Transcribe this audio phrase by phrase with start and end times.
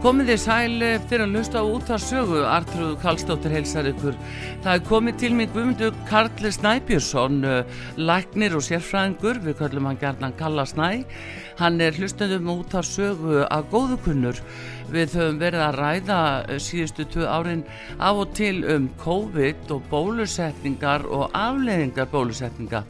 [0.00, 4.14] Komið þið sæl eftir að lusta út að sögu, Artrúð Kallstóttir heilsar ykkur.
[4.64, 10.00] Það er komið til mig Guðmundur Karl Snæbjörnsson, eh, læknir og sérfræðingur, við kallum hann
[10.00, 11.04] gerðan Kalla Snæ.
[11.58, 14.40] Hann er hlustendum út að sögu að góðukunnur.
[14.90, 17.62] Við höfum verið að ræða eh, síðustu tvö árin
[17.98, 22.82] af og til um COVID og bólusetningar og afleðingar bólusetninga.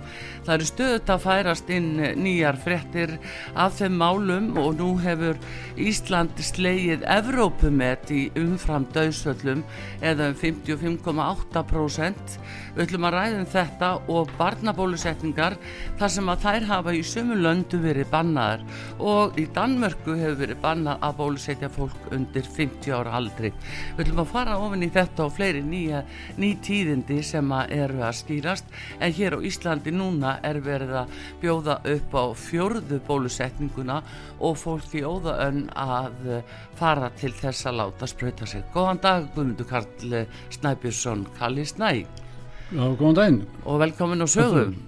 [0.46, 1.90] Það eru stöðut að færast inn
[2.24, 3.12] nýjar frettir
[3.52, 5.36] af þeim málum og nú hefur
[5.76, 9.62] Ísland slegið Evrópumet í umfram döðsvöllum
[10.00, 12.40] eða um 55,8%.
[12.80, 15.54] Við ætlum að ræða um þetta og barnabólusetningar
[16.00, 18.62] þar sem að þær hafa í sumu löndu verið bannaðar
[19.04, 23.50] og í Danmörku hefur verið bannað að bólusetja fólk undir 50 ára aldri.
[23.98, 26.00] Við ætlum að fara ofin í þetta og fleiri nýja,
[26.40, 31.14] ný tíðindi sem að eru að skýrast en hér á Íslandi núna er verið að
[31.44, 34.00] bjóða upp á fjörðu bólusetninguna
[34.40, 36.40] og fólk í óðaönn að
[36.80, 38.64] fara til þess að láta spröyta sig.
[38.72, 42.29] Góðan dag Guðmundur Karl Snæbjörnsson, Kalli Snæ.
[42.70, 43.42] Já, góðan daginn.
[43.66, 44.78] Og velkomin á sögum.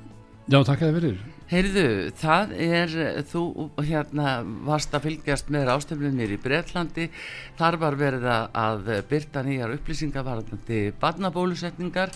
[0.46, 1.32] Já, takk að þið fyrir.
[1.52, 2.92] Heyrðu, það er,
[3.28, 3.40] þú
[3.84, 7.10] hérna varst að fylgjast með ástöflunir í Breitlandi,
[7.58, 12.10] þar var verið að byrta nýjar upplýsingar varðandi barnabólusetningar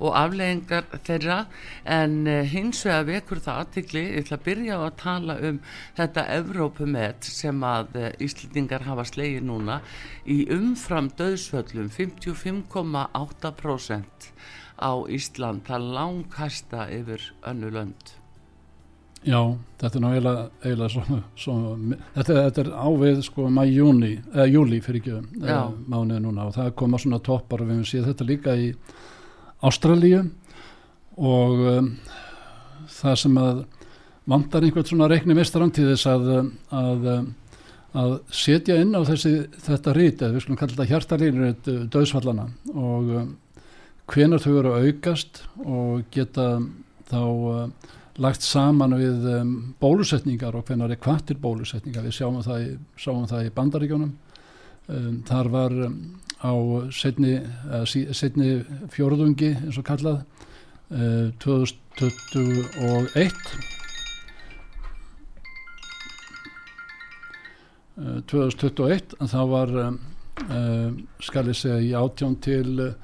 [0.00, 1.38] og afleggingar þeirra
[1.84, 5.58] en eh, hins vegar vekur það aðtikli, ég ætla að byrja á að tala um
[6.00, 9.76] þetta Evrópumet sem að eh, Íslendingar hafa slegið núna
[10.24, 14.34] í umfram döðsvöllum 55,8%
[14.80, 18.16] á Ísland, það langkasta yfir önnu lönd.
[19.20, 19.40] Já,
[19.76, 24.78] þetta er ná eiginlega, svona, svona þetta, þetta er ávið sko mæ júni, eða júli
[24.80, 28.28] fyrir ekki eða, mánuði núna og það koma svona toppar og við hefum séð þetta
[28.30, 28.70] líka í
[29.68, 30.22] Ástralíu
[31.20, 31.90] og um,
[32.96, 33.60] það sem að
[34.32, 36.32] vantar einhvern svona reikni þess að,
[36.80, 37.06] að,
[37.92, 39.34] að setja inn á þessi,
[39.68, 43.30] þetta rít, eða við skulum kalla þetta hjartalínur döðsfallana og um,
[44.10, 46.46] hvenar þau eru að aukast og geta
[47.10, 47.68] þá uh,
[48.20, 52.04] lagt saman við um, bólusetningar og hvernig er kvartir bólusetningar.
[52.06, 52.70] Við sjáum það í,
[53.30, 54.12] það í bandaríkjónum
[54.90, 55.98] um, þar var um,
[56.42, 56.52] á
[56.94, 57.36] setni,
[57.70, 60.22] uh, setni fjórðungi eins og kallað
[60.90, 63.34] uh, 2021
[68.00, 69.76] uh, 2021 en það var
[71.20, 72.94] skal ég segja í átjón til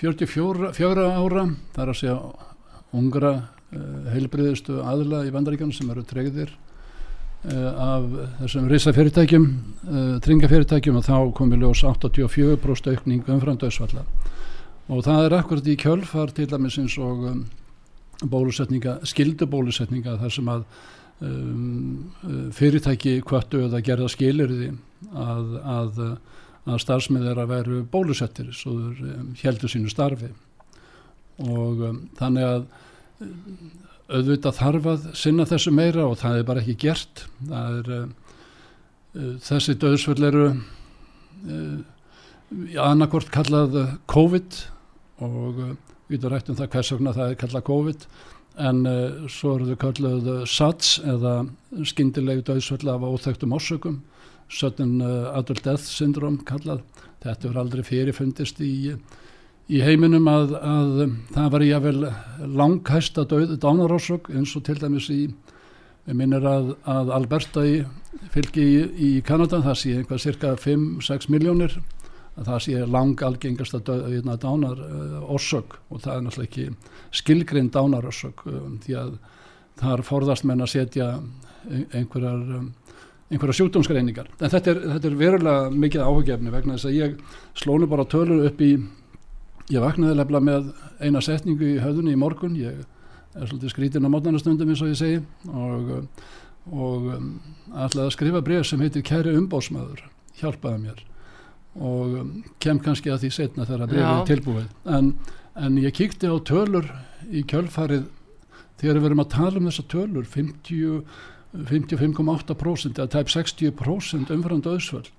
[0.00, 0.72] 44
[1.14, 2.18] ára þar að segja
[2.94, 3.34] ungra
[3.74, 6.50] Eh, heilbriðistu aðla í vandaríkjana sem eru tregðir
[7.48, 8.04] eh, af
[8.42, 14.04] þessum risafyrirtækjum eh, tringafyrirtækjum og þá komi ljós 84% aukning umfram döðsvalla
[14.92, 17.40] og það er akkurat í kjölfar til dæmis eins og um,
[18.20, 20.66] bólusetninga, skildubólusetninga þar sem að
[21.24, 24.74] um, fyrirtæki kvartu eða gerða skilirði
[25.08, 26.02] að, að,
[26.64, 30.30] að starfsmið að veru bólusettir svo þur um, heldur sínu starfi.
[31.44, 32.66] Og um, þannig að
[34.14, 37.24] auðvitað þarf að sinna þessu meira og það er bara ekki gert.
[37.48, 38.06] Er uh,
[39.44, 41.80] þessi döðsvöld eru uh,
[42.80, 43.76] annarkort kallað
[44.10, 44.60] COVID
[45.24, 45.74] og uh,
[46.08, 48.08] við getum rætt um það hvers vegna það er kallað COVID
[48.64, 48.84] en
[49.34, 51.30] svo eru þau kallað SADS eða
[51.90, 53.96] skyndilegu döðsvöld af óþægtum ásökum
[54.54, 56.84] sudden adult death syndrome kallað.
[57.24, 58.74] Þetta er aldrei fyrirfundist í
[59.72, 61.02] í heiminum að, að
[61.32, 61.98] það var jável
[62.60, 65.22] langhæsta dánarósök eins og til dæmis í
[66.04, 67.78] við minnir að, að Alberta í
[68.34, 71.78] fylgi í, í Kanada það sé einhvað cirka 5-6 miljónir
[72.34, 76.66] að það sé lang algengasta dánarósök og það er náttúrulega ekki
[77.22, 79.16] skilgrinn dánarósök um, því að
[79.80, 81.08] þar forðast menn að setja
[81.96, 82.68] einhverjar,
[83.34, 84.30] einhverjar sjúkdómsgreiningar.
[84.38, 87.16] En þetta er, þetta er verulega mikið áhugjefni vegna þess að ég
[87.58, 88.72] slónu bara tölur upp í,
[89.74, 90.70] ég vaknaði lefla með
[91.02, 92.84] eina setningu í höfðunni í morgun, ég
[93.34, 95.22] er svolítið skrítin á mótnarnastundum eins og ég segi.
[95.50, 95.94] Og,
[96.70, 97.30] og um,
[97.72, 100.04] ætlaði að skrifa bref sem heitir Kæri umbósmaður,
[100.40, 101.04] hjálpaði mér.
[101.74, 104.68] Og um, kem kannski að því setna þegar brefið er tilbúið.
[104.96, 105.14] En,
[105.58, 106.90] en ég kíkti á tölur
[107.30, 108.06] í kjölfarið.
[108.78, 110.26] Þegar við verum að tala um þessa tölur
[111.54, 115.10] 55,8% eða tæp 60% umfram döðsvöld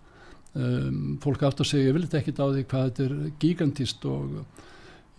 [0.53, 4.07] um, fólk átt að segja ég vil þetta ekkit á því hvað þetta er gigantist
[4.09, 4.39] og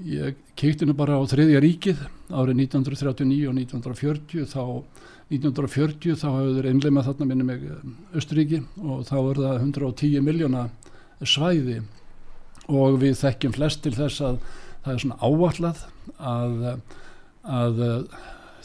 [0.04, 4.64] ég keikti nú bara á þriðja ríkið árið 1939 og 1940 þá
[5.32, 7.64] 1940 þá hafður einleima þarna minni með
[8.14, 10.68] Östuríki og þá er það 110 miljóna
[11.26, 11.80] svæði.
[12.70, 14.38] Og við þekkjum flest til þess að
[14.84, 15.82] það er svona áallad
[16.18, 16.64] að
[17.46, 17.82] að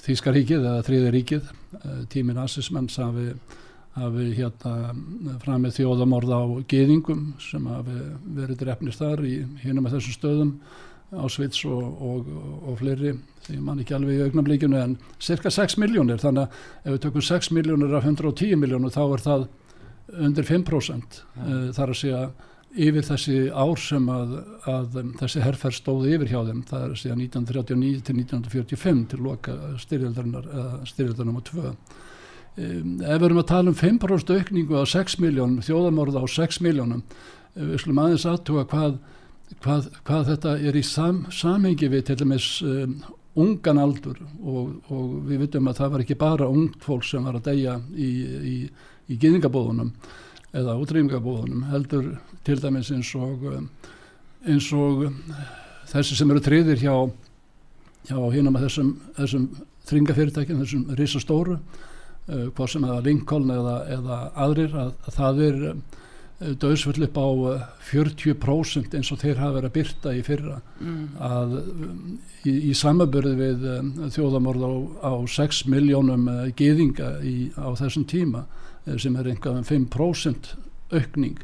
[0.02, 3.32] eh, Þýskaríkið eða Þrýðaríkið eh, tímin Assismens hafi,
[3.98, 4.94] hafi hérna
[5.44, 8.00] fram með þjóðamorð á geðingum sem hafi
[8.38, 10.56] verið drefnist þar í hínum með þessum stöðum
[11.12, 12.28] á Svits og, og,
[12.72, 13.16] og fleiri
[13.46, 17.26] því mann ekki alveg í augnablíkinu en cirka 6 miljónir þannig að ef við tökum
[17.28, 19.48] 6 miljónir af 110 miljónir þá er það
[20.28, 21.44] undir 5% ja.
[21.48, 22.24] Eh, þar að segja
[22.72, 24.38] yfir þessi ár sem að,
[24.70, 29.58] að þessi herrferð stóði yfir hjá þeim það er síðan 1939 til 1945 til loka
[29.82, 30.48] styrjaldarinnar
[30.88, 31.74] styrjaldarnum á tvö.
[32.52, 36.60] Um, ef við erum að tala um 5% aukningu á 6 miljónum, þjóðamorða á 6
[36.64, 37.04] miljónum
[37.56, 38.98] við slum aðeins aðtuga hvað,
[39.64, 42.98] hvað, hvað þetta er í sam, samhengi við til dæmis um,
[43.40, 47.40] ungan aldur og, og við vitum að það var ekki bara ungt fólk sem var
[47.40, 48.10] að deyja í,
[48.52, 48.58] í,
[49.08, 49.94] í gýðingabóðunum
[50.52, 52.10] eða útrýmingabóðunum heldur
[52.48, 53.46] til dæmis eins og
[54.48, 55.06] eins og
[55.92, 56.96] þessi sem eru triðir hjá
[58.10, 59.48] hjá hínum að þessum, þessum
[59.90, 65.60] þringafyrirtækjum, þessum risastóru uh, hvað sem eða Lincoln eða, eða aðrir að, að það er
[65.70, 65.76] uh,
[66.64, 67.28] döðsvöld upp á
[67.92, 71.04] 40% eins og þeir hafa verið að byrta í fyrra mm.
[71.22, 71.54] að
[72.50, 74.74] í, í samabörði við um, þjóðamorð á,
[75.06, 78.48] á 6 miljónum uh, geðinga í, á þessum tíma
[78.88, 80.56] Eh, sem er einhverjum 5%
[80.92, 81.38] aukning.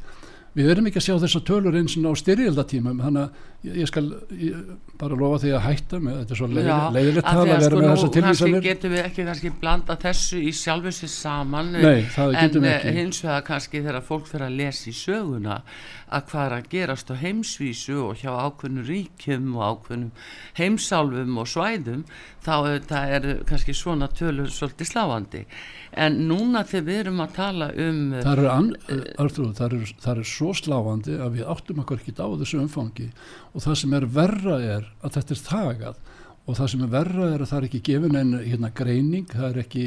[0.57, 3.42] Við erum ekki að sjá þessa tölur eins og á styrjaldatímum þannig að
[3.75, 7.68] ég skal ég bara lofa því að hætta með þetta er svo leiðilegt að vera
[7.68, 8.56] sko með þessa tilvísanir.
[8.58, 13.22] Kannski getum við ekki kannski blanda þessu í sjálfu sér saman Nei, en eh, hins
[13.25, 15.62] vegar kannski þegar fólk fyrir að lesa í söguna
[16.08, 20.12] að hvað er að gerast á heimsvísu og hjá ákveðnum ríkjum og ákveðnum
[20.60, 22.06] heimsálfum og svæðum
[22.46, 22.54] þá
[22.88, 25.44] það er kannski svona tölur svolítið sláandi
[25.98, 28.69] en núna þegar við erum að tala um það er, an,
[29.19, 33.10] Artur, það er, það er svo sláandi að við áttum okkur ekki á þessu umfangi
[33.57, 36.00] og það sem er verra er að þetta er þagað.
[36.48, 39.48] Og það sem er verra er að það er ekki gefin en hérna greining, það
[39.50, 39.86] er ekki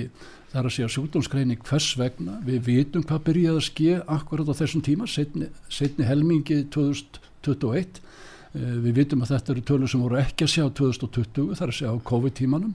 [0.51, 2.39] það er að segja sjúkdómsgreining hvers vegna.
[2.45, 8.75] Við vitum hvað byrjaði að ske akkurat á þessum tíma, setni, setni helmingi 2021 eh,
[8.83, 11.79] við vitum að þetta eru tölur sem voru ekki að sjá 2020, það er að
[11.79, 12.75] segja á COVID-tímanum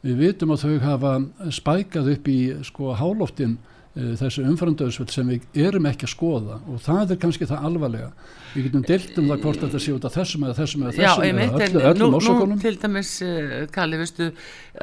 [0.00, 1.12] við vitum að þau hafa
[1.52, 3.58] spækað upp í sko hálóftin
[3.94, 6.60] þessu umfrandauðsvöld sem við erum ekki að skoða.
[6.70, 8.12] Og það er kannski það alvarlega.
[8.50, 11.22] Við getum deilt um það hvort þetta sé út af þessum eða þessum eða þessum
[11.22, 14.30] Já, eða öllu, öllum orsökunum Nú til dæmis, uh, Kalli, veistu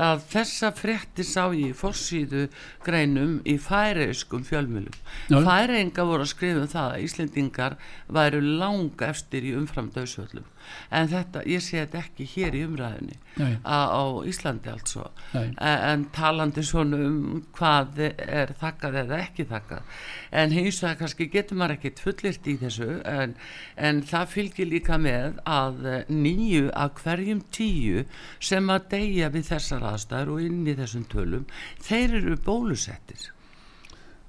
[0.07, 2.45] að þessa frétti sá ég fórsýðu
[2.85, 4.95] greinum í færeiskum fjölmjölum
[5.47, 7.77] færeinga voru að skrifa um það að Íslendingar
[8.19, 10.47] væru langa eftir í umframdauðsvöldum
[10.91, 13.17] en þetta, ég sé þetta ekki hér í umræðinni
[13.61, 15.05] á Íslandi altså
[15.37, 19.95] en, en talandi svona um hvað er þakkað eða ekki þakkað.
[20.31, 23.37] En hins vegar kannski getur maður ekkit fullirt í þessu en,
[23.75, 28.05] en það fylgir líka með að nýju að hverjum tíu
[28.39, 31.49] sem að deyja við þessar aðstæður og inn í þessum tölum
[31.87, 33.31] þeir eru bólusettir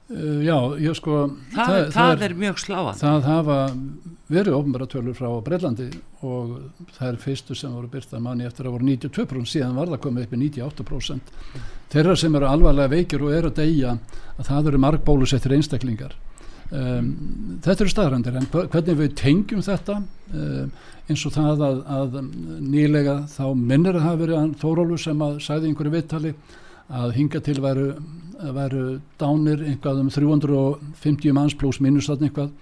[0.09, 1.17] Uh, já, ég sko
[1.53, 3.57] það, það, það er, er mjög sláan það hafa
[4.29, 5.89] verið ofnbæra tölur frá Breitlandi
[6.25, 6.55] og
[6.97, 10.25] það er fyrstu sem voru byrtað manni eftir að voru 92% síðan var það komið
[10.25, 11.35] upp í 98%
[11.93, 13.95] þeirra sem eru alvarlega veikir og eru að deyja
[14.37, 16.17] að það eru markbólusettir einstaklingar.
[16.69, 17.13] Um,
[17.65, 20.03] þetta eru staðrandir en hvernig við tengjum þetta?
[20.35, 20.73] Um,
[21.09, 22.19] eins og það að, að
[22.61, 26.35] nýlega þá minnir að hafa verið Þórólfur sem að sæði einhverju vittali
[26.89, 27.93] að hinga til væru
[28.39, 32.53] væru dánir einhvað um 350 manns pluss mínus þarna einhvað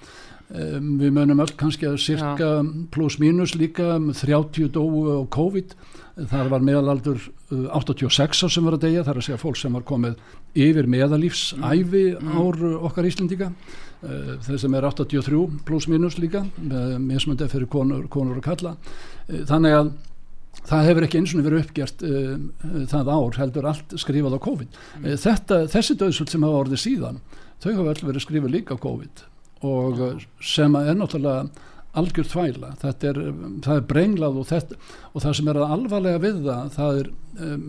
[0.49, 2.64] um, við mögnum öll kannski að cirka ja.
[2.95, 5.76] pluss mínus líka um 30 dói og COVID.
[6.16, 9.76] Það var meðalaldur uh, 86 sem var að deyja, það er að segja fólk sem
[9.76, 10.16] var komið
[10.56, 12.33] yfir meðalífsæfi mm.
[12.40, 13.52] ár okkar Íslendinga.
[14.00, 18.76] Uh, þeir sem er 83 pluss mínus líka með mismöndið fyrir konur, konur og kalla
[18.76, 19.97] uh, þannig að
[20.66, 22.34] það hefur ekki eins og verið uppgjert uh,
[22.90, 24.80] það ár heldur allt skrifað á COVID.
[25.00, 25.08] Mm.
[25.22, 27.22] Þetta, þessi döðsvöld sem hafa orðið síðan
[27.62, 29.25] þau hafa öll verið skrifað líka á COVID.
[29.66, 30.26] Og mm.
[30.44, 31.48] sem er náttúrulega
[31.96, 32.72] algjör þvæla.
[32.82, 33.20] Þetta er,
[33.64, 34.78] það er brenglað og, þetta,
[35.12, 37.12] og það sem er að alvarlega við það það er
[37.46, 37.66] um,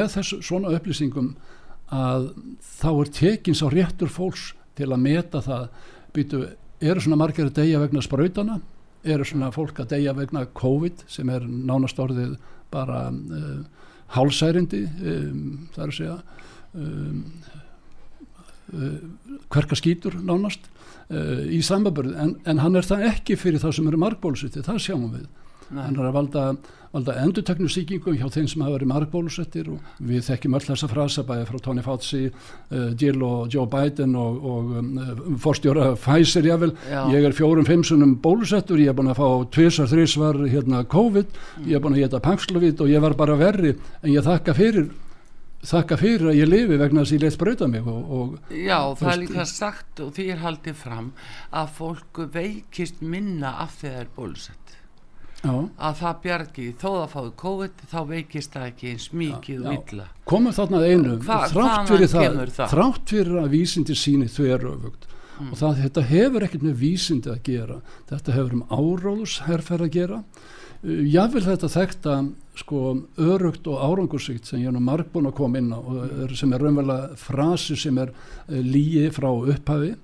[0.00, 1.32] með þessu svona upplýsingum
[1.94, 2.30] að
[2.80, 5.68] þá er tekins á réttur fólks til að meta það.
[6.14, 6.40] Býtu,
[6.82, 8.58] eru svona margir að deyja vegna sprautana
[9.04, 12.36] eru svona fólk að deyja vegna COVID sem er nánast orðið
[12.72, 13.64] bara uh,
[14.14, 15.42] hálsærindi um,
[15.74, 16.16] það er að segja
[16.74, 17.24] um,
[18.72, 20.66] uh, hverka skýtur nánast
[21.10, 24.82] uh, í sambabörð en, en hann er það ekki fyrir það sem eru margbólusitti, það
[24.86, 25.28] sjáum við.
[25.72, 26.44] Hann er að valda,
[26.94, 31.46] valda enduteknusíkingum hjá þeim sem hafa verið margbólusettir og við þekkjum öll þessa frasa bæði
[31.50, 37.04] frá Tony Fauci, uh, Jill og Joe Biden og, og um, forstjóra Pfizer jável, Já.
[37.14, 41.70] ég er fjórum fimmsunum bólusettur, ég er búin að fá tvísar, þrísvar hérna COVID, mm.
[41.70, 44.92] ég er búin að geta Paxlovid og ég var bara verri en ég þakka fyrir
[45.64, 48.78] þakka fyrir að ég lifi vegna þess að ég leitt spröyta mig og, og, Já,
[48.98, 51.10] það er líka sagt og því er haldið fram
[51.54, 54.63] að fólk veikist minna af er bólusett.
[55.44, 60.06] Að það bjargi, þó að fáið COVID þá veikist það ekki eins mikið og illa.
[60.28, 61.16] Komum þarna einu.
[61.24, 62.70] Hva, þrátt, fyrir það, það?
[62.72, 65.50] þrátt fyrir að vísindi síni þau eru öfugt mm.
[65.50, 67.80] og það, þetta hefur ekkert með vísindi að gera.
[68.10, 70.22] Þetta hefur um áróðusherfer að gera.
[70.84, 72.14] Jáfnvel þetta þekta
[72.60, 72.80] sko
[73.16, 76.52] örugt og árangursvíkt sem ég er nú marg búin að koma inn á og sem
[76.52, 79.94] er raunverulega frasi sem er uh, líi frá upphafi.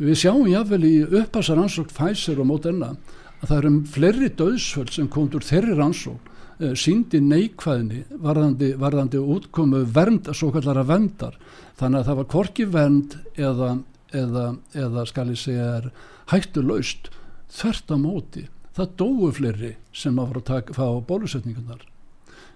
[0.00, 2.94] Við sjáum jáfnvel í upphasar ansók Pfizer og Moderna
[3.40, 6.30] að það eru um fleiri döðsföld sem kom úr þeirri ansók
[6.60, 11.38] uh, síndi neikvæðni varðandi, varðandi útkomu vernd, svo kallara vendar
[11.80, 13.74] þannig að það var korki vend eða,
[14.12, 15.92] eða, eða skal ég segja
[16.30, 17.10] hættu laust
[17.50, 18.48] þvert á móti.
[18.76, 21.89] Það dóu fleiri sem að fara að taka, fá bólusetningunar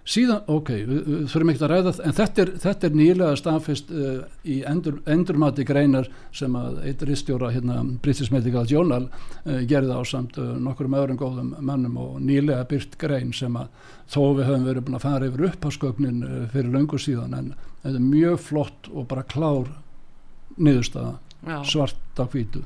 [0.04, 4.18] síðan, ok, við, þurfum ekki að ræða en þetta er, þetta er nýlega staðfest uh,
[4.44, 10.02] í endur, endurmati greinar sem að eitt ristjóra hérna, British Medical Journal uh, gerði á
[10.08, 13.70] samt uh, nokkur um öðrum góðum mannum og nýlega byrt grein sem að
[14.12, 16.20] þó við höfum verið búin að fara yfir uppháskögnin
[16.52, 19.72] fyrir löngu síðan en þetta er mjög flott og bara klár
[20.60, 22.60] niðurstaða svart á hvítu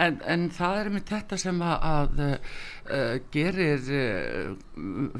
[0.00, 4.74] en, en það er með þetta sem að, að uh, gerir uh,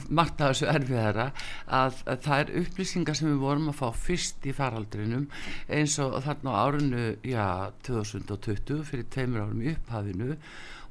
[0.09, 1.29] margt af þessu erfiðara
[1.67, 5.29] að, að það er upplýsingar sem við vorum að fá fyrst í faraldrinum
[5.69, 7.47] eins og þarna á árinu já,
[7.87, 10.37] 2020 fyrir tveimur árum í upphafinu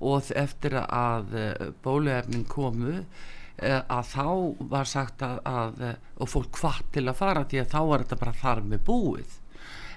[0.03, 3.03] og eftir að uh, bóluefning komu
[3.63, 4.25] að þá
[4.71, 5.83] var sagt að, að
[6.17, 9.35] og fólk hvart til að fara því að þá var þetta bara þar með búið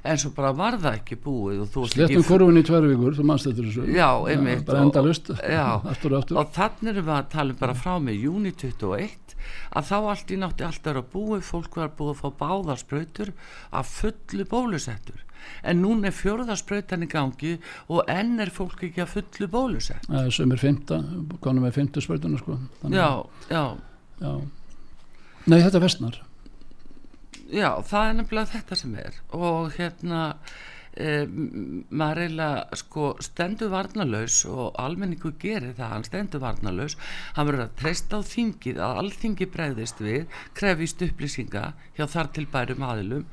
[0.07, 3.67] en svo bara var það ekki búið Slettum korfin í tverju vikur, þú mannst þetta
[3.67, 3.87] þessu.
[3.97, 4.65] Já, einmitt.
[4.69, 9.37] Bara endalust Og þannig erum við að tala bara frá með júni 21
[9.77, 13.33] að þá allt í nátti allt er að búið fólk var búið að fá báðarspröytur
[13.71, 15.23] að fullu bólusettur.
[15.63, 17.53] En núna er fjörðarspröytan í gangi
[17.93, 20.99] og enn er fólk ekki að fullu bólusett sem er fymta,
[21.45, 22.59] konum er fymta spröytuna sko.
[22.91, 23.23] Já,
[23.53, 23.63] já,
[24.23, 24.33] já.
[25.47, 26.19] Nei, þetta vestnar
[27.53, 29.21] já, það er nefnilega þetta sem er.
[29.37, 30.23] Og hérna
[30.97, 31.27] e,
[31.91, 36.97] maður eiginlega sko stendur varnalös og almenningu gerir það, hann stendur varnalös
[37.37, 40.27] hann verður að treysta á þingið að allþingi bregðist við,
[40.57, 41.67] krefist upplýsinga
[41.99, 43.27] hjá þar til bærum aðilum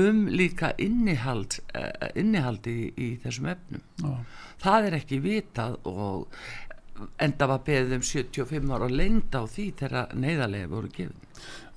[0.00, 3.86] um líka innihald e, innihaldi í, í þessum efnum.
[4.00, 4.12] Já.
[4.60, 6.42] það er ekki vitað og
[7.26, 11.28] enda var beðið um 75 ára lengda á því þegar neyðarlega voru gefið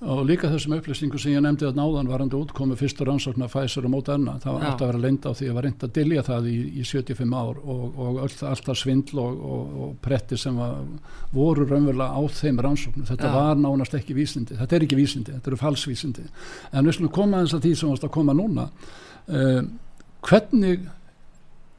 [0.04, 3.86] og líka þessum upplýsningu sem ég nefndi að náðan var hann útkomið fyrstur ansóknar Pfizer
[3.86, 6.24] og Moderna það var alltaf að vera lengda á því að var reynd að dilja
[6.26, 10.76] það í, í 75 ár og, og alltaf svindl og, og, og pretti sem var,
[11.32, 13.08] voru raunverulega á þeim rannsóknum.
[13.08, 13.34] Þetta Já.
[13.38, 16.26] var nánast ekki vísindi, þetta er ekki vísindi þetta eru falsvísindi
[16.72, 18.68] en við slumum koma eins að því sem varst að koma núna.
[19.24, 19.62] Uh,
[20.26, 20.84] hvernig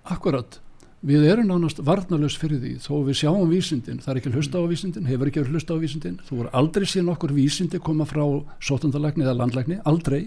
[0.10, 0.62] akkurat
[1.06, 4.66] við erum nánast varnalös fyrir því þó við sjáum vísindin, það er ekki hlusta á
[4.70, 6.16] vísindin hefur ekki hlusta á vísindin.
[6.26, 8.24] Þú voru aldrei síðan okkur vísindi koma frá
[8.64, 10.26] sótandalækni eða landlækni, aldrei.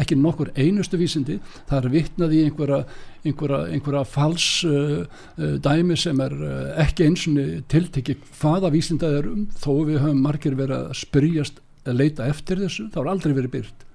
[0.00, 1.40] Ekki nokkur einustu vísindi.
[1.68, 2.84] Það er vittnað í einhverja
[3.24, 5.04] einhverja, einhverja fals uh,
[5.38, 7.38] uh, dæmi sem er uh, ekki eins og
[7.72, 12.60] tiltekki hvaða vísindað er um þó við höfum margir verið að spyrjast að leita eftir
[12.64, 13.86] þessu, það voru aldrei verið byrt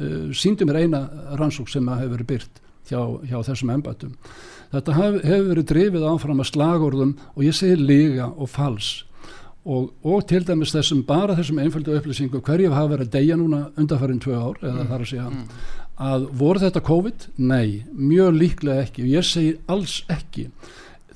[0.00, 1.02] uh, síndum er eina
[1.40, 4.18] rannsók sem hefur verið byrt hjá, hjá þessum embætum
[4.74, 9.04] Þetta hef, hefur verið drifið áfram að slagorðum og ég segi liga og fals
[9.64, 13.60] og, og til dæmis þessum bara þessum einföldu upplýsingu hverju hafa verið að deyja núna
[13.80, 14.88] undanfærin tvö ár eða mm.
[14.90, 15.44] þar að segja mm.
[16.08, 17.28] að voru þetta COVID?
[17.52, 20.48] Nei, mjög líklega ekki og ég segi alls ekki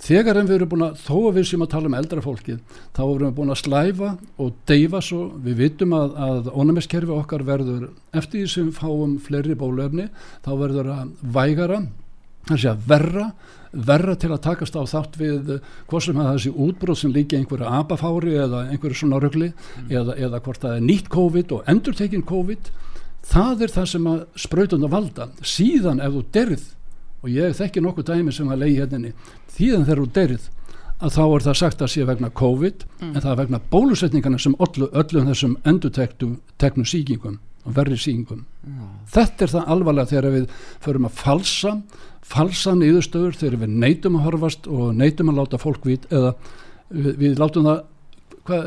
[0.02, 2.58] þegar en við erum búin að þó að við sem að tala um eldra fólkið
[2.96, 5.22] þá erum við búin að slæfa og deyfa svo.
[5.44, 10.08] Við vitum að, að ónumiskerfi okkar verður eftir því sem fáum fleiri bólöfni
[10.46, 11.82] þá verður að vægara
[12.48, 13.30] þannig að verra
[13.72, 15.50] verra til að takast á þátt við
[15.88, 19.90] hvort sem að þessi útbróð sem líka einhverja abafári eða einhverju svona röggli mm.
[19.90, 22.70] eða, eða hvort það er nýtt COVID og endurtekinn COVID.
[23.28, 25.28] Það er það sem að sprautunda valda.
[25.44, 26.66] Síðan ef þú derð
[27.22, 29.12] og ég þekki nokkuð dæmi sem að leiði hérna
[29.56, 30.48] þýðan þegar þú deyrið
[30.98, 33.10] að þá er það sagt að sé vegna COVID mm.
[33.12, 38.44] en það er vegna bólusetningarna sem öllu, öllum þessum endutektu teknu síkingum og verri síkingum
[38.66, 38.88] mm.
[39.14, 40.48] þetta er það alvarlega þegar við
[40.84, 41.74] förum að falsa
[42.28, 46.34] falsa nýðustöður þegar við neytum að horfast og neytum að láta fólk vít eða
[46.90, 47.84] við, við látum það
[48.54, 48.62] eh,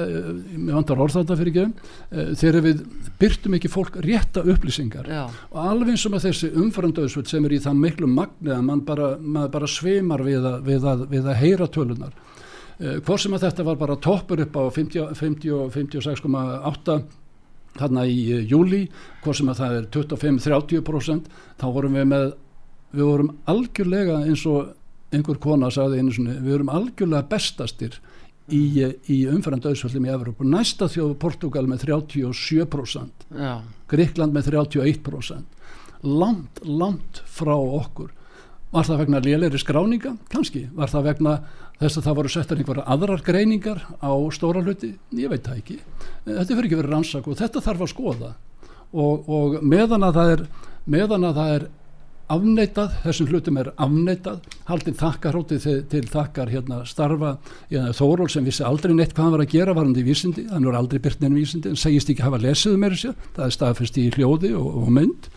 [0.58, 1.66] mér vantar orð þetta fyrir ekki
[2.12, 2.78] eh, þegar við
[3.22, 5.24] byrtum ekki fólk rétta upplýsingar Já.
[5.52, 8.84] og alveg eins og með þessi umfrandauðsvöld sem er í það miklu magni að mann
[8.88, 9.08] bara,
[9.54, 12.14] bara svimar við að, við að, við að heyra tölunar
[12.80, 16.96] eh, hvort sem að þetta var bara toppur upp á 56,8
[17.80, 18.06] þarna í
[18.52, 18.82] júli
[19.24, 21.24] hvort sem að það er 25-30%
[21.62, 22.26] þá vorum við með
[22.92, 24.60] við vorum algjörlega eins og
[25.16, 27.98] einhver kona sagði einu svona, við vorum algjörlega bestastir
[28.54, 28.64] í,
[29.12, 33.54] í umfærandauðsvöldum í Evropa næsta þjóð Portugal með 37% Já.
[33.92, 35.58] Gríkland með 31%
[36.02, 38.12] langt, langt frá okkur.
[38.72, 40.16] Var það vegna lélæri skráninga?
[40.32, 41.34] Kannski, var það vegna
[41.82, 45.78] þess að það voru settar einhverja aðrar greiningar á stóra hluti, ég veit það ekki.
[46.28, 48.32] Þetta fyrir ekki verið rannsak og þetta þarf að skoða.
[48.92, 50.44] Og, og meðan að það er
[50.92, 51.68] meðan að það er
[52.32, 54.48] afneitað, þessum hlutum er afneitað.
[54.70, 57.36] Haldinn þakkarótið til, til þakkar hérna starfa
[57.72, 60.80] Þóról sem vissi aldrei neitt hvað hann var að gera varandi í vísindi, hann var
[60.80, 64.10] aldrei byrt nefn vísindi, en segist ekki hafa lesið um þessu, það er staðfest í
[64.16, 65.32] hljóði og, og mynd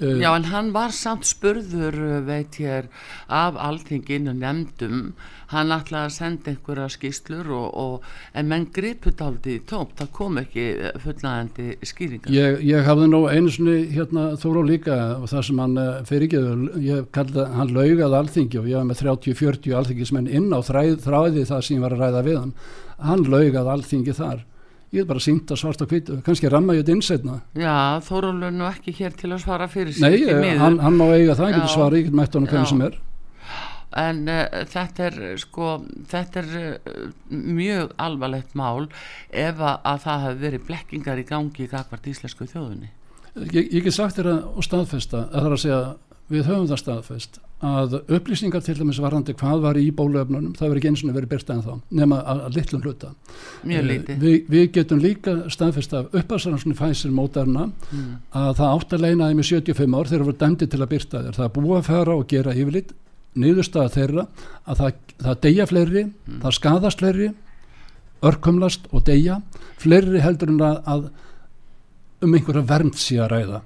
[0.00, 2.88] Já en hann var samt spurður veit ég
[3.28, 5.12] af alþinginu nefndum.
[5.50, 10.12] Hann ætlaði að senda einhverja skýslur og, og, en menn griput aldrei í tóp, það
[10.14, 10.66] kom ekki
[11.02, 12.32] fullaðandi skýringar.
[12.32, 15.90] Ég, ég hafði nú einu svoni hérna þóru á líka og það sem hann eh,
[16.08, 16.44] fyrir ekki,
[16.86, 21.48] ég kalli hann laugað alþingi og ég hafði með 30-40 alþingismenn inn á þræð, þráði
[21.50, 22.54] það sem ég var að ræða við hann,
[23.10, 24.46] hann laugað alþingi þar
[24.90, 27.36] ég er bara sínt að svarta kvitt kannski ramma ég þetta innsetna.
[27.58, 31.36] Já, Þórólur nú ekki hér til að svara fyrir sig Nei, hann, hann má eiga
[31.38, 32.98] það, ég getur svara ég getur mætt hann hvernig sem er.
[34.00, 35.72] En uh, þetta er sko
[36.10, 38.86] þetta er uh, mjög alvarlegt mál
[39.30, 42.92] ef að það hefur verið blekkingar í gangi í gagvart íslensku þjóðunni
[43.50, 45.80] Ég, ég get sagt þér að staðfesta að það er að segja
[46.30, 50.80] við höfum það staðfest að upplýsingar til dæmis varandi hvað var í bólöfnunum, það verður
[50.80, 53.10] ekki eins og verið byrta en þá, nema að, að litlum hluta.
[53.10, 53.90] Uh,
[54.22, 58.08] Vi, við getum líka staðfest af uppasaransinu fæsir mótarna mm.
[58.40, 60.90] að það átt að leina þeim í 75 ár þegar það voru dæmdi til að
[60.94, 62.96] byrta þér, það er búið að fara og gera yfirlitt
[63.40, 64.26] niðurstaða þeirra
[64.64, 66.40] að það, það deyja fleiri, mm.
[66.42, 67.32] það skadast fleiri
[68.20, 69.40] örkumlast og deyja.
[69.80, 71.10] Fleiri heldur en að, að
[72.24, 73.60] um einhverja vernd að ræða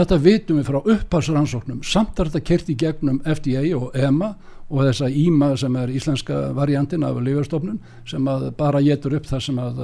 [0.00, 4.32] þetta vitum við frá upphalsrannsóknum samt er þetta kert í gegnum FDA og EMA
[4.70, 9.58] og þessa IMA sem er íslenska variantin af Lífjárstofnun sem bara getur upp þar sem
[9.60, 9.80] að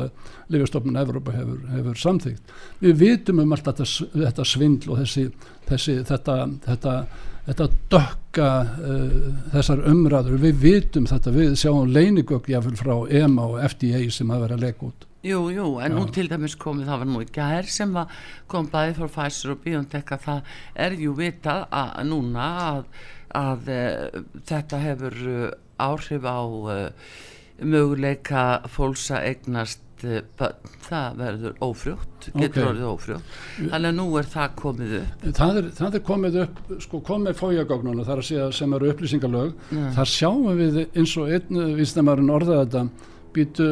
[0.55, 5.27] Lífjárstofnun Evrópa hefur, hefur samþygt við vitum um alltaf þetta, þetta svindl og þessi,
[5.71, 6.37] þessi þetta,
[6.69, 6.99] þetta
[7.47, 13.61] þetta dökka uh, þessar umræður, við vitum þetta við sjáum leinigögg jáfnvel frá EMA og
[13.69, 17.03] FDA sem að vera að leggja út Jú, jú, en nú til dæmis komið það
[17.03, 17.95] var nú ekki að her sem
[18.51, 22.85] kom bæði frá Pfizer og BioNTech að það er jú vitað að núna að,
[23.43, 24.21] að uh,
[24.53, 25.49] þetta hefur uh,
[25.83, 26.41] áhrif á
[27.57, 30.49] möguleika fólks að eignast Eh,
[30.85, 32.65] það verður ófrjótt getur okay.
[32.69, 33.31] orðið ófrjótt.
[33.57, 35.25] Þannig að nú er það komið upp.
[35.39, 39.55] Það er, það er komið upp, sko komið fójagóknuna þar að segja sem eru upplýsingalög.
[39.73, 39.93] Ja.
[39.97, 42.85] þar sjáum við eins og einn viðstæmarinn orðað þetta.
[43.37, 43.71] Býtu,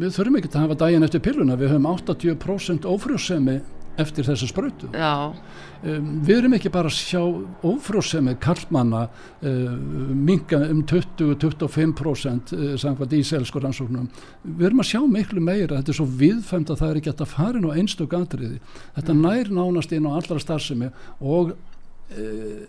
[0.00, 1.58] við þurfum ekki að hafa daginn eftir pilluna.
[1.60, 3.60] Við höfum 80% ófrjósemi
[4.00, 7.20] eftir þessu spröytu um, við erum ekki bara að sjá
[7.66, 9.74] ófrósemi kallmanna uh,
[10.16, 14.08] minga um 20-25% uh, samkvæmt í selskur ansóknum
[14.46, 15.80] við erum að sjá miklu meira.
[15.80, 18.62] Þetta er svo viðfemt að það er ekki að fara inn á einstök andriði
[18.96, 19.26] þetta mm.
[19.26, 22.62] nær nánast inn á allra starfsemi og uh,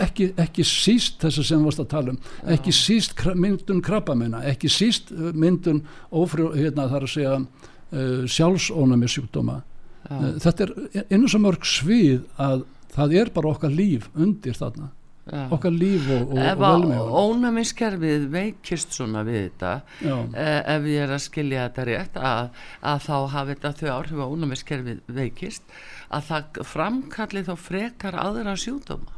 [0.00, 2.48] ekki, ekki síst þess að sem við varst að tala um Já.
[2.56, 9.10] ekki síst myndun krabbamina ekki síst uh, myndun ófrjó hérna þar að segja uh, sjálfsónami
[9.10, 9.60] sjúkdóma.
[10.04, 14.90] Eh, þetta er einu svo mörg svið að það er bara okkar líf undir þarna
[15.24, 15.46] Já.
[15.56, 19.70] okkar líf og, og, ef að ónæmiskerfið veikist svona við þetta
[20.04, 22.50] e, ef ég er að skilja þetta rétt að,
[22.92, 25.74] að þá hafi þetta þau áhrif að ónæmiskerfið veikist
[26.12, 29.13] að það framkalli þá frekar aðra sjúdóma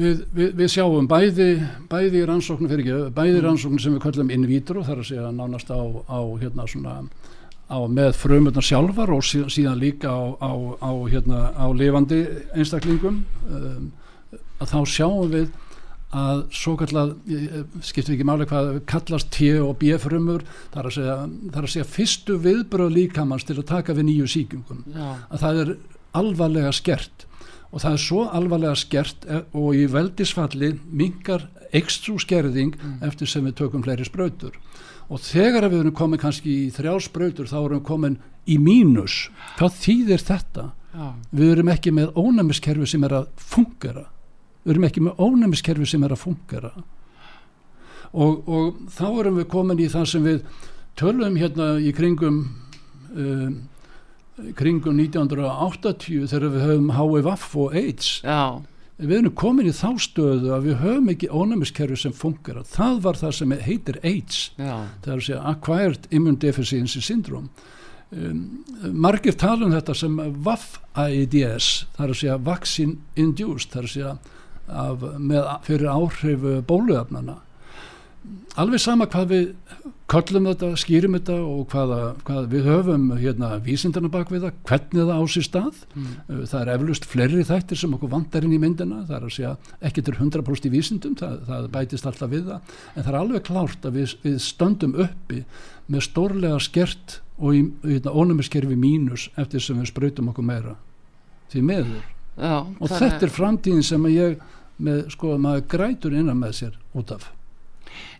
[0.00, 1.48] Við, við, við sjáum bæði,
[1.90, 5.68] bæði rannsóknir fyrir ekki, bæði rannsóknir sem við kallum in vitro, þar að segja nánast
[5.68, 6.94] á, á hérna svona
[7.70, 10.48] á með frumöldna sjálfar og síðan líka á,
[10.80, 12.24] á, hérna, lifandi
[12.56, 13.20] einstaklingum.
[13.50, 13.90] Um,
[14.60, 15.50] að þá sjáum við
[16.10, 17.12] að svo kallað,
[17.86, 20.42] skiptir ekki máli hvað kallast T og B frumur
[20.74, 21.16] þar að segja,
[21.54, 25.72] þar að segja fyrstu viðbröð líkamanns til að taka við nýju síkjungum að það er
[26.18, 27.28] alvarlega skert
[27.70, 32.96] og það er svo alvarlega skert e, og í veldisfalli mingar ekstrú skerðing mm.
[33.06, 34.56] eftir sem við tökum fleiri spröytur
[35.10, 39.28] og þegar við erum komin kannski í þrjá spröytur þá erum við komin í mínus
[39.58, 40.70] hvað þýðir þetta?
[40.90, 41.06] Já.
[41.38, 44.08] Við erum ekki með ónæmiskerfi sem er að fungera
[44.64, 46.72] við erum ekki með ónæmiskerfi sem er að fungera
[48.10, 50.40] og, og þá erum við komin í það sem við
[50.98, 52.40] tölum hérna í kringum
[53.14, 53.60] um,
[54.58, 58.12] kringum 1980 þegar við höfum HVF og AIDS.
[58.24, 58.60] Já.
[59.00, 63.20] við erum komin í þá stöðu að við höfum ekki ónæmiskerfi sem fungera það var
[63.20, 64.40] það sem heitir AIDS.
[64.58, 64.74] Já.
[65.04, 67.48] það er að segja Acquired Immune Deficiency Syndrome.
[68.10, 73.86] Um, margir tala um þetta sem VAF-AIDS það er að segja Vaccine Induced það er
[73.86, 74.14] að segja
[74.66, 77.36] af, með, fyrir áhrif bóluöfnana
[78.60, 79.46] alveg sama hvað við
[80.10, 85.06] köllum þetta, skýrum þetta og hvaða, hvað við höfum hérna vísindana bak við það, hvernig
[85.06, 85.80] það á sér stað.
[85.94, 86.12] Mm.
[86.26, 89.00] Uh, það er eflust fleiri þættir sem okkur vandar inn í myndina.
[89.08, 89.54] Það er að segja
[89.86, 92.76] ekki til 100% í vísindum það, það bætist alltaf við það.
[92.94, 95.42] En það er alveg klárt að við, við stöndum uppi
[95.90, 100.78] með stórlega skert og í hérna, ónumiskerfi mínus eftir sem við spröytum okkur meira.
[101.50, 102.08] Því meður
[102.40, 104.40] Já, og þetta er, framtíðin sem ég
[104.80, 107.26] með sko að maður grætur innan með sér út af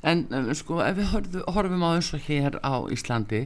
[0.03, 3.43] En um, sko ef við horfum, horfum á eins og hér á Íslandi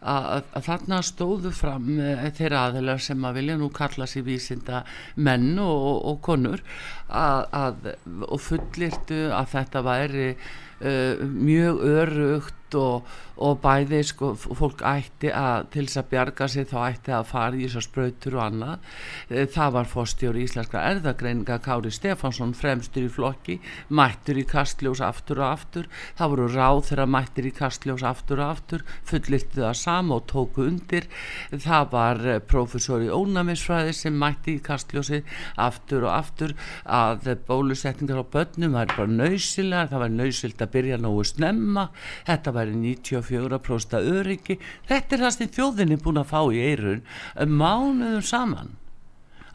[0.00, 4.84] að, að þarna stóðu fram e, þeirra aðeinar sem að vilja nú kalla sér vísinda
[5.16, 6.64] menn og, og konur
[7.08, 7.88] að, að,
[8.28, 15.68] og fullirtu að þetta væri uh, mjög örugt og, og bæði sko, fólk ætti að
[15.74, 18.88] til þess að bjarga sig þá ætti að fara í þessar spröytur og annað.
[19.28, 25.42] E, það var fórstjóri íslenska erðagreininga Kári Stefánsson fremstur í flokki mættur í kastljós aftur
[25.42, 25.88] og aftur.
[26.18, 30.66] Það voru ráð þegar mættur í kastljós aftur og aftur fullirtu það sama og tóku
[30.68, 31.08] undir.
[31.50, 35.22] Það var e, profesor í ónæmisfræði sem mætti í kastljósi
[35.60, 41.00] aftur og aftur að bólusetningar á börnum er bara nöysilega það var nöysild að byrja
[41.02, 41.88] nógu snemma.
[42.28, 42.78] Þetta var væri
[43.28, 44.58] 94% öryggi.
[44.88, 47.02] Þetta er það sem þjóðin er búin að fá í eirun
[47.34, 48.74] mánuðum saman.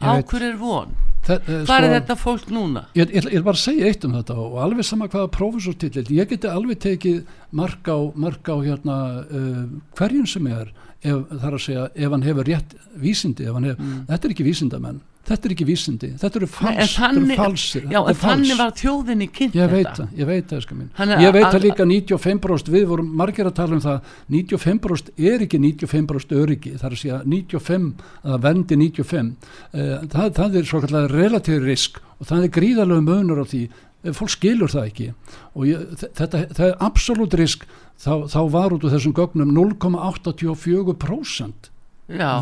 [0.00, 0.96] Áhver er von?
[1.20, 2.86] Hvað er sko, þetta fólk núna?
[2.96, 6.48] Ég er bara að segja eitt um þetta og alveg sama hvaða prófessortill ég geti
[6.48, 8.96] alveg tekið mark á, mark á hérna,
[9.28, 9.66] uh,
[9.98, 10.72] hverjum sem er
[11.04, 14.06] ef, þar að segja ef hann hefur rétt vísindi hef, mm.
[14.08, 18.18] þetta er ekki vísindamenn þetta er ekki vísindi, þetta eru fals, þannig, falsir já, en
[18.22, 21.86] þannig var þjóðinni kynnt ég veit það, ég veit það, Hanna, ég veit það líka
[21.90, 26.96] 95% við vorum margir að tala um það 95% er ekki 95% öryggi, það er
[26.96, 27.90] að segja 95,
[28.24, 29.32] að vendi 95
[29.72, 33.62] eh, það, það er svo kallar relatív risk og það er gríðarlega mögnur á því.
[34.04, 35.08] Eh, fólk skilur það ekki.
[35.56, 37.60] Og ég, þetta, það er absolutt risk.
[38.00, 41.60] Þá, þá var út úr þessum gögnum 0,84%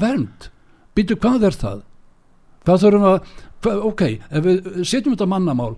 [0.03, 0.41] vernd.
[0.95, 1.79] Býtu hvað er það
[2.69, 3.31] hvað þurfum að,
[3.65, 5.71] hvað, ok, ef við setjum þetta mannamál,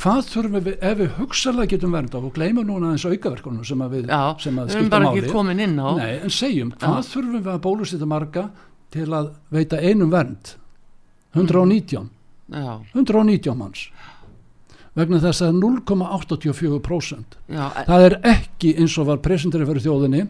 [0.00, 3.96] hvað þurfum við, ef við hugsalega getum vernda og gleymum núna eins aukaverkunum sem að
[3.96, 5.24] við, Já, sem að skipta máli,
[5.98, 7.08] nei, en segjum, hvað Já.
[7.10, 8.46] þurfum við að bólusita marga
[8.94, 10.54] til að veita einum vernd,
[11.36, 12.08] 119,
[12.48, 12.70] Já.
[12.96, 13.90] 119 manns.
[14.98, 17.36] Vegna þess að 0,84%
[17.86, 20.24] það er ekki eins og var presenterið fyrir þjóðinni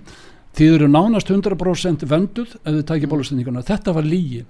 [0.57, 3.63] Þið eru nánast 100% venduð ef þið tækir bólustinningarna.
[3.67, 4.41] Þetta var lígi.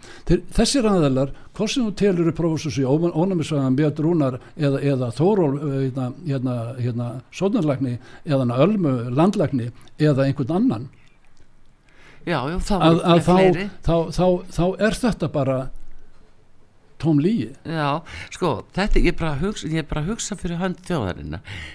[0.57, 5.51] Þessir aðeinar, hvort sem þú telur upp prófessus í ónæmisvæðan Björn Rúnar eða, eða Þóról
[5.59, 10.89] eh, hérna, hérna, hérna sódnarlækni eða Ölmu landlækni eða einhvern annan
[12.29, 13.21] Já, já, þá, að, að
[13.87, 15.59] þá, þá, þá er þetta bara
[17.03, 18.03] tóm líi Já,
[18.35, 20.83] sko, þetta ég er bara að hugsa, bara að hugsa fyrir hönd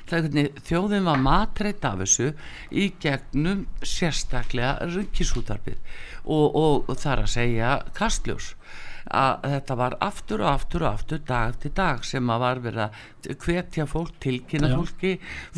[0.10, 2.32] hvernig þjóðin var matreit af þessu
[2.72, 5.80] í gegnum sérstaklega röngkísútarbið
[6.24, 8.54] og, og, og það er að segja kastljós
[9.14, 12.84] að þetta var aftur og aftur og aftur dag til dag sem að var verið
[12.86, 14.76] að hvetja fólk, tilkynna Já.
[14.80, 15.14] fólki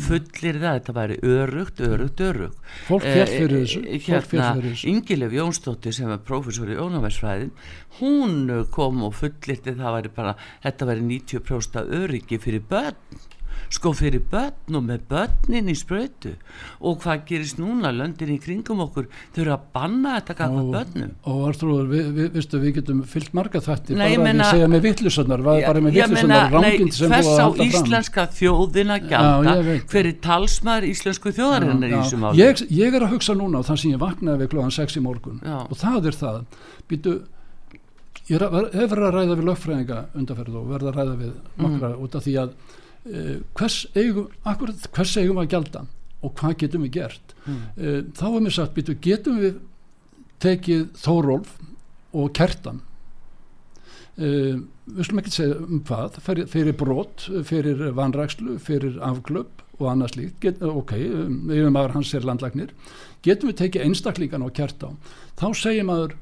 [0.06, 4.50] fullir það, þetta væri örugt, örugt, örugt fólk fjall eh, fyrir þessu eh, hérna,
[4.92, 7.54] Ingilef Jónsdóttir sem var profesor í ónáværsfræðin
[8.00, 13.34] hún kom og fullirti það væri bara, þetta væri 90% öryggi fyrir börn
[13.70, 16.34] sko fyrir börn og með börnin í spröytu
[16.80, 17.90] og hvað gerist núna?
[17.96, 21.10] Löndin í kringum okkur þau eru að banna þetta gafna börnum.
[21.26, 24.84] og Artrúður, við, við, viðstu, við getum fyllt marga þætti ég bara að segja með
[24.86, 27.70] vittlusannar bara með Ég vittlusannar rangind sem hvers búið að á halda fram.
[27.86, 29.56] íslenska þjóðin að Já, gjalda?
[29.56, 29.86] ég veit.
[29.90, 32.42] hver er talsmaður íslensku þjóðarinnar í Já, þessu máli?
[32.42, 35.02] Ég, ég er að hugsa núna á það sem ég vaknaði við klóðan 6 í
[35.02, 35.40] morgun.
[35.44, 35.58] Já.
[35.66, 36.40] og það er það.
[36.86, 37.14] Býtu,
[38.30, 42.00] ég hef verið að ræða við lögfræðinga undanferð og verða að ræða við nokkra Mm.
[42.06, 42.50] út af því að
[43.06, 45.86] uh, hvers, eigum, akkurat, hvers eigum að gjalda
[46.24, 47.34] og hvað getum við gert?
[47.46, 47.62] Mm.
[47.76, 49.60] uh, þá er mér sagt býtu, getum við
[50.42, 51.56] tekið Þórólf
[52.16, 52.82] og Kertan
[54.18, 60.14] uh, við slum ekki segja um hvað fyrir, brot, fyrir vanrækslu fyrir afglöp og annað
[60.14, 60.36] slíkt.
[60.40, 62.70] Get, ok, yfir maður hans er landlagnir
[63.26, 64.48] getum við tekið einstaklingan á
[65.36, 66.16] þá segir maður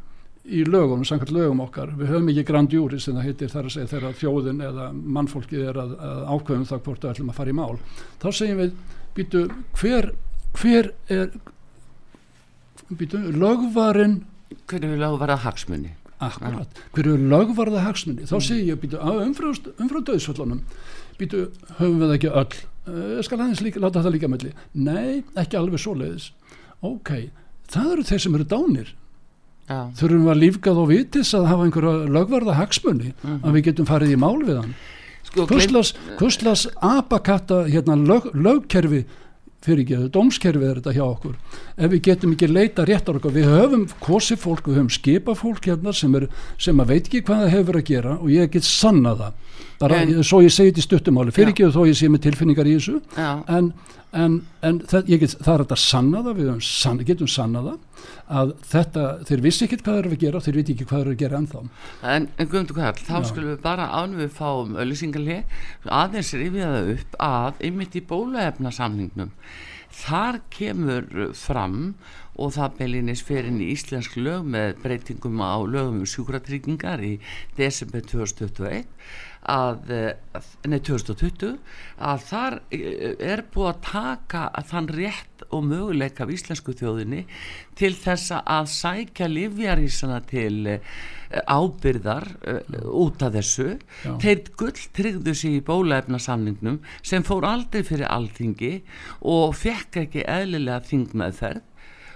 [0.44, 1.94] í lögum, samkvæmt lögum okkar.
[1.96, 5.80] Við höfum ekki grandjúri sem það heitir þar að segja þegar þjóðin eða mannfólkið er
[5.80, 7.78] að, að ákveðum það hvort við ætlum að fara í mál.
[8.20, 8.74] Þá segjum við,
[9.16, 9.44] býtu,
[9.80, 10.11] hver
[10.54, 11.35] hver er
[12.94, 14.22] býtu, lögvarinn?
[14.70, 20.00] Hvernig vil það vera hagsmunni Akkurat, hver eru lögvarða hagsmunni þá segir ég, býtu, umfrá,
[20.07, 20.62] döðsvöllunum
[21.18, 22.61] býtu, höfum við það ekki öll?
[22.85, 26.30] Uh, skal aðeins líka, láta það líka melli nei, ekki alveg svoleiðis.
[26.85, 27.11] Ok,
[27.72, 28.94] það eru þeir sem eru dánir
[29.64, 29.79] Já.
[29.96, 34.12] þurfum við að lífgað og vitis að hafa einhverja lögvarða hagsmunni að við getum farið
[34.12, 34.74] í mál við hann?
[35.24, 35.46] Sko,
[36.20, 39.05] hvuslas, apakatta hérna lög, lögkerfi
[39.64, 41.37] fyrir ekki, dómskerfi er þetta hjá okkur.
[41.81, 45.68] Ef við getum ekki leita réttar okkur við höfum kosið fólk, við höfum skipa fólk
[45.70, 46.29] hérna sem, er,
[46.61, 49.40] sem að veit ekki hvað það hefur að gera og ég get sanna það
[49.80, 52.70] bara, En- svo ég segi þetta í stuttumáli fyrir ekki þó ég sé með tilfinningar
[52.70, 53.30] í þessu Já.
[53.48, 53.72] en,
[54.12, 58.08] en, en það, get, það er þetta að sanna það við sann, getum sanna það
[58.40, 61.04] að þetta, þeir vissi ekki hvað þeir eru að gera þeir veit ekki hvað þeir
[61.04, 61.62] eru að gera ennþá.
[62.14, 65.38] En, en Guðmundur Karl, þá skulum við bara ánum við fáum öllisingalí
[66.02, 69.32] aðeins rifja það upp að einmitt í bólaefnasamningnum
[69.94, 71.94] þar kemur fram
[72.34, 77.12] og það beilinist fyrir í íslensk lög með breytingum á lögum um sjúkratryggingar í
[77.58, 78.88] desember 2021
[79.50, 81.59] að, eh, nei 2020
[81.98, 87.24] að þar eh, er búið að taka þann rétt og möguleika af íslensku þjóðinni
[87.78, 90.96] til þessa að sækja livjarísana til eh,
[91.50, 92.59] ábyrðar uh,
[92.94, 93.72] út af þessu.
[94.04, 94.12] Já.
[94.22, 98.76] þeir gull tryggðu sig í bólaefnasamningnum sem fór aldrei fyrir alþingi
[99.26, 101.73] og fekk ekki eðlilega þingmeðferð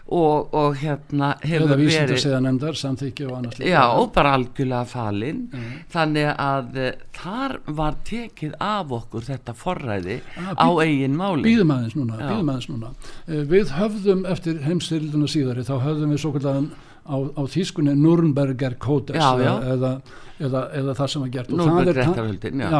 [0.08, 4.86] og, og hérna hefur eða verið segja nefndar, samþykki og annars Já, og bara algjörlega
[4.88, 5.74] falinn Mhm.
[5.92, 11.72] þannig að uh, þar var tekið af okkur þetta forræði Ah, á eigin máli býðum
[11.76, 12.92] aðeins núna, býðum aðeins núna.
[13.28, 16.70] Eh, við höfðum eftir heimstyrilduna síðari þá höfðum við svo kallan
[17.08, 19.52] á, á þýskunni Nürnberger Codex Já, já.
[19.74, 19.92] Eða,
[20.40, 21.48] eða, eða það sem var gert
[21.88, 22.02] er,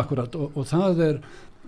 [0.00, 1.20] akkurat, og, og, það er,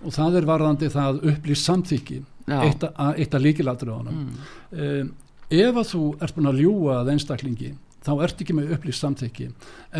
[0.05, 2.19] og það er varðandi það upplýst samþykki
[2.49, 2.59] Já.
[2.65, 5.01] eitt, að- líkilatur á honum Mm.
[5.01, 5.11] um,
[5.51, 9.49] ef að þú ert búin að ljúga að einstaklingi þá ert ekki með upplýst samþykki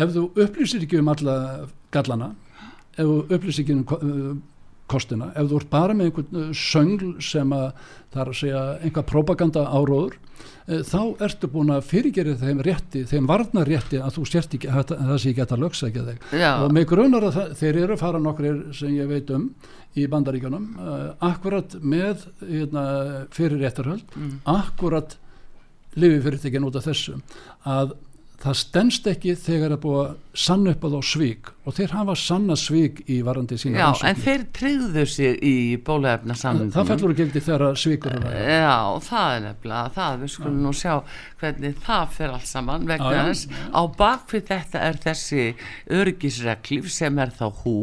[0.02, 1.36] ef þú upplýsir ekki um alla
[1.94, 2.32] gallana
[2.96, 4.32] ef þú upplýsir ekki um uh,
[4.92, 7.68] kostina, ef þú ert bara með einhvern uh, söngl sem að
[8.12, 13.04] það er að segja einhvað propaganda áróður uh, þá ertu búin að fyrirgera þeim rétti,
[13.08, 16.36] þeim varnar rétti að þú sért ekki, að, að það sé ekki að lögsækja þig
[16.42, 16.50] Já.
[16.66, 19.46] og með grunar að það, þeir eru að fara nokkur sem ég veit um
[19.96, 22.84] í bandaríkjunum uh, akkurat með hérna,
[23.32, 24.38] fyrir réttarhöld Mm.
[24.58, 25.16] akkurat
[25.94, 27.18] lifi fyrirtekin út af þessu
[27.68, 27.96] að
[28.42, 32.56] það stendst ekki þegar að búa sann upp að á svík og þeir hafa sanna
[32.58, 34.08] svík í varandi sína Já, rannsóknir.
[34.08, 38.38] en þeir tryggðu sig í bólaefna samningunum það fellur að gildi þegar svíkur er að
[38.48, 40.94] Já, það er nefnilega það, við skulum nú sjá
[41.42, 43.48] hvernig það fer allt saman vegna þess.
[43.74, 45.46] Á bakvið þetta er þessi
[45.98, 47.76] örgisreglif sem er þá hú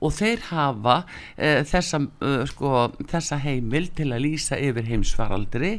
[0.00, 0.96] og þeir hafa
[1.36, 5.72] e, þessa, e, sko, þessa heimil til að lýsa yfir heimsfaraldri.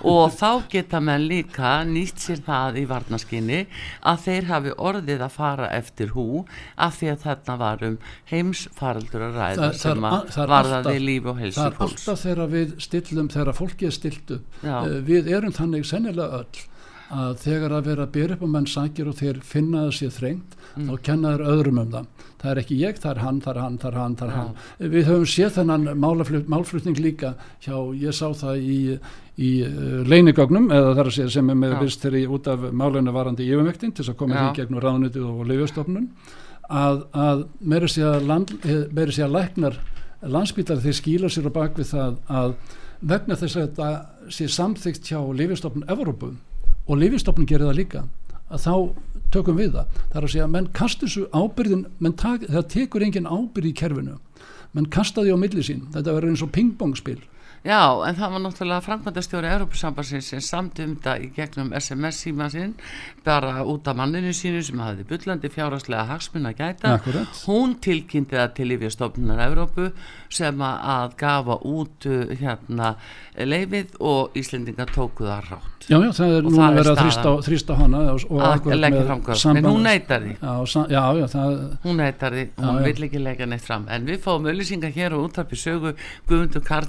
[0.00, 3.60] Og þá geta menn líka nýtt sér það í varnaskinni
[4.02, 6.44] að þeir hafi orðið að fara eftir hú
[6.76, 7.98] af því að þarna var um
[8.32, 11.78] heimsfaraldur að ræða Það- það sem að það varðaði alltaf- líf og það helsu er
[11.80, 14.76] fólks alltaf þegar við stillum þegar fólki stilt upp Já.
[14.80, 16.66] uh, við erum þannig sennilega öll
[17.10, 20.12] að þegar að vera að byrja upp um menn sækir og þeir finna það sér
[20.20, 20.86] þrengt Mm.
[20.86, 22.06] þá kenna þeir öðrum um það
[22.40, 24.34] það er ekki ég, það er hann, það er hann, það er hann, það er
[24.36, 24.54] hann.
[24.94, 25.98] við höfum séð þennan
[26.46, 29.00] málflutning líka hjá, ég sá það í,
[29.40, 33.14] í uh, leinigögnum eða þar að segja sem er með vist þeirri út af málunni
[33.14, 34.42] varandi yfirmektin til þess að koma Já.
[34.42, 36.10] því gegnum ráðnitið og leifastofnun
[36.68, 39.80] að, að meira sé að, land, eh, meira sé að læknar
[40.20, 42.54] landsbítar þeir skýla sér á bakvið það að
[43.00, 43.90] vegna þess að þetta
[44.36, 46.34] sé samþygt hjá Lífistofnun Evrópu
[46.86, 48.04] og Lífistofnun gerir það líka
[48.50, 48.74] að þá
[49.30, 49.98] tökum við það.
[50.10, 54.16] Er að segja að menn kastu þessu ábyrðin það tekur engin ábyrð í kerfinu.
[54.74, 57.20] Menn kastaði á milli sín, þetta verður eins og pingpongspil
[57.60, 62.46] Já, en það var náttúrulega framkvæmdastjóri Európusambansins sem samt um þetta í gegnum SMS síma
[62.48, 62.72] sinn
[63.26, 66.94] bara út af manninu sínu sem hafði byllandi fjáraslega hagsmun að gæta.
[66.96, 67.42] Akkurat.
[67.44, 69.90] hún tilkynnti það til Lífjastofnunar Európu
[70.32, 72.94] sem að gafa út uh, hérna
[73.36, 77.38] leifið og Íslendinga tóku það rátt Já, já, það er Og núna er verið að
[77.46, 80.34] þrýsta, hana og, og leggja með gögn, en samband- hún neytar því.
[80.38, 83.86] Já, já, já, það hún neytar því, hún Já, vill ekki leggja neitt fram.
[83.90, 85.94] En við fáum auðlýsingar hér og útarpi sögu.
[86.28, 86.86] Guðmundur Karl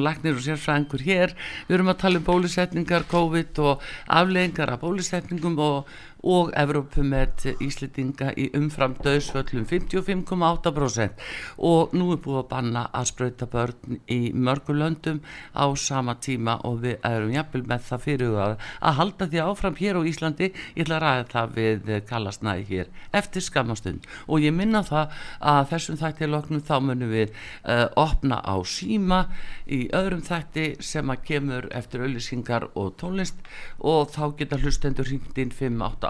[0.00, 1.34] Snæbjörnsson Lagnir og sérfræðingur hér.
[1.68, 5.88] Við erum að tala um bólusetningar, COVID og afleðingar af bólusetningum og,
[6.26, 11.24] og Evrópumet Íslitinga í umfram döðsvöllum 55,8%
[11.70, 15.22] og nú er búið að banna að spröyta börn í mörgulöndum
[15.56, 19.78] á sama tíma og við erum jafnvel með það fyrir að, að halda því áfram
[19.80, 20.50] hér á Íslandi.
[20.76, 25.62] Ég ætla að ræða það við kallasnæði hér eftir skamastund og ég minna það að
[25.72, 29.24] þessum þætti loknum þá munum við uh, opna á síma
[29.70, 33.38] í öðrum þætti sem að kemur eftir auðlýsingar og tónlist.
[33.80, 36.09] Og þá geta hlustendur hringdinn 5-8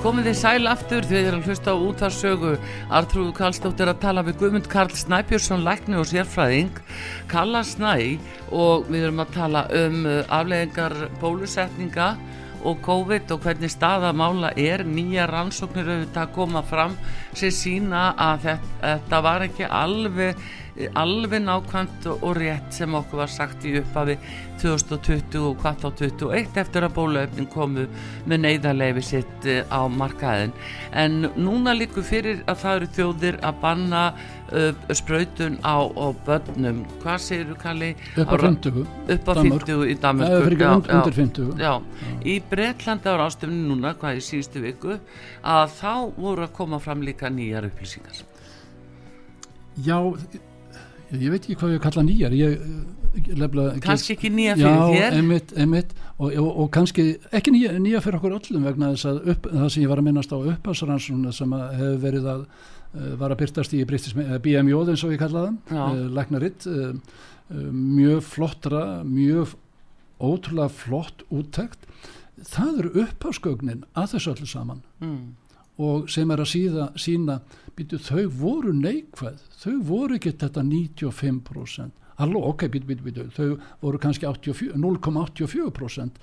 [0.00, 2.54] Komið þið sæl aftur þið erum hlusta á útarsögu
[2.88, 6.80] Artrúðu Karlsdóttir að tala við Guðmund Karl Snæbjörnsson lækni og sérfræðing.
[7.28, 8.16] Kalla Snæ
[8.48, 12.14] og við erum að tala um uh, afleðingar bólusetninga
[12.64, 14.86] og COVID og hvernig staða mála er.
[14.88, 16.96] Nýja rannsóknir auðvitað að koma fram
[17.36, 20.42] sem sína að þetta, þetta var ekki alveg
[20.98, 24.16] alveg nákvæmt og rétt sem okkur var sagt í upphafi
[24.60, 27.86] 2020 og hvað þá 21 eftir að bóluefnin komu
[28.28, 30.52] með neyðarleifi sitt eh, á markaðin
[30.92, 34.02] en núna líku fyrir að það eru þjóðir að banna
[34.52, 35.76] uh, sprautun á,
[36.26, 37.90] börnum hvað segir þú Kalli?
[38.16, 38.80] upp á Á- 50
[39.14, 39.66] upp á Danmörk.
[39.66, 40.96] 50 í er já.
[40.96, 41.72] undir 50 Já,
[42.24, 44.98] í Breitlandi ára ástöfni núna, hvað í síðustu viku,
[45.44, 48.22] að þá voru að koma fram líka nýjar upplýsingar.
[49.80, 49.96] Já,
[51.14, 52.66] ég, veit ekki hvað ég kalla nýjar ég,
[53.18, 55.94] ég lefla Kanski ekki nýja Já, fyrir þér, einmitt, einmitt.
[56.18, 59.72] Og, og, og kannski ekki nýja, nýja fyrir okkur öllum vegna þess að upp, það
[59.74, 63.74] sem ég var að minnast á upphásrannsóna sem hefur verið að uh, var að byrtast
[63.74, 65.82] í British, eh, BMJ eins og ég kallaði Já.
[66.20, 69.56] það, uh, mjög flottra mjög
[70.20, 71.86] ótrúlega flott úttekt.
[72.40, 74.82] Það eru upphásgögnin að þessu öllu saman.
[75.02, 75.22] Mm,
[75.80, 77.40] og sem er að síða, sína
[77.80, 79.48] býtu, þau voru neikvæð.
[79.64, 83.48] Þau voru ekki þetta 95% Halló, ok, býtu, býtu, býtu þau
[83.80, 86.18] voru kannski 84 0,84%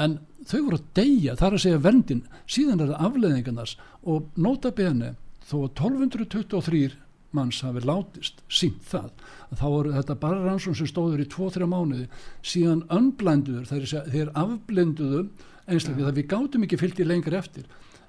[0.00, 0.14] en
[0.48, 3.74] þau voru að deyja, það er að segja vendin síðan er það afleðingarnas
[4.08, 5.12] og nota bene,
[5.44, 6.96] þó að 1223
[7.36, 9.10] manns hafi látist sínt það,
[9.50, 12.06] að þá voru þetta bara rannsón sem stóður í 2-3 mánuði.
[12.40, 15.26] Síðan önblænduður, þeir, afblinduðu
[15.68, 17.68] einstaklega, það við gátum ekki fyllt í lengri eftir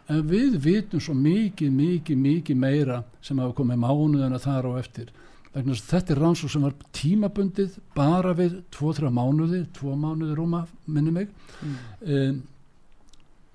[0.10, 5.12] en við vitum svo mikið, mikið, mikið meira sem hafa komið mánuðina þar á eftir.
[5.54, 10.38] Vegna þess að þetta er rannsók sem var tímabundið bara við 2-3 mánuði 2 mánuði
[10.38, 11.32] rúma, minni mig.
[11.62, 11.80] Mm,
[12.16, 12.44] um,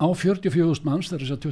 [0.03, 1.47] á 44.000 manns, það er þess að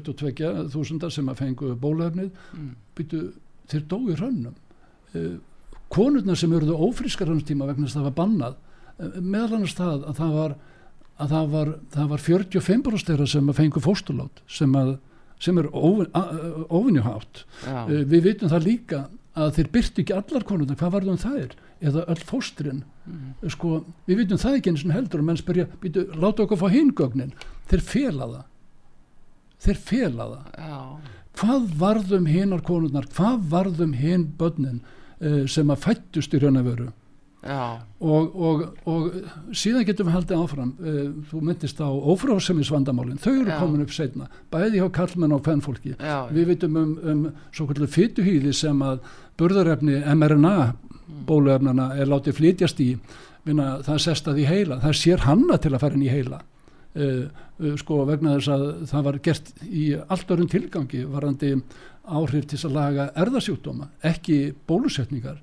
[0.73, 3.23] 22.000 sem að fengu bólöfnið mm, byrju,
[3.71, 4.59] þeir dói hrönnum.
[5.13, 5.33] Uh,
[5.93, 8.61] konurnar sem eruðu ófrískar hans tíma vegna þess að það var bannað
[8.99, 10.55] meðal annars það að það var
[11.21, 14.95] að það var, það var 45% þeirra sem að fengu fóstulát sem, að,
[15.43, 20.77] sem er óvinjuhátt já, uh, við vitum það líka að þeir byrtu ekki allar konurnar,
[20.77, 22.83] hvað varðum það er eða öll fóstrin.
[23.09, 26.61] Mm, sko, við vitum það ekki eins og heldur og menn spyrja, býtu, láta okkur
[26.61, 27.33] fá hingögnin
[27.71, 28.43] þeir fela það.
[29.63, 30.51] Þeir fela það.
[30.59, 30.79] Já,
[31.41, 33.07] hvað varðum hinar konurnar?
[33.15, 36.91] Hvað varðum hin börnin uh, sem að fættust í raun að veru
[37.43, 40.71] og, og, og síðan getum við haldið áfram.
[40.79, 41.01] Uh,
[41.31, 43.57] þú myndist á ófrásemis vandamálin þau eru Já.
[43.59, 45.97] komin upp setna bæði hjá kallmenn og fennfólki
[46.31, 49.03] við vitum um, um svo kallu fytuhýði sem að
[49.39, 50.55] burðarefni mRNA
[51.27, 52.93] bóluefnana er látið flytjast í.
[53.43, 54.79] Minna, það sest að í heila.
[54.79, 56.43] Það sér hanna til að fara inn í heila.
[56.93, 57.25] Uh,
[57.57, 61.55] uh, sko vegna þess að það var gert í allt örum tilgangi varandi
[62.03, 64.37] áhrif til að laga erðasjúkdóma ekki
[64.67, 65.39] bólusetningar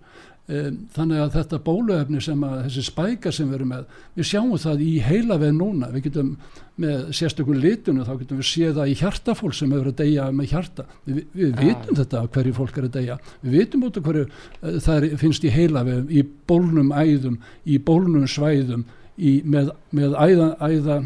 [0.96, 3.84] þannig að þetta bóluefni sem að þessi spæka sem við erum með
[4.18, 5.90] við sjáum það í heila veð núna.
[5.94, 6.32] Við getum
[6.80, 10.50] með sérstökum litunum þá getum við séð það í hjartafólk sem hefur að deyja með
[10.54, 10.86] hjarta.
[11.06, 11.60] Við, við Já.
[11.60, 13.18] vitum þetta hverju fólk er að deyja.
[13.44, 17.38] Við vitum út af hverju uh, það er, finnst í heila veð í bólnum æðum
[17.66, 18.84] í bólnum svæðum
[19.20, 21.00] í, með, með æða, æða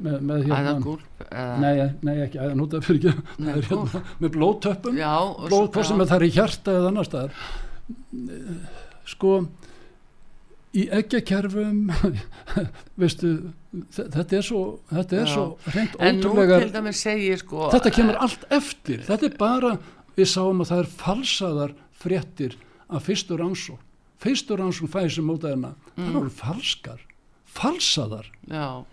[0.00, 3.24] með, með hérna æðagúlp eða Nei, nei, ekki, æða núta fyrir ekki.
[3.44, 7.42] Hérna, með blóð, svo- hvort sem það er í hjarta eða annar staðar
[9.10, 9.32] sko
[10.76, 11.80] í eggjakerfum
[13.00, 13.30] veistu
[13.90, 14.60] þe- þetta er svo
[14.92, 16.60] þetta er svo hreint ótrúlega
[17.42, 19.02] sko þetta kemur allt eftir.
[19.08, 19.72] Þetta er bara,
[20.16, 22.54] við sáum að það er falsaðar fréttir
[22.90, 23.82] af fyrstu rannsókn.
[24.20, 26.16] Fyrstu rannsókn fæði sem mótaðina, það Mm.
[26.20, 27.00] eru falskar
[27.50, 28.26] falsaðar.
[28.46, 28.84] Já,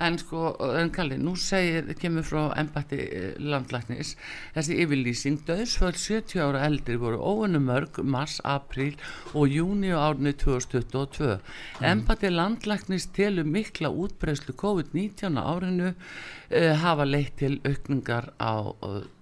[0.00, 4.14] en sko, en Kalli, nú segir, kemur frá embætti eh, landlæknis,
[4.56, 8.96] þessi yfirlýsing, döðsföld 70 ára eldri voru óunum mörg, mars, apríl
[9.34, 11.38] og júni árni 2022.
[11.92, 18.74] Embætti landlæknis telur mikla útbreyslu COVID-19 á árinu uh, hafa leitt til aukningar á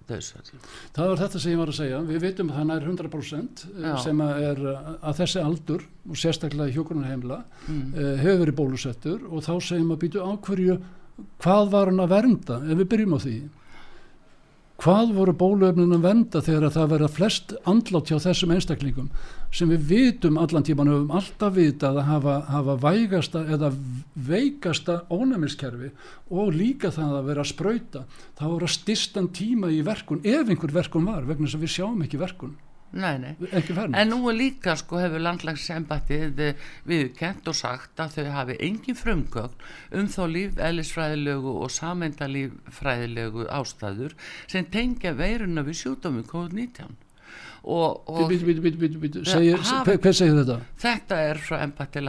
[0.09, 0.63] döðsföldum.
[0.95, 1.99] Það var þetta sem ég var að segja.
[2.09, 3.91] Við vitum að það nær 100% Já.
[4.03, 7.39] sem er að þessi aldur og sérstaklega hjókunarheimla
[7.69, 7.93] Mm.
[7.93, 10.79] uh, hefur verið bólusettur og þá segjum að býtu á hverju
[11.43, 13.35] hvað var hann að vernda ef við byrjum á því.
[14.79, 19.09] Hvað voru bóluefnin að vernda þegar að það verða flest andlátt hjá þessum einstaklingum
[19.51, 23.73] sem við vitum allan tíman höfum alltaf vitað að hafa, hafa vægasta eða
[24.29, 25.91] veikasta ónæmiskerfi
[26.31, 28.05] og líka það að vera að sprauta?
[28.39, 32.07] Það voru að stistan tíma í verkun ef einhver verkun var vegna að við sjáum
[32.07, 32.55] ekki verkun
[32.91, 33.35] Nei, nei.
[33.93, 36.39] En nú er líka sko hefur landlagsembættið
[36.89, 39.53] viðkent og sagt að þau hafi engin frumgögn
[39.99, 44.15] um þá lífeðlisfræðilegu og sameindalíffræðilegu ástæður
[44.49, 46.97] sem tengja veiruna við sjúdómi COVID-19.
[47.69, 50.55] Og, og Bítu, bítu, bítu, Segir, hafi- hver, segir þetta?
[50.79, 52.01] þetta er frá embætti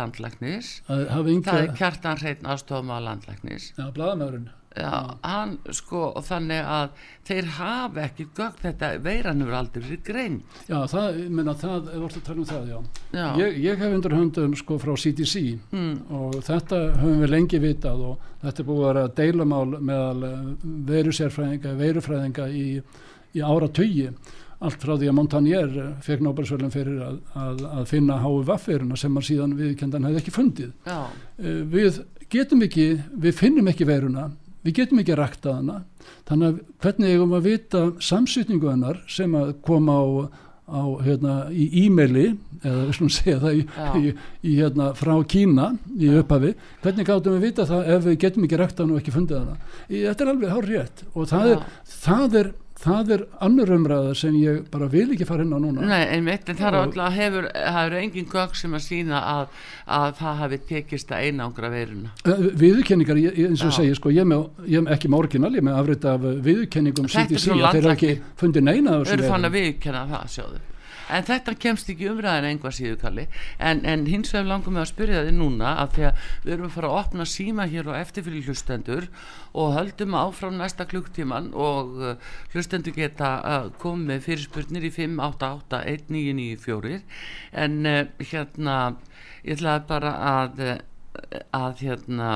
[1.11, 3.73] hafa það er kjartan hreitn aðstofum að landlæknis.
[3.77, 6.93] Já, blaðamæðurinn Já, hann sko og þannig að
[7.27, 10.37] þeir hafa ekki gögn þetta veiran hefur aldrei verið grein
[10.69, 12.79] Já, það, ég meina það, ef vorst að tala um það, já.
[13.19, 15.43] Já, Ég, ég hef undir höndum sko frá CDC
[15.75, 20.31] mm, og þetta höfum við lengi vitað og þetta er búið að vera deilamál meðal
[20.93, 22.67] veirusérfræðinga, veirufræðinga í,
[23.35, 23.69] í ára
[24.61, 25.71] allt frá því að Montagnier
[26.05, 30.73] fekk Nobelsvölum fyrir að, að, að finna HVV-firuna sem hann síðan viðkendan hefði ekki fundið.
[30.87, 30.99] já,
[31.41, 32.85] Eh, Við getum ekki,
[33.25, 34.27] við finnum ekki veiruna,
[34.67, 35.81] við getum ekki rækta hana,
[36.29, 40.07] þannig að hvernig eigum að vita samsýtningu hennar sem að koma á,
[40.71, 42.27] á hérna, í e-maili,
[42.61, 43.91] eða við slum segja það í, Já.
[43.97, 46.55] í, í hérna, frá Kína í upphafi,
[46.85, 49.71] hvernig gátum við vita það ef við getum ekki rækta hana og ekki fundið hana.
[49.91, 51.55] Þetta er alveg hár rétt og það Já.
[51.55, 51.65] er,
[52.01, 55.85] það er, það er annur umræða sem ég bara vil ekki fara inn á núna.
[55.85, 59.59] Nei, einmitt, en það er alltaf hefur, það eru engin gögn sem að sína að,
[59.99, 62.13] að það hafi tekist að einangra veiruna.
[62.25, 65.79] viðurkenningar, ég- ég- eins og segi sko, ég er ekki með orginal, ég er með
[65.83, 69.73] afrið af viðurkenningum að þeir eru ekki fundið neina Þau eru fann að veirum.
[69.75, 70.61] viðkenna það, sjáðu.
[71.11, 73.25] En þetta kemst ekki umræðin einhvað síðu kalli.
[73.59, 76.69] En, en hins vegar langum við að spyrja þið núna að því að við erum
[76.69, 79.05] að fara að opna síma hér og eftir fyrir hlustendur
[79.53, 82.03] og höldum áfram næsta klukktíman og uh,
[82.55, 87.01] hlustendur geta uh, komið fyrirspurnir í 5881994
[87.65, 87.93] en uh,
[88.23, 88.77] hérna
[89.43, 90.53] ég ætlaði bara að
[91.57, 92.31] að hérna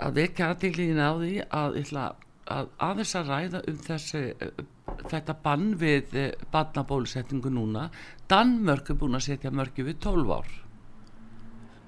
[0.00, 2.04] að vekja aðtíliðin á því að ég ætla
[2.54, 4.22] að aðeins að ræða um þessi
[5.10, 7.88] þetta bann við uh, barnabólusetningu núna
[8.30, 10.52] Danmörk er búin að setja mörki við 12 ár.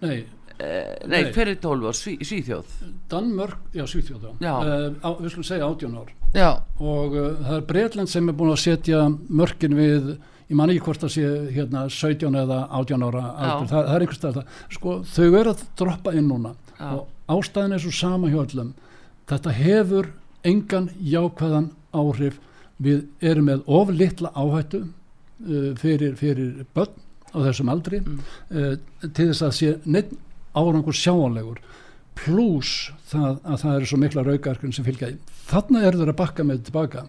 [0.03, 0.27] Nei,
[0.59, 1.33] eh, nei, Nei.
[1.33, 2.75] fyrir 12 ár, Sví, Svíþjóð.
[3.09, 4.53] Danmörk, já, Svíþjóð, Já.
[4.61, 6.13] Uh, á, við skulum segja 18 ár.
[6.37, 10.11] Já, og uh, það er Breitland sem er búin að setja mörkin við,
[10.51, 14.21] ég man ekki hvort það sé hérna 17 eða 18 ára það, það er einhvers
[14.21, 14.41] stað
[14.77, 16.53] sko, þau eru að droppa inn núna.
[16.77, 16.91] Já.
[16.93, 18.75] og ástæðin er svo sama hjá öllum.
[19.27, 20.13] Þetta hefur
[20.47, 22.37] engan jákvæðan áhrif
[22.83, 26.95] við erum með of litla áhættu uh, fyrir, fyrir börn
[27.33, 28.21] á þessum aldri Mm.
[28.51, 28.77] uh,
[29.13, 30.13] til þess að sé neitt
[30.57, 31.61] árangur sjáanlegur
[32.17, 35.17] pluss það að það eru svo mikla raukarkun sem fylgja í.
[35.51, 37.07] Þarna er þeir að bakka með tilbaka.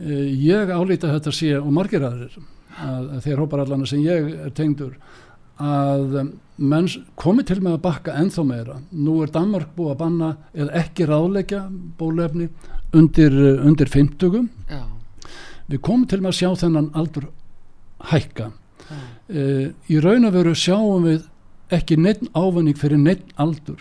[0.00, 2.36] Uh, ég álíta þetta sé og margir aðrir
[2.76, 4.98] að, að þeir hópar allana sem ég er tengdur
[5.56, 8.76] að um, menn komi til með að bakka ennþá meira.
[8.92, 11.62] Nú er Danmark búið að banna eða ekki ráðleggja
[11.96, 12.50] bólefni
[12.98, 14.48] undir, uh, undir 50.
[14.70, 14.82] já,
[15.68, 17.24] Við komum til að sjá þennan aldur
[18.12, 18.52] hækka.
[19.26, 21.24] Uh, í raun og veru sjáum við
[21.74, 23.80] ekki neitt ávinning fyrir neitt aldur.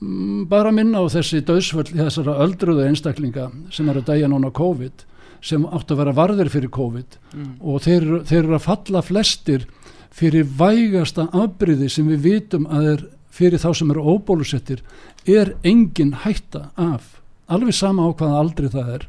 [0.00, 5.04] Mm, bara minna á þessi döðsvöld þessara öldruðu einstaklinga sem er að dæja núna COVID
[5.44, 9.02] sem áttu að vera varðir fyrir COVID mm, og þeir, eru- þeir eru að falla
[9.04, 9.66] flestir
[10.14, 13.02] fyrir vægasta afbyrði sem við vitum að er
[13.34, 14.80] fyrir þá sem eru óbólusettir
[15.28, 17.20] er engin hætta af
[17.52, 19.08] alveg sama á hvaða aldrei það er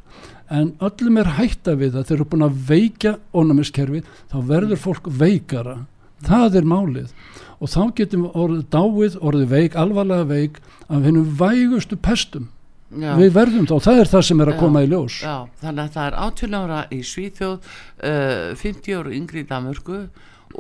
[0.50, 5.08] en öllum er hætta við að þeir eru búin að veikja ónæmiskerfi þá verður fólk
[5.10, 5.78] veikara.
[6.26, 7.14] Það er málið.
[7.60, 12.52] Og þá getum við orðið dáið, orðið veik, alvarlega veik af hennum vægustu pestum.
[12.96, 13.16] Já.
[13.18, 15.16] við verðum þá, það er það sem er að koma já, í ljós.
[15.26, 19.98] Já, þannig að það er 18 ára í Svíþjóð uh, 50 ára yngri í Damurgu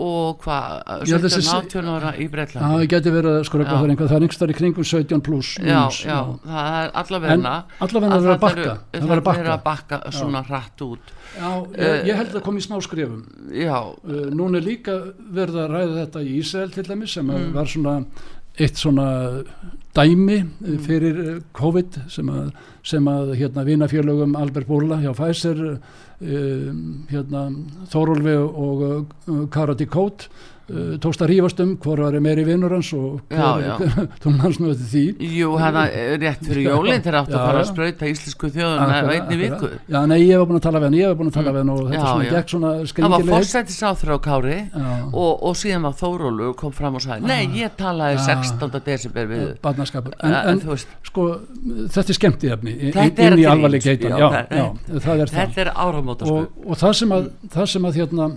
[0.01, 4.09] og hvað 17-18 ára í Breitlandi það getur verið sko, það er einhver.
[4.09, 7.53] Það er einhverstað í kringum 17 pluss já, já, það er allavegna.
[7.85, 10.01] Allavegna að að það verður að bakka.
[10.15, 11.13] svona hratt út.
[11.35, 13.23] Já, ég, ég held að það kom í smá skrifum
[13.55, 13.75] já.
[14.05, 14.95] Uh, núna er líka
[15.35, 17.49] verið að ræða þetta í Ísrael til dæmis sem mm.
[17.55, 17.95] var svona
[18.59, 19.07] eitt svona
[19.95, 20.79] dæmi mm.
[20.85, 21.21] fyrir
[21.55, 22.49] COVID sem að,
[22.83, 26.81] sem að hérna vinafjörlögum Albert Bóla hjá Pfizer um,
[27.11, 27.45] hérna
[27.91, 30.29] Þórólfi og Karati Kót
[30.65, 34.87] Uh, tókst að rífast um hver var meiri vinnur hans og þú mannst nú þetta
[34.89, 35.03] því.
[35.37, 39.09] Jú, það er rétt fyrir jólinn þegar áttu að fara að spröyta íslensku þjóðun að
[39.11, 39.69] veitni viku.
[39.85, 41.61] Já, nei, ég hef búin að tala við hann, ég hef búin að tala við
[41.61, 44.57] hann og þetta já, svona gekk svona skringileg Það var fórsættis áþrá Kári
[45.11, 48.81] og, og síðan var Þórólu kom fram og sagði Nei, ég talaði 16.
[48.89, 50.17] desember við Barnaskapur.
[50.25, 51.27] En, en sko,
[51.93, 54.17] þetta er skemmt í efni inn í alvarleik heitan
[54.89, 58.33] Þetta er áramóta Og það sem að hérna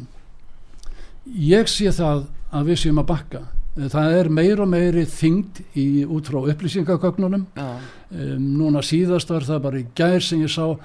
[1.35, 3.45] ég sé það að við séum að bakka
[3.79, 9.61] það er meir og meiri þyngd í út frá upplýsingagögnunum um, núna síðast var það
[9.67, 10.81] bara í gær sem ég sá uh,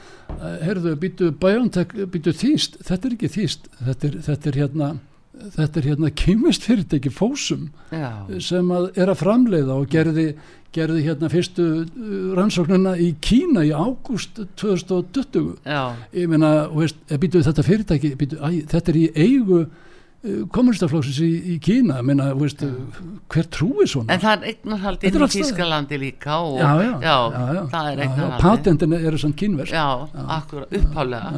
[0.62, 4.91] herðu, býtu BioNTech, býtu þýst þetta er ekki þýst, þetta er, þetta er hérna
[5.34, 8.12] þetta er hérna kymist fyrirtæki fósum Já.
[8.44, 10.28] sem að er að framleiða og gerði,
[10.76, 11.66] gerði hérna fyrstu
[12.38, 15.96] rannsóknuna í Kína í ágúst 2020 Já.
[16.14, 19.64] ég meina, veist, býtu þetta fyrirtæki býtu, æ, þetta er í eigu
[20.24, 22.61] kommunistaflóksins í, í Kína menna, veist,
[23.32, 24.13] hver trúi svona?
[24.15, 27.17] En það er eignarhaldi í Þískalandi líka og já, já, já,
[27.74, 29.88] það er eignarhaldi patentin eru svona kínverk já,
[30.38, 31.34] akkur upphálega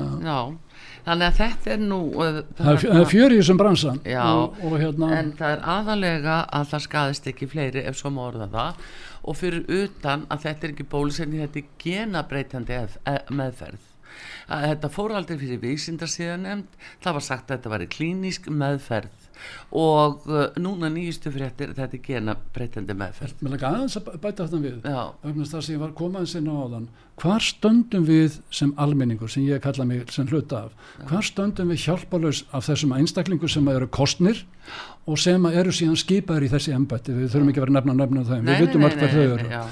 [1.05, 5.09] þannig að þetta er nú uh, það er fjörið sem bransan og, og hérna...
[5.17, 8.85] en það er aðalega að það skadist ekki fleiri ef svo má orða það.
[9.25, 12.81] Og fyrir utan að þetta er ekki bólusenni þetta er genabreitandi
[13.33, 13.91] meðferð
[14.51, 19.21] að þetta fór aldrei fyrir vísindarsíðan nefnd, það var sagt að þetta var klínísk meðferð.
[19.75, 23.41] Og uh, núna nýjistu fréttir þetta er gena breytandi meðferð.
[23.43, 24.77] Mér lega aðeins að bæta þetta við.
[25.25, 26.87] Vegna það sem ég var komaðins inn á áðan
[27.21, 30.71] hvar stöndum við sem almenningur sem ég kalla mig sem hluta af?
[30.99, 31.05] Já.
[31.09, 34.41] hvar stöndum við hjálpalös af þessum einstaklingur sem eru kostnir
[35.07, 37.15] og sem eru síðan skipaður í þessi embætti?
[37.15, 39.63] Við þurfum ekki að vera nefna nefna það við vitum allt hvað þau eru.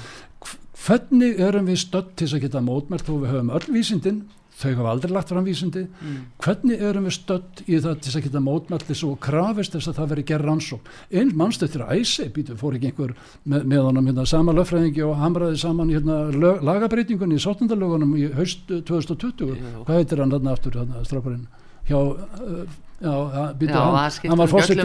[0.84, 4.90] hvernig erum við stödd til að geta mótmælt þó við höfum öll vísindin þau hafa
[4.92, 5.84] aldrei lagt fram vísindi.
[5.88, 6.20] Mm.
[6.44, 10.12] hvernig erum við stödd í það til að geta mótmæltis og krafist þess að það
[10.12, 14.26] veri gerð rannsók einn mannstöttir að æsi býtu fór ekki einhver með, með honum hérna,
[14.30, 20.22] sama löffræðingi og hamraði saman hérna, lög, lagabreitingunni í sótundalögunum í haust 2020 hvað heitir
[20.22, 21.46] hann þarna aftur strákurinn?
[21.84, 22.64] Hjá uh,
[23.02, 24.84] Já, býtu, já, hann, hann var fórseti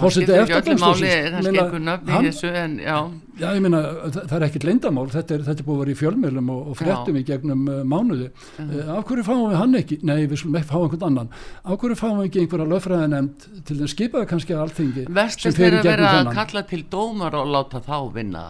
[0.00, 2.96] fórseti eftirdómsdómsins það skipur nöfn í þessu en já.
[3.34, 3.82] Já, ég minna,
[4.14, 6.72] það, það er ekkit leindamál þetta er, þetta er búið að vera í fjölmjölum og,
[6.72, 8.30] og frettum í gegnum uh, mánuði.
[8.56, 11.32] Uh, af hverju fáum við hann ekki, nei við skulum ekki fá einhvern annan,
[11.62, 15.90] af hverju fáum við ekki einhverja löffræðinemnd til þess skipaði kannski alltingi Vestist er að
[15.90, 18.46] vera að kalla til dómar og láta þá vinna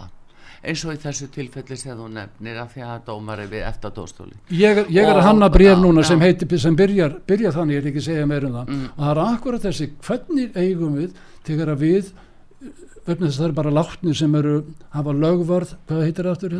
[0.71, 3.95] eins og í þessu tilfelli sem þú nefnir að því að dómar er við eftir
[3.97, 7.85] dóstóli ég, ég er að hanna bref núna sem heitir sem byrjar, byrjar þannig, ég
[7.85, 8.75] er ekki að segja meira um það.
[8.75, 8.85] Mm.
[8.95, 12.13] og það er akkurat þessi, hvernig eigum við þegar að við
[13.05, 14.55] vegna þess að það er bara látni sem eru
[14.95, 16.55] hafa lögvarð, hvað heitir það aftur?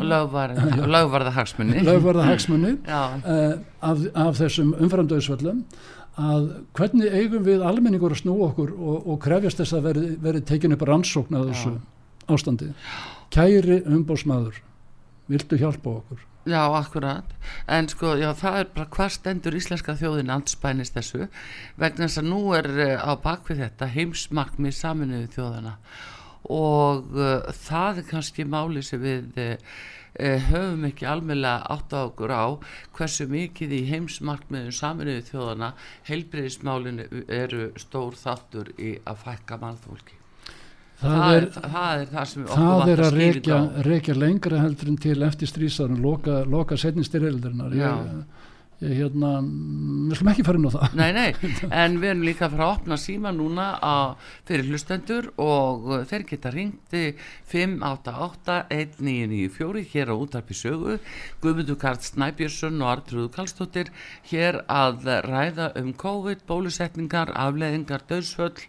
[0.95, 3.55] lögvarða hagsmunni lögvarða hagsmunni uh,
[3.89, 5.63] af, af þessum umframdauðsvöllum
[6.15, 6.45] að
[6.77, 10.75] hvernig eigum við almenningur að snú okkur og, og krefjast þess að veri, veri tekin
[10.75, 11.73] upp rannsókn að þessu
[12.31, 12.69] ástandi
[13.35, 14.61] kæri umbósmaður
[15.27, 16.23] viltu hjálpa okkur?
[16.45, 17.31] Já, akkurat,
[17.67, 21.25] en sko já, það er bara hvað stendur íslenska þjóðin anspænist þessu,
[21.81, 25.73] vegna þess að nú er uh, á bakvið þetta heimsmarkmið saminuðu þjóðana
[26.53, 29.79] og uh, það er kannski máli sem við uh,
[30.51, 32.45] höfum ekki almeinlega átt á okkur á
[32.95, 35.71] hversu mikið í heimsmarkmiðum saminuðu þjóðana
[36.11, 40.21] heilbreyðismálinu eru stór þáttur í að fækka mannfólki
[40.95, 44.99] Það, það, er, það er það sem það er að reykja, reykja lengra heldur en
[45.03, 48.13] til eftir strísarinn loka, loka setnistir eldurinnar ég
[48.81, 50.85] hérna við slum ekki fara inn á það.
[50.99, 51.29] Nei, nei,
[51.83, 54.09] en við erum líka að fara að opna síma núna að,
[54.49, 57.03] fyrir hlustendur og uh, þeir geta ringti
[57.53, 60.93] 588-1994 hér á útarpi sögu.
[61.43, 63.87] Guðmundur Karl Snæbjörnsson og Artrúðu Kallstóttir
[64.31, 64.95] hér að
[65.25, 68.59] ræða um COVID, bólusetningar, afleðingar, döðsföll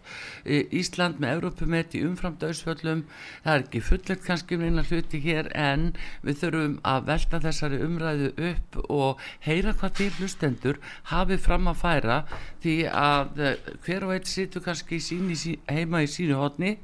[0.47, 3.03] Ísland með Európumet í umfram döðsföllum
[3.43, 5.89] það er ekki fullet kannski um eina hluti hér en
[6.25, 10.77] við þurfum að velta þessari umræðu upp og heyra hvað þið hlustendur
[11.09, 12.17] hafið fram að færa
[12.61, 15.37] því að eh, hver og einn situr kannski síni,
[15.69, 16.75] heima í sínu hodni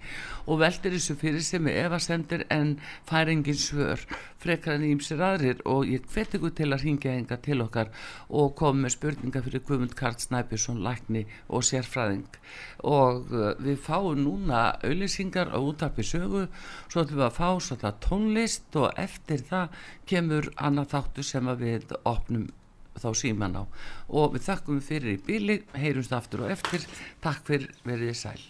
[0.47, 2.75] og veldir þessu fyrir sem er efasendir en
[3.09, 4.01] færingin svör
[4.43, 5.61] frekar en ímsir aðrir.
[5.69, 7.91] Og ég hveti ykkur til að ringja enga til okkar
[8.29, 12.39] og koma með spurninga fyrir Guðmund Karl Snæbjörnsson, Lækni og sérfræðing.
[12.83, 16.47] Og uh, við fáum núna auðlýsingar á útarpi sögu
[16.89, 21.95] svo ætlum við að fá svolítið tónlist og eftir það kemur annað þáttu sem við
[22.03, 22.51] opnum
[22.99, 23.63] þá síman á.
[24.09, 26.85] Og við þakkum fyrir í bíli, heyrumst aftur og eftir.
[27.23, 28.41] Takk fyrir veriði sæl.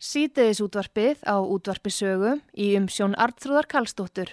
[0.00, 4.32] Sýteðis útvarpið á útvarpisögu í umsjón Artrúðar Kallstóttur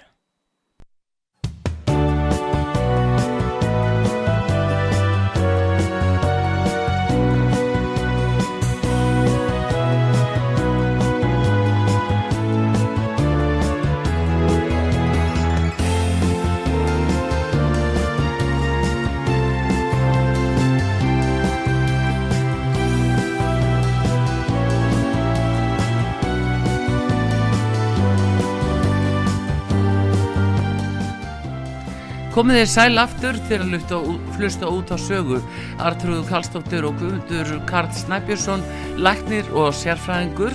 [32.37, 33.71] Komið þið sæl aftur til að
[34.37, 35.41] hlusta út á sögu.
[35.81, 38.61] Artrúðu Kallstóttir og Guðmundur Karl Snæbjörnsson,
[39.01, 40.53] læknir og sérfræðingur.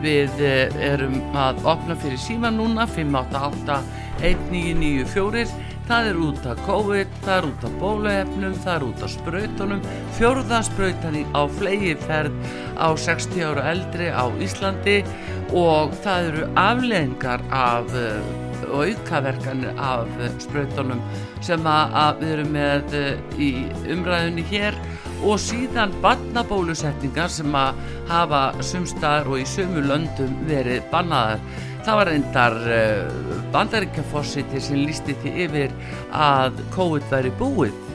[0.00, 5.44] Við eh, erum að opna fyrir síma núna, 588-1994.
[5.92, 9.84] Það er út af COVID, það er út af bóluefnum, það er út af spröytunum.
[10.16, 12.32] Fjörðanspröytani á flegiferð
[12.80, 15.04] á 60 ára eldri á Íslandi
[15.52, 20.08] og það eru afleðingar af eh, og aukaverkanir af
[20.42, 21.02] spröytunum
[21.44, 23.50] sem að við erum með eh, í
[23.92, 24.78] umræðunni hér
[25.26, 31.42] og síðan barnabólusetningar sem að hafa sumstaðar og í sömu löndum verið bannaðar.
[31.84, 35.76] Það var reyndar uh, bandaríkjafossiti sem lísti því yfir
[36.12, 37.86] að COVID væri búið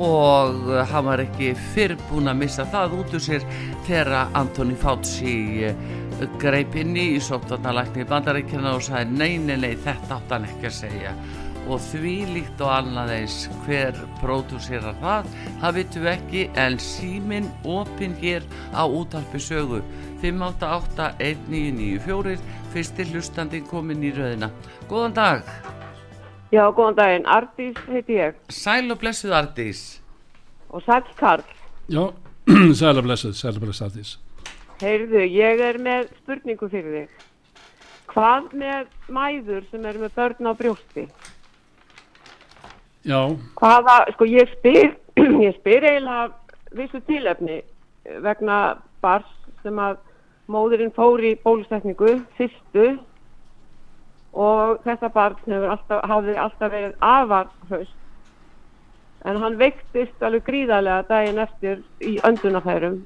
[0.00, 3.46] og hann var ekki fyrr búin að missa það út úr sér
[3.86, 5.36] þegar Antoni Fauci
[5.70, 5.86] uh,
[6.40, 10.78] greip inn í sóttarnalækni bandaríkjana og sagði nei, nei, nei, þetta átt hann ekki að
[10.80, 11.12] segja.
[11.70, 15.22] Og því líkt og annað eins hver pródúsera það,
[15.60, 18.42] það vitum við ekki en símin opinn hér
[18.74, 19.80] á útalpi sögu
[20.22, 22.38] 5881994
[22.72, 24.48] fyrstir hlustandi komin í rauðina
[24.90, 25.40] Góðan dag.
[26.50, 28.32] Já, góðan daginn, Ardís heiti ég.
[28.50, 29.80] Sæl og blessuð Ardís
[30.70, 31.44] og Sæl Karl.
[31.90, 32.10] Já,
[32.80, 34.10] sæla blessuð, sæla blessuð Ardís
[34.80, 37.26] Heyrðu, ég er með spurningu fyrir þig.
[38.10, 41.04] Hvað með mæður sem er með börn á brjósti?
[43.04, 43.20] Já,
[43.60, 44.94] Hvaða, sko ég spyr
[45.46, 46.30] ég spyr eiginlega
[46.76, 47.60] vissu tilefni
[48.24, 48.56] vegna
[49.04, 49.28] bars
[49.62, 50.00] sem að
[50.50, 52.90] móðurinn fór í bólusetningu fyrstu
[54.32, 57.96] og þetta barn hefur alltaf, hafði alltaf verið afar höst
[59.28, 63.00] en hann veiktist alveg gríðarlega daginn eftir í öndunafærum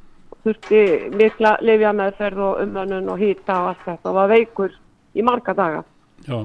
[0.44, 0.82] þurfti
[1.16, 4.76] mikla lifja meðferð og umönnun og hýta og allt þetta og var veikur
[5.14, 5.82] í marga daga.
[6.28, 6.38] Já,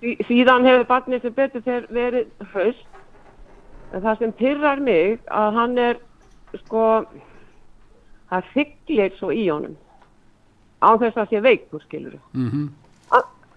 [0.00, 2.86] Sí, síðan hefur barnið sem betur þeir verið höst
[3.92, 5.98] en það sem pyrrar mig að hann er
[6.62, 6.84] sko
[8.30, 9.76] það fygglir svo í honum.
[10.80, 12.70] Á þess að sé veikur skilur mhm,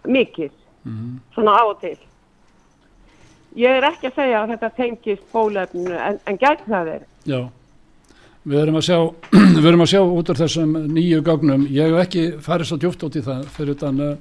[0.03, 0.51] mikið,
[0.83, 1.15] mhm.
[1.31, 1.95] Svona á og til.
[3.55, 7.09] Ég er ekki að segja að þetta tengist bólefninu en, en gæti það verið?
[7.29, 7.39] Já,
[8.49, 8.97] við erum að sjá,
[9.63, 13.05] við erum að sjá út af þessum nýju gagnum, ég hef ekki farið svo djúft
[13.07, 14.15] út í það fyrir uh,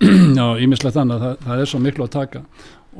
[0.38, 2.44] já, ímislegt annað, það, það er svo miklu að taka.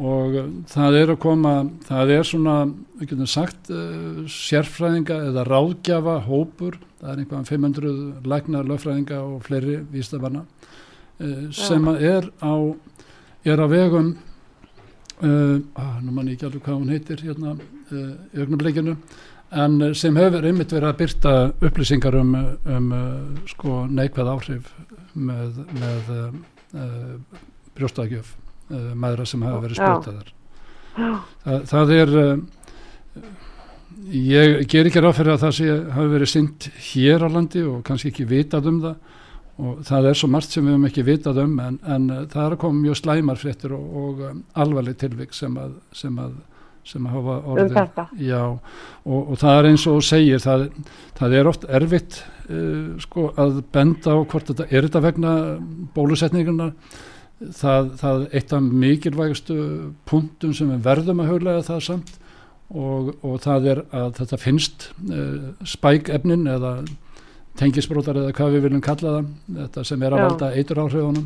[0.01, 1.55] Og uh, það er að koma,
[1.87, 2.57] það er svona,
[2.99, 9.45] við getum sagt, uh, sérfræðinga eða ráðgjafa hópur, það er einhverjum 500 læknar, lögfræðinga og
[9.47, 12.55] fleiri vístafanna uh, sem að er á,
[13.47, 14.15] er á vegum,
[15.23, 15.57] uh,
[16.03, 17.59] nú mann ég ekki alveg hvað hún heitir hérna
[17.91, 18.93] augnablikinu
[19.51, 21.35] en uh, sem hefur einmitt verið að byrta
[21.69, 22.35] upplýsingar um,
[22.65, 24.73] um uh, sko neikvæð áhrif
[25.15, 27.43] með, með uh,
[27.77, 30.35] brjóstagjöf uh, maðura sem hafa verið spjótaðar
[30.97, 32.35] það, það er uh,
[34.11, 37.81] ég ger ekki ráð fyrir að það sé hafi verið synd hér á landi og
[37.87, 39.17] kannski ekki vitað um það.
[39.61, 42.55] Og það er svo margt sem við höfum ekki vitað um en, en það er
[42.55, 46.39] að koma mjög slæmar fréttir og, og um, alvarleg tilvik sem að, sem að
[46.87, 48.07] sem hafa um orðið þetta.
[48.25, 48.43] Já,
[49.05, 50.67] og, og það er eins og segir, það,
[51.19, 55.35] það er oft erfitt uh, sko, að benda á hvort þetta er þetta vegna
[55.97, 56.71] bólusetningarna
[57.41, 59.61] það, það eitt af mikilvægastu
[60.09, 62.17] punktum sem við verðum að huglega það samt
[62.71, 66.75] og, og það er að þetta finnst uh, spækefnin eða
[67.61, 70.27] tengisbrótar eða hvað við viljum kalla það þetta sem er að Já.
[70.29, 71.25] valda eitur áhrifunum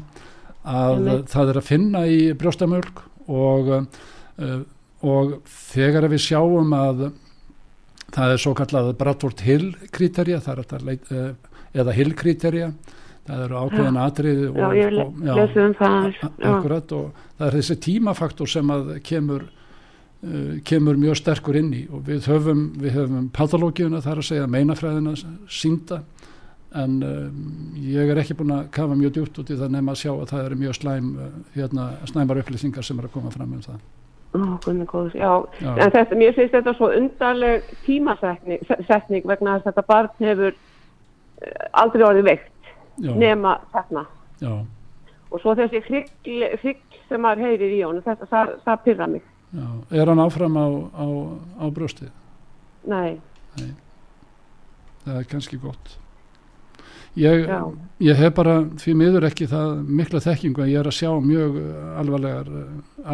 [0.64, 4.62] að það er að finna í brjóstamjölk og uh,
[5.04, 5.38] og
[5.70, 7.06] þegar við sjáum að
[8.14, 11.24] það er svo kallað Bradford Hill kriterja er uh,
[11.74, 12.70] eða Hill kriterja
[13.24, 15.34] það eru ákveðin atrið og, Já, og, já,
[15.64, 16.08] um það.
[16.50, 21.84] akkurat og það er þessi tímafaktor sem að kemur uh, kemur mjög sterkur inn í.
[21.88, 25.16] Og við höfum, við höfum patológiuna þar að segja meinafræðina
[25.48, 26.02] sínda
[26.74, 27.42] en um,
[27.78, 30.30] ég er ekki búin að kafa mjög djúpt út í það nema að sjá að
[30.32, 31.10] það eru mjög slæm
[31.54, 33.78] hérna, slæmar upplýsingar sem er að koma fram um það
[34.34, 35.30] Ó, minn góður, já.
[35.62, 35.70] Já.
[35.78, 41.68] En þetta, mér finnst þetta svo undarleg tímasetning setning vegna að þetta barn hefur eh,
[41.72, 44.06] aldrei orðið veikt já, nema þarna.
[44.42, 44.54] já,
[45.30, 49.22] Og svo þessi hrygg, sem maður heyrir í honum, þetta, það, það pyrra mig.
[49.54, 49.66] já.
[50.00, 50.66] er hann áfram á,
[50.98, 51.06] á,
[51.62, 52.10] á brjóstið
[52.90, 53.20] Nei,
[55.04, 55.98] það er kannski gott
[57.20, 57.60] ég, Já.
[58.08, 61.58] ég hef bara því miður ekki það mikla þekkingu en ég er að sjá mjög
[61.60, 62.64] uh, alvarlegar uh,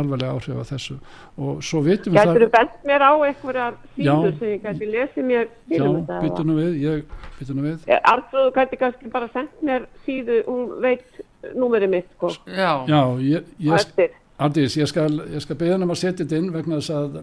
[0.00, 0.96] alvarlega áhrif af þessu
[1.36, 4.12] og svo vitum við gætur þú bent mér á einhverjar Já.
[4.14, 6.20] síður sem ég gæti lesið mér já, til um þetta?
[6.24, 10.80] byttu nú við ég, byttu nú við Artrúðu gæti kannski bara sendt mér síðu, hún
[10.84, 11.22] veit
[11.56, 14.16] númerið mitt, sko, Já, já, ég, ég.
[14.40, 17.18] Ardís, ég skal, ég skal beða um að setja þetta inn vegna þess að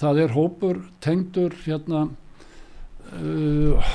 [0.00, 2.06] það er hópur tengdur hérna
[3.12, 3.92] uh,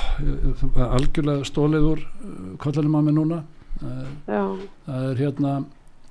[0.86, 3.42] algjörlega stólið úr uh, kollanum á mig núna
[3.82, 5.58] uh, það er hérna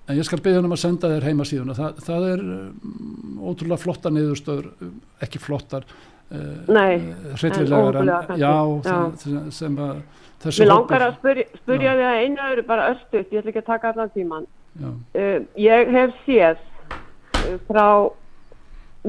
[0.10, 4.12] en ég skal beða um að senda þér heimasíðuna það, það er um, ótrúlega flotta
[4.14, 4.96] niðurstöður, um,
[5.26, 6.40] ekki flottar uh,
[6.70, 8.00] Nei, hryllilegar
[8.34, 8.54] já, Já.
[8.88, 10.02] það, sem að
[10.46, 11.94] mér langar að spyrja Já.
[12.00, 14.48] því að einu öðru bara östuð, ég ætla ekki að taka allan tíman.
[14.80, 17.88] Uh, ég hef séð uh, frá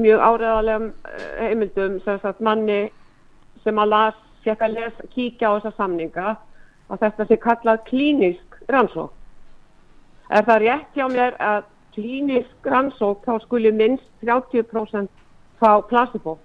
[0.01, 2.81] mjög áræðalegum uh, heimildum sem sagt manni
[3.63, 6.29] sem að las, fekk að lesa, kíkja á þessa samninga
[6.91, 9.11] að þetta sé kallað klínisk rannsók.
[10.31, 15.11] Er það rétt hjá mér að klínisk rannsók þá skuli minnst 30%
[15.61, 16.37] fá placebo?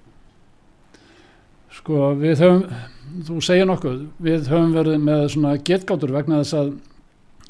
[1.77, 2.63] Sko við höfum,
[3.29, 6.71] þú segir nokkuð, við höfum verið með svona getgátur vegna þess að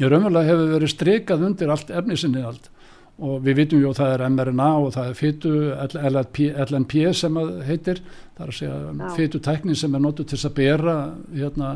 [0.01, 2.71] ég raunverulega hefur verið strikað undir allt efnisinni allt
[3.17, 5.53] og við vitum jú að það er mRNA og það er fytu
[5.87, 8.03] LNP, LNP sem að heitir,
[8.37, 9.07] það er að segja Já.
[9.17, 10.97] fytu tæknin sem er notuð til að bera
[11.33, 11.71] hérna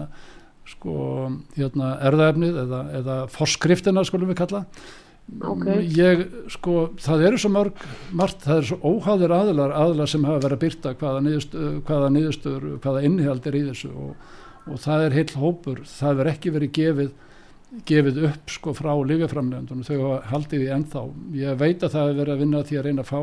[0.69, 0.97] sko
[1.57, 4.65] hérna erðaefnið eða, eða forskriftina skulum við kalla
[5.47, 5.65] Ok.
[5.95, 7.83] ég sko það eru svo mörg
[8.19, 12.09] margt, það eru svo óháðir aðilar aðilar sem hafa verið að byrta hvaða niðurstöður hvaða,
[12.17, 14.31] niðurstöður, hvaða innihald er í þessu og,
[14.67, 17.13] og það er heill hópur það verður ekki verið gefið
[17.87, 21.03] gefið upp sko frá lífjaframlegandunum þau hafa haldið í ennþá.
[21.39, 23.21] Ég veit að það er verið að vinna því að reyna að fá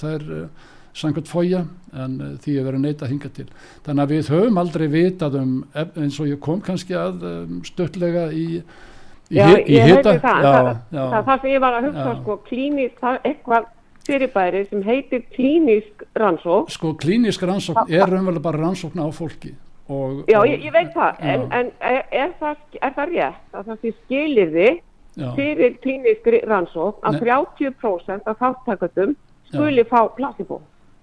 [0.00, 0.68] þær uh,
[1.00, 1.60] samkvæmt fója
[1.92, 3.48] en uh, því að verið neita að hinga til.
[3.86, 8.24] Þannig að við höfum aldrei vitað um eins og ég kom kannski að um, stöttlega
[8.32, 10.16] í, í, Já, í hita.
[10.16, 10.48] heiti það.
[10.48, 10.54] já,
[10.96, 13.68] já, það, það sem ég var að hugsa sko, klínisk, það er eitthvað
[14.08, 16.70] fyrirbæri sem heitir klínisk rannsók.
[16.72, 19.52] sko klínisk rannsókn er raunverulega bara rannsókn á fólki
[19.90, 21.58] og, Já, og, ég, ég veit það, en, Já.
[21.60, 27.00] en er, er, það, er það rétt að það sé skilirði já, fyrir klínisk rannsók
[27.02, 27.22] að Nei.
[27.68, 29.14] 30% af þáttakatum
[29.50, 30.60] skuli fá placebo?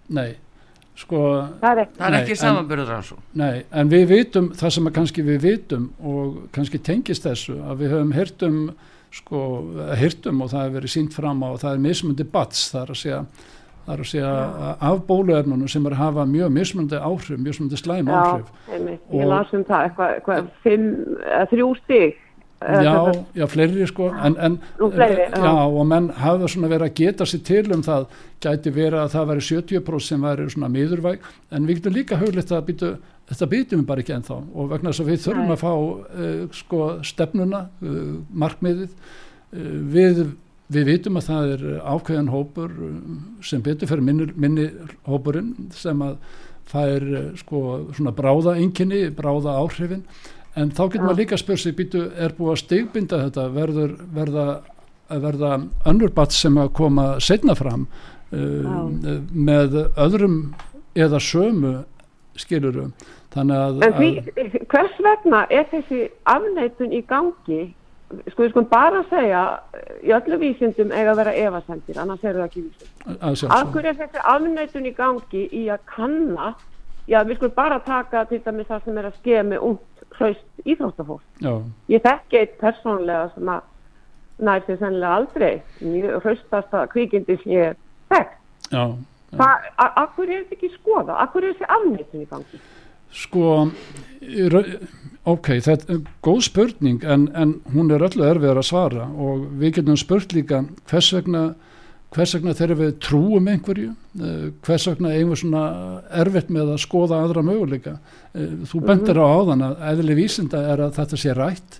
[0.09, 0.29] nei
[0.97, 1.19] sko
[1.61, 1.99] Það er ekki.
[1.99, 3.15] Nei, ekki en- samanbyrður rannsó.
[3.37, 7.83] Nei, en við vitum, það sem að kannski við vitum og kannski tengist þessu að
[7.83, 8.57] við höfum heyrt um
[9.13, 9.41] sko,
[9.99, 12.81] heyrt um og það hefur verið sínt fram á og það er mismundi bats, það
[12.81, 13.19] er að segja
[13.87, 14.35] það er að segja
[14.67, 18.53] að af bóluefnunum sem er að hafa mjög mismundi áhrif, mismundi slæm Já, áhrif.
[18.69, 20.87] einmitt, ég las um það, eitthvað, eitthvað fimm,
[21.53, 21.73] þrjú
[22.57, 25.51] eða Já, já, fleiri sko en, en, fleiri, já.
[25.67, 28.07] og menn hafa svona verið að geta sér til um það
[28.41, 32.51] gæti verið að það væri 70% sem væri svona miðurvæg en við getum líka hugleitt
[32.51, 32.89] að býtu,
[33.29, 35.53] þetta býtum við bara ekki ennþá og vegna þess að við þurfum Nei.
[35.53, 36.81] að fá uh, sko
[37.11, 38.01] stefnuna uh,
[38.45, 40.23] markmiðið uh, við,
[40.73, 42.95] við vitum að það er ákveðin hópur uh,
[43.45, 44.67] sem betur fyrir minni, minni
[45.07, 46.17] hópurinn sem að
[46.67, 47.61] fær uh, sko
[47.95, 50.03] svona bráða einkinni, bráða áhrifin
[50.57, 51.05] en þá getur Já.
[51.07, 53.47] maður líka spurt sig býtu er búið að stigbinda þetta?
[53.55, 54.47] Verður verða,
[55.13, 55.51] að verða
[55.87, 58.79] önnur bat sem að koma setna fram uh,
[59.31, 60.41] með öðrum
[60.97, 61.77] eða sömu
[62.37, 62.91] skilurum
[63.33, 64.09] þannig að, En því,
[64.71, 67.63] hvers vegna er þessi afneitun í gangi
[68.07, 69.41] sko við skulum bara segja
[70.03, 73.51] í öllu vísindum eiga að vera efasendir, annars eru það ekki vísindum.
[73.57, 76.53] Akkur er þessi afnættun í gangi í að kanna,
[77.07, 79.17] já við skulum bara taka til dæmis það sem er að
[79.49, 81.25] með ungd hraust íþróttafólk.
[81.91, 83.61] Ég þekki eitt persónlega sem að
[84.47, 85.53] nær því sennilega aldrei,
[86.23, 87.77] hraustasta kvikindi sem ég
[88.13, 88.41] þekkt.
[88.71, 88.83] Já.
[89.37, 91.17] Akkur er þetta ekki skoða?
[91.25, 92.59] Akkur er þessi afnættun í gangi?
[93.13, 93.69] Sko,
[95.27, 99.79] ok, þetta er góð spurning en, en hún er öllu erfiðar að svara og við
[99.79, 101.43] getum spurt líka hvers vegna,
[102.15, 105.63] hvers vegna þegar við trúum einhverju, eh, hvers vegna við svona
[106.23, 107.97] erfitt með að skoða aðra möguleika.
[108.33, 111.79] Eh, þú bendir á áðan að eðli vísinda er að þetta sé rætt.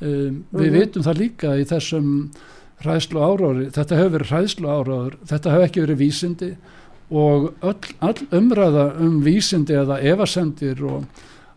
[0.00, 2.10] Eh, við vitum það líka í þessum
[2.84, 6.50] hræðslu áráður, þetta hefur verið hræðslu áráður, þetta hefur ekki verið vísindi
[7.10, 11.04] og öll, all umræða um vísindi eða evasendir og,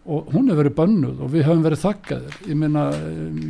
[0.07, 2.37] og hún hefur verið bannuð og við höfum verið þakkaðir.
[2.47, 2.85] Ég meina,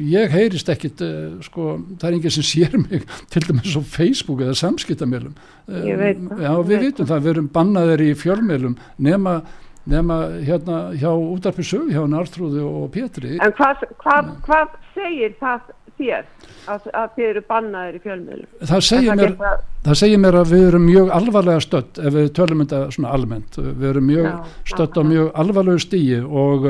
[0.10, 4.42] ég heyrist ekkit eh, sko, það er enginn sem sér mig til dæmis á Facebook
[4.42, 5.36] eða samskiptamilum
[5.68, 7.20] já, við vitum það.
[7.22, 9.38] við erum bannaðir í fjölmilum nema,
[9.86, 13.38] nema hérna hjá útarpisög hjá Nartrúði og Pétri.
[13.38, 15.70] En hvað, hvað, hvað segir það
[16.02, 16.26] þér
[16.70, 18.50] að, að þið eru bannaðir í fjölmiðlum?
[18.72, 19.54] Það segir, mér, geta...
[19.88, 23.58] það segir mér að við erum mjög alvarlega stött ef við tölum þetta svona almennt
[23.62, 24.38] við erum mjög Já,
[24.74, 26.70] stött á mjög alvarlegu stíi og,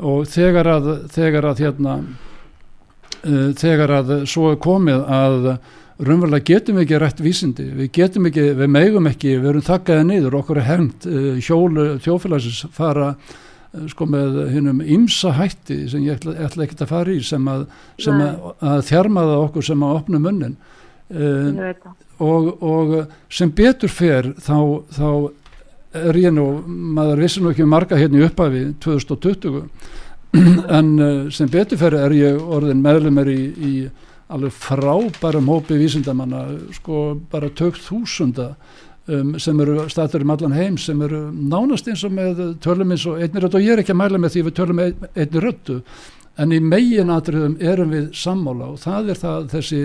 [0.00, 5.48] og þegar að þegar að hérna uh, þegar að svo er komið að
[6.04, 10.10] raunverulega getum við ekki rætt vísindi við getum ekki, við megum ekki við erum þakkaði
[10.10, 13.43] niður, okkur er hengt uh, hjólu þjófélagsins fara Eh,
[13.90, 17.66] sko með hinnum ymsa hætti sem ég ætla, ætla ekki að fara í sem að,
[18.02, 20.56] sem að, að þjarmaða okkur sem að opna munnin
[21.14, 21.74] uh,
[22.22, 22.94] og, og
[23.32, 24.56] sem betur fer þá,
[24.94, 25.08] þá
[26.04, 29.60] er ég nú, maður vissi nú ekki marga hérna í upphafi 2020
[30.78, 33.74] en uh, sem betur fer er ég orðin meðlumar í, í
[34.34, 38.54] alveg frábærum hópi vísindamanna sko bara tökt þúsunda
[39.04, 43.02] Um, sem eru statur um allan heim sem eru nánast eins og með tölum eins
[43.04, 45.42] og einni röttu og ég er ekki að mæla með því við tölum með einni
[45.44, 45.76] röttu
[46.40, 48.72] en í megin atriðum erum við sammála.
[48.72, 49.80] Og það er það þessi,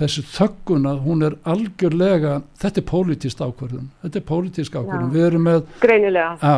[0.00, 3.92] þessi þögguna hún er algjörlega þetta er pólitísk ákvörðun.
[4.06, 5.12] Þetta er pólitísk ákvörðun.
[5.14, 6.32] Við erum með greinilega.
[6.40, 6.56] Á,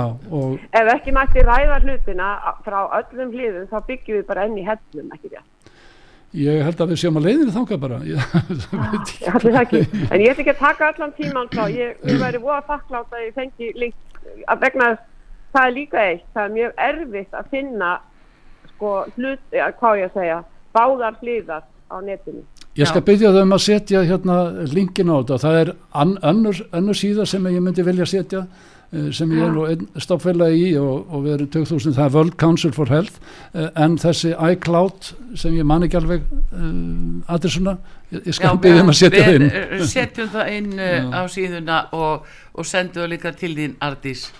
[0.80, 2.32] ef ekki mætti ræða hlutina
[2.62, 5.46] frá öllum hliðum þá byggjum við bara enn í hellum ekki rétt
[6.36, 7.98] Ég held að við séum að leiðinu þánga bara.
[8.04, 8.18] Ég
[9.44, 9.80] það ekki.
[10.10, 11.64] En ég ætla ekki að taka allan tíman frá.
[11.72, 14.90] Ég, ég væri voða þakklátt að ég fengi líkt að vegna
[15.54, 17.90] það er líka eitt það er mjög erfitt að finna
[18.74, 19.42] sko hlut,
[19.80, 20.38] hvað ég að segja
[20.76, 22.44] báðar hlýðar á netinu.
[22.78, 24.34] Ég skal byggja þau um að setja hérna
[24.70, 25.70] linkin á þetta, það er
[26.30, 28.44] önnur, önnur síða sem ég myndi vilja setja
[29.12, 29.66] sem ég er nú
[30.00, 33.18] stoppfélagi í og, og við erum 2000, það er World Council for Health
[33.52, 37.58] eh, en þessi iCloud sem ég man ekki alveg uh, eh, aðeins
[38.16, 39.48] ég, skal byggja um að setja það inn.
[39.92, 42.24] setjum það inn uh, á síðuna og,
[42.56, 44.30] og sendum það líka til þín Ardís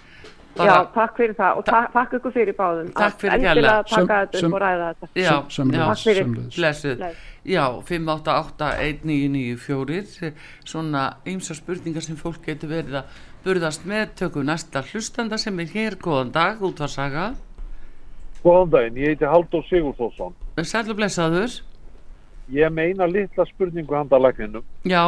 [0.59, 2.89] Bara, Já, takk fyrir það og ta takk ykkur fyrir báðum.
[2.97, 5.07] Takk fyrir hjálpa Takk fyrir og ræða þetta.
[5.15, 5.37] Já,
[5.77, 6.25] takk fyrir.
[6.57, 6.99] Blessuð.
[7.47, 10.33] Já, 5881994
[10.67, 13.05] svona ymsa spurningar sem fólk getur verið að
[13.49, 15.97] burðast með tökum næsta hlustanda sem er hér.
[15.97, 17.31] Góðan dag, útvarsaga
[18.43, 20.37] Góðan daginn, ég heiti Haldur Sigurþórsson.
[20.63, 21.57] Sælu blessaður.
[22.53, 25.03] Ég meina litla spurningu handalagninu Já.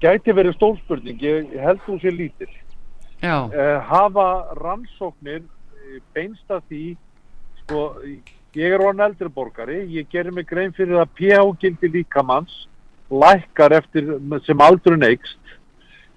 [0.00, 2.52] Gæti verið stórspurning, ég held þú sé lítill
[3.22, 3.50] uh,
[3.86, 6.84] Hafa rannsóknir eh, beinst að því
[7.60, 7.82] sko,
[8.56, 12.64] ég er orðan eldri borgari ég gerir mig grein fyrir að pH-gildi líkamanns
[13.12, 14.16] lækkar eftir
[14.46, 15.45] sem aldrun eikst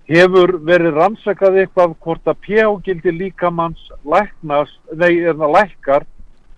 [0.10, 6.08] hefur verið rannsakað eitthvað hvort að pH-gildi líkamanns læknast, nei, er það lækkar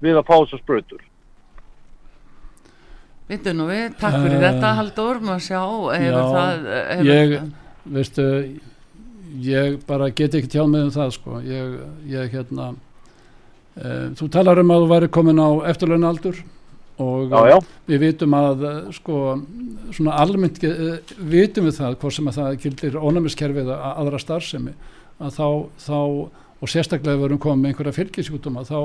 [0.01, 1.07] við að fá þessar spröytur
[3.31, 5.61] Vittu nú við, takk fyrir uh, þetta Haldur, maður sjá
[5.95, 6.71] já, það,
[7.07, 7.35] ég,
[7.95, 8.25] veistu
[9.45, 11.77] ég bara get ekki tjá með um það sko, ég,
[12.11, 16.41] ég hérna uh, þú talar um að þú væri komin á eftirlaunaldur
[16.99, 17.57] og já, já.
[17.87, 19.17] við vitum að eh, sko
[19.95, 24.75] svona almennt uh, vitum við það hvort sem að það gildir ónæmiskerfið að aðra starfsemi
[25.21, 25.47] að þá,
[25.85, 25.99] þá
[26.61, 28.79] og sérstaklega ef við erum komið með einhverja fylgisjúkdóma þá,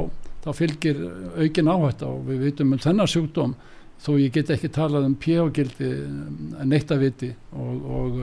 [0.44, 1.02] þá fylgir
[1.36, 3.54] aukin áhætt og við vitum um þennan sjúkdóm
[4.00, 8.18] þó ég get ekki talað um pjágildi eh, neitt að viti og, og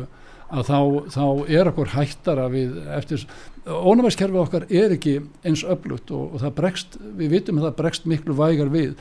[0.53, 0.79] að þá,
[1.13, 3.25] þá er okkur hættara við eftir
[3.65, 5.15] ónæmiskerfið okkar er ekki
[5.45, 8.93] eins öflutt og, og það bregst, við vitum að það bregst miklu vægar við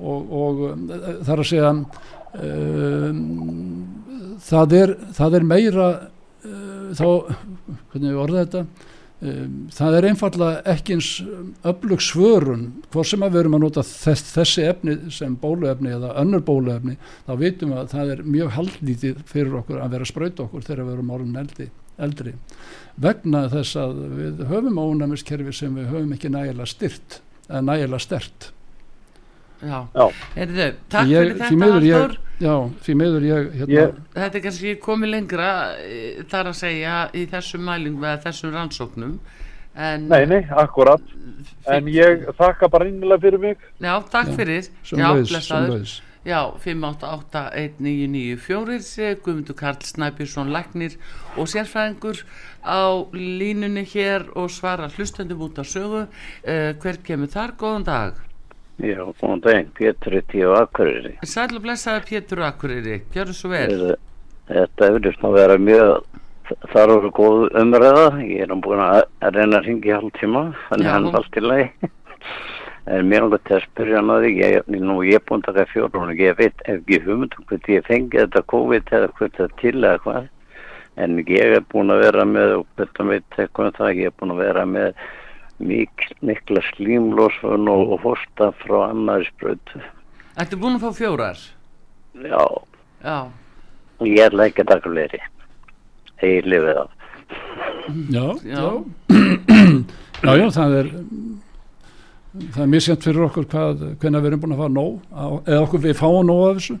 [0.00, 1.86] og, og eh, þar að segja um,
[4.48, 7.08] það, er, það er meira uh, þá,
[7.92, 8.66] hvernig við orðum þetta
[9.16, 11.06] Um, það er einfallega ekki eins
[11.64, 16.10] öflug svörun hvort sem að við erum að nota þess, þessi efni sem bóluefni eða
[16.20, 20.10] önnur bóluefni þá veitum við að það er mjög haldlítið fyrir okkur að vera að
[20.10, 22.34] spröyta okkur þegar við erum orðin eldri, eldri
[23.06, 27.18] vegna þess að við höfum ónæmiskerfi sem við höfum ekki nægilega styrt
[27.48, 28.50] eða nægilega stert.
[29.62, 31.56] Heyrðu, takk ég, fyrir þetta
[31.96, 32.12] Halldór.
[32.40, 32.54] já,
[32.84, 35.48] því miður ég hérna, Ég- Þetta er kannski komið lengra
[35.80, 39.14] eh, þar að segja í þessum mælingum eða þessum rannsóknum
[39.76, 41.00] en, Nei, nei, akkurat.
[41.68, 43.56] En ég þakka bara innilega fyrir mig.
[43.80, 44.68] Já, takk Já, fyrir.
[44.92, 46.00] Já, blessaður.
[46.26, 50.96] Já, 5881994 Guðmundur Karl Snæbjörnsson Læknir
[51.36, 52.24] og sérfræðingur
[52.66, 56.06] á línunni hér og svara hlustendum út á sögu.
[56.42, 58.14] Uh, hver kemur þar, góðan dag
[58.76, 61.14] Já, góðan daginn, Pétur í tíu akkuriri.
[61.24, 63.94] Sæl og blessaði Pétur Akureyri gjörðu svo vel
[64.46, 66.18] Þetta eflust að vera mjög,
[66.70, 69.00] þar voru góð umræða, ég er nú búin að
[69.34, 71.90] reyna að ringa í hálf tíma, þannig hann er allt í lagi.
[72.86, 75.64] En mér er alveg til að spyrja því, ég, nú ég er búin að taka
[75.72, 79.58] fjórun og ég veit ef ekki hugmyndum hvort ég fengi þetta COVID eða hvort þetta
[79.62, 80.28] til eða hvað.
[81.02, 84.14] En ég er búin að vera með, og þetta veit eitthvað um það, ég er
[84.20, 85.02] búin að vera með
[85.58, 89.80] mik mikla slímlósfun og, og fórsta frá annari sprötu.
[90.36, 91.40] Ertu búin að fá fjórar?
[92.20, 92.44] Já,
[93.06, 93.16] Já,
[94.04, 95.20] ég er ekki að taka fleiri.
[96.24, 96.92] Ég lifið af.
[98.10, 98.60] já, Já.
[98.60, 98.62] já,
[100.22, 100.88] já, já, það er
[102.52, 105.60] það er misjænt fyrir okkur hvað, hvenær við erum búin að fá nóg á, eða
[105.64, 106.76] okkur við fáum nóg af þessu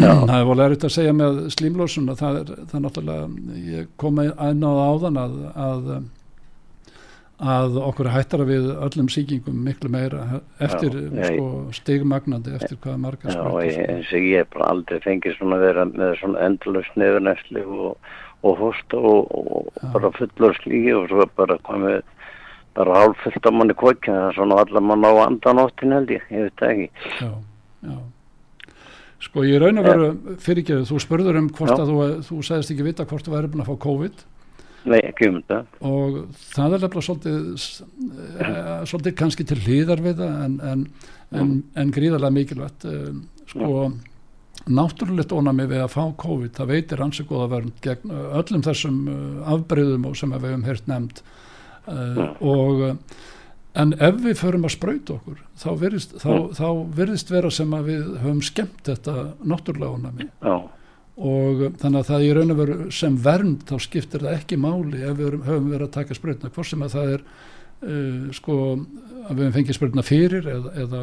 [0.00, 3.90] það er volið erfitt að segja með slímlósun að það er, það er náttúrulega ég
[4.00, 5.36] kom að á það áðan að,
[5.66, 5.90] að
[7.40, 11.46] að okkur hættara við öllum síkingum miklu meira eftir Já, sko,
[11.78, 13.48] stigmagnandi eftir hvað marga fá.
[13.64, 18.12] eins og ég hef bara aldrei fengið svona að vera með svona endalust nefnæsli og,
[18.44, 22.00] og hósta og, og bara fullur slígi og svo bara komið
[22.76, 26.26] bara hálf fullt á manni kvökja það er svona allar mann á andanóttin held ég,
[26.30, 26.90] ég veit það ekki.
[27.24, 27.30] já,
[27.88, 27.98] já
[29.20, 31.82] sko ég raun að vera fyrirgeðu, þú spurður um hvort Já.
[31.82, 34.22] að þú, þú segðist ekki vita hvort þú væri búin að fá COVID
[34.88, 35.72] Nei, ekki um það.
[35.84, 36.20] og
[36.54, 37.40] það er lefnilega svolítið,
[38.40, 38.52] e,
[38.88, 40.86] svolítið kannski til hlýðar við það en, en,
[41.36, 41.50] en,
[41.82, 42.94] en gríðarlega mikilvægt e,
[43.50, 43.90] sko
[44.70, 48.98] náttúrulegt ónami við að fá COVID það veitir ansi góða vernd gegn eh, öllum þessum
[49.48, 51.22] afbreyðum og sem við hefum heyrt nefnd
[52.44, 52.82] og
[53.80, 56.66] en ef við förum að sprauta okkur þá virðist, þá, þá
[56.98, 60.54] virðist vera sem að við höfum skemmt þetta náttúrulega ónami Já,
[61.20, 65.02] og þannig að það í raun og veru sem vernd þá skiptir það ekki máli
[65.04, 69.34] ef við höfum verið að taka sprutna hvort sem að það er uh, sko að
[69.34, 71.02] við höfum fengið sprutna fyrir eða, eða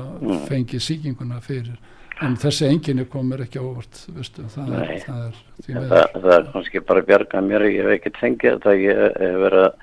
[0.49, 1.77] fengið síkinguna fyrir.
[2.25, 6.23] En þessi enginni komur ekki á óvart veistu, það, er, það er því það, meður
[6.23, 9.75] það er kannski bara bjargað mér, ég hef ekki fengið þetta, ég hef verið að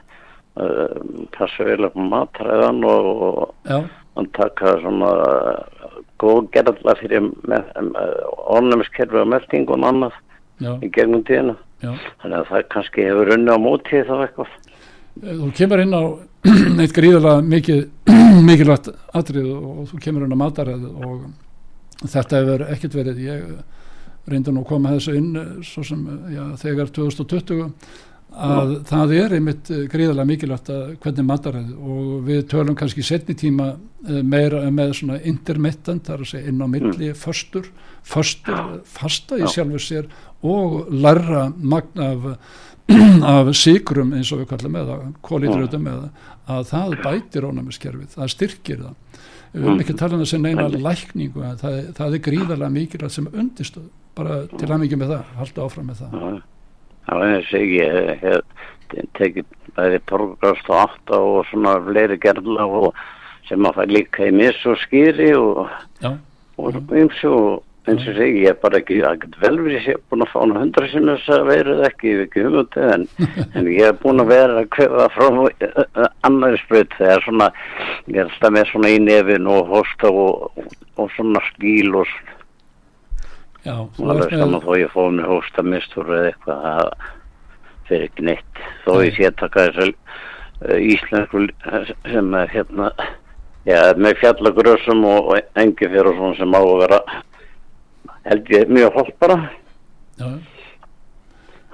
[0.64, 3.38] uh, passa vel á matræðan og,
[3.70, 5.12] og taka svona
[6.22, 7.30] góð gerðla fyrir
[8.54, 10.18] ornumiskerfi og meldingu og annað
[10.62, 11.56] já, í gegnum tíðina.
[11.82, 11.92] já
[12.22, 14.54] Þannig að það kannski hefur unni á móti þá eitthvað.
[15.22, 16.02] Eh, þú kemur inn á
[16.82, 17.84] eitt gríðarlega mikið
[18.48, 21.28] mikilvægt atrið og þú kemur inn á mataræð og
[22.04, 23.46] þetta hefur ekkert verið ég
[24.30, 27.70] reyndi nú að koma þessu inn eh, svo sem eh, já, þegar 2020
[28.34, 33.34] að það er einmitt eh, gríðarlega mikilvægt að hvernig mataræð og við tölum kannski setni
[33.38, 33.68] tíma
[34.08, 37.68] eh, meira með svona intermittent þar að segja inn á milli föstur,
[38.02, 39.52] föstur fasta í Já.
[39.58, 40.08] sjálfu sér
[40.44, 42.28] og larra magn af
[43.34, 46.08] af síkrum eins og við kallum eða kólítröðum eða
[46.52, 48.98] að það bætir ónæmiskerfið, það styrkir það.
[49.54, 49.64] Við Mm.
[49.68, 53.84] höfum ekki talað um þessi neina lækningu það, er- það er gríðarlega mikilvægt sem undistöð
[54.18, 56.42] bara til að mikið með það, halda áfram með það
[57.08, 58.40] Já, Já, en ég segi, ég hef
[59.18, 63.04] tekið bæði torgast og átta og svona fleiri gerðla og
[63.48, 65.66] sem að fæ líka í mis og skýri og,
[66.56, 70.04] og eins og eins og ég er bara ekki, það getur vel verið ég er
[70.08, 73.04] búin að fá hana hundra sinni þess að verið ekki, hef ekki hugmyndið en,
[73.58, 77.50] en ég er búin að vera að kvefa frá uh, annari sprut þegar svona,
[78.08, 80.64] ég er alltaf með svona í nefin og hosta og,
[80.96, 82.16] og svona stíl og
[83.64, 86.90] já alveg ert með, saman þó ég fóð mér hósta mistur eða eitthvað það
[87.88, 88.62] fyrir ekki neitt.
[88.84, 92.90] Þó ég sé að taka þess uh, íslensku uh, sem er hérna
[93.68, 97.00] já, með fjallagrössum og, og engi fyrir og svona sem á að vera
[98.24, 99.38] held ég mjög holt bara.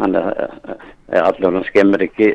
[0.00, 2.30] Þannig að uh, allir hann skemmir ekki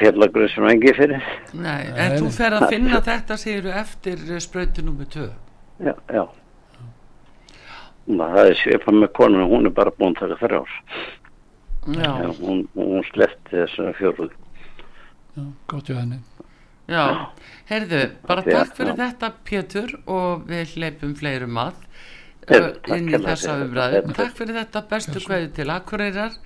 [0.00, 1.20] fjallagrössum og engi fyrir
[1.52, 2.34] Nei, Nei, en þú nei.
[2.36, 5.28] fer að finna þetta segir eftir sprautu nummer 2
[5.86, 6.22] já, já
[8.06, 10.74] það er svipað með konuna hún er bara búin að taka þrjár.
[11.86, 14.32] Já, Já, hún, hún slefti þessu fjóruð
[15.36, 16.16] Já, gott hjá henni.
[16.90, 17.02] Já,
[17.68, 23.20] heyrðu, bara takk fyrir þetta Pétur og við hleypum fleirum að uh, takk inn í
[23.26, 24.02] þessa umræðu.
[24.16, 26.38] Takk fyrir þetta, bestu kveði til Akureyrar.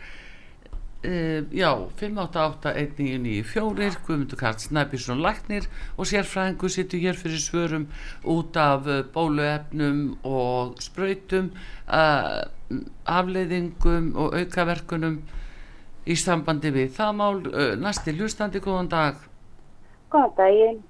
[1.01, 5.65] Uh, já, 588-1994, Guðmundur Karl Snæbjörnsson Læknir
[5.97, 7.89] og sérfræðingu sittur hér fyrir svörum
[8.29, 11.57] út af uh, bóluefnum og spröytum,
[11.89, 12.45] uh,
[13.09, 15.17] afleiðingum og aukaverkunum
[16.05, 17.41] í sambandi við það mál.
[17.49, 19.25] Uh, næsti hlustandi, góðan dag.
[20.13, 20.85] Góðan.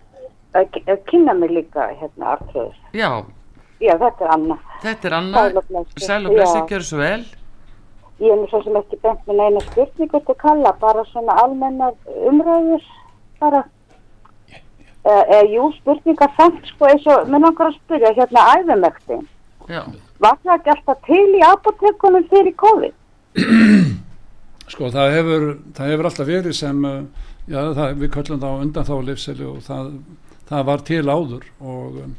[0.59, 2.75] Að að kynna mig líka hérna Artrúður.
[2.91, 3.23] Já,
[3.81, 4.57] Já, þetta er Anna.
[4.83, 5.43] Þetta er Anna,
[5.97, 7.23] Sæl og blessi, gjör svo vel.
[8.21, 11.95] Ég er nú svo sem ekki bent með neina spurningu til kalla, bara svona almennar
[12.29, 12.85] umræður,
[13.41, 13.65] bara.
[15.01, 19.23] E, e, jú, spurningar samt, sko, eins og, minn langar að spyrja, hérna æfumektin.
[19.71, 19.85] Já,
[20.21, 22.97] Var það ekki alltaf til í apotekunum fyrir COVID?
[24.71, 25.45] Sko það hefur,
[25.75, 29.47] það hefur alltaf verið sem, uh, já það, við köllum það á undan þá lifseli
[29.49, 29.89] og það,
[30.51, 32.13] það var til áður og um,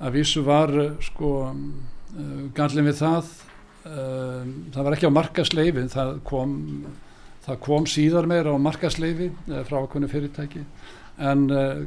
[0.00, 0.74] að vísu var
[1.06, 3.30] sko uh, gallin við það,
[3.88, 4.42] uh,
[4.74, 6.56] það var ekki á markasleifi, það kom,
[7.46, 10.64] það kom síðar meira á markasleifi uh, frá okkurnu fyrirtæki
[11.20, 11.80] en uh,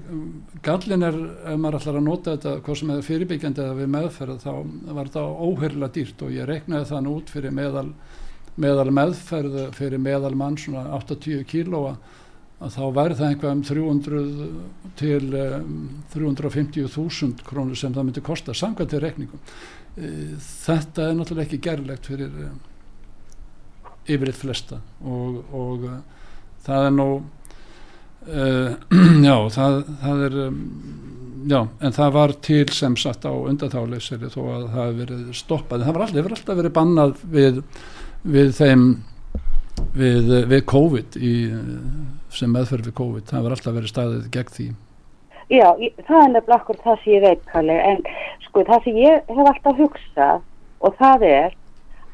[0.66, 1.16] gallin er,
[1.54, 4.52] ef maður ætlar að nota þetta, hvað sem er fyrirbyggjandi eða við meðferð, þá
[4.94, 7.88] var þetta óheirilega dýrt og ég reknaði það nú út fyrir meðal
[8.54, 11.96] meðal meðferð fyrir meðal mann svona 80 kílóa
[12.64, 14.20] að þá væri það einhvað um 300
[15.00, 15.80] til um,
[16.14, 19.42] 350.000 krónur sem það myndi kosta samkvæmt til reikningum.
[19.94, 22.60] E, Þetta er náttúrulega ekki gerlegt fyrir um,
[24.04, 26.28] yfirleitt flesta og, og uh,
[26.66, 27.10] það er nú
[29.28, 30.36] já, það, það er
[31.52, 35.84] já, en það var til sem sagt á undantáleyseri þó að það hefur verið stoppað,
[35.84, 37.60] það var alltaf, hefur alltaf verið bannað við
[38.24, 38.86] við þeim
[39.98, 41.34] við, við COVID í,
[42.34, 43.28] sem meðferð við COVID.
[43.30, 44.68] Það var alltaf verið staðið gegn því
[45.54, 48.00] Já, ég, það er nefnilega okkur það sem ég veit, Kalli, en
[48.48, 50.42] sko það sem ég hef alltaf hugsað
[50.84, 51.56] og það er,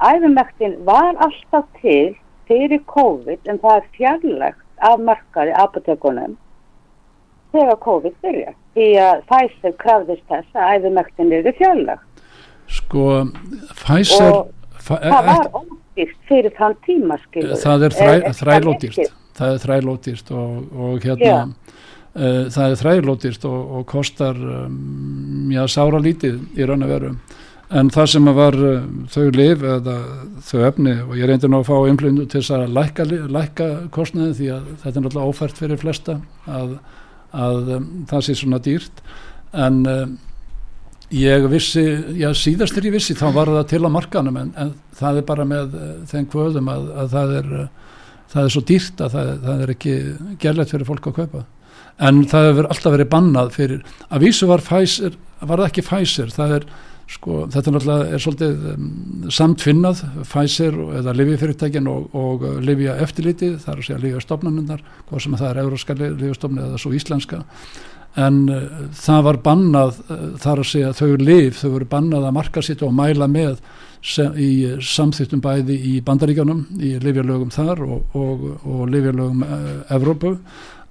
[0.09, 2.15] æfumektin var alltaf til
[2.49, 6.35] fyrir COVID en það er fjarlægt af markaði apotekunum
[7.53, 8.51] þegar COVID byrja.
[8.77, 12.23] Því að Pfizer krafðist þess að æfumektin eru fjarlægt
[12.69, 13.05] sko
[13.79, 17.55] Pfizer og fa- það e- var ódýrt fyrir þann tíma, skilur.
[17.57, 18.11] það er þræ,
[18.41, 18.99] þrælódýrt
[19.39, 21.39] það er þrælódýrt og, og hérna Já.
[22.19, 27.11] Uh, það er þrælódýrt og, og kostar um, já, sára lítið í raun og veru.
[27.79, 29.97] En það sem var uh, þau lif eða
[30.45, 33.09] þau efni og ég reyndi nú að fá einblundu til þess að lækka,
[33.39, 36.17] lækka kostnaði því að þetta er náttúrulega ófært fyrir flesta
[36.49, 36.79] að,
[37.31, 39.03] að um, það sé svona dýrt.
[39.65, 40.15] En um,
[41.15, 41.85] ég vissi,
[42.19, 45.45] já síðastur ég vissi þá var það til á markanum en, en það er bara
[45.49, 47.69] með uh, þeim kvöðum að, að það er uh,
[48.29, 49.95] það er svo dýrt að það, það er ekki
[50.41, 51.45] gerlegt fyrir fólk að kaupa
[51.99, 56.31] en það hefur alltaf verið bannað fyrir að vísu var Pfizer, var það ekki Pfizer?
[56.35, 56.69] Það er
[57.09, 58.87] sko, þetta er náttúrulega er svolítið um,
[59.33, 64.83] samtfinnað Pfizer eða Livjafyrirtækin og, og uh, Livja eftirlitið, það er að segja Livja stofnanundar,
[65.09, 67.43] hvað sem það er Euróska Livja stofnun eða svo íslenska.
[68.19, 68.63] En uh,
[68.99, 72.83] það var bannað uh, þar að segja þau lif, þau voru bannað að marka sitt
[72.85, 73.57] og mæla með
[74.05, 79.73] sem, í uh, samþýttum bæði í bandaríkjanum í lifjalögum þar og, og, og lifjalögum uh,
[79.97, 80.37] Evrópu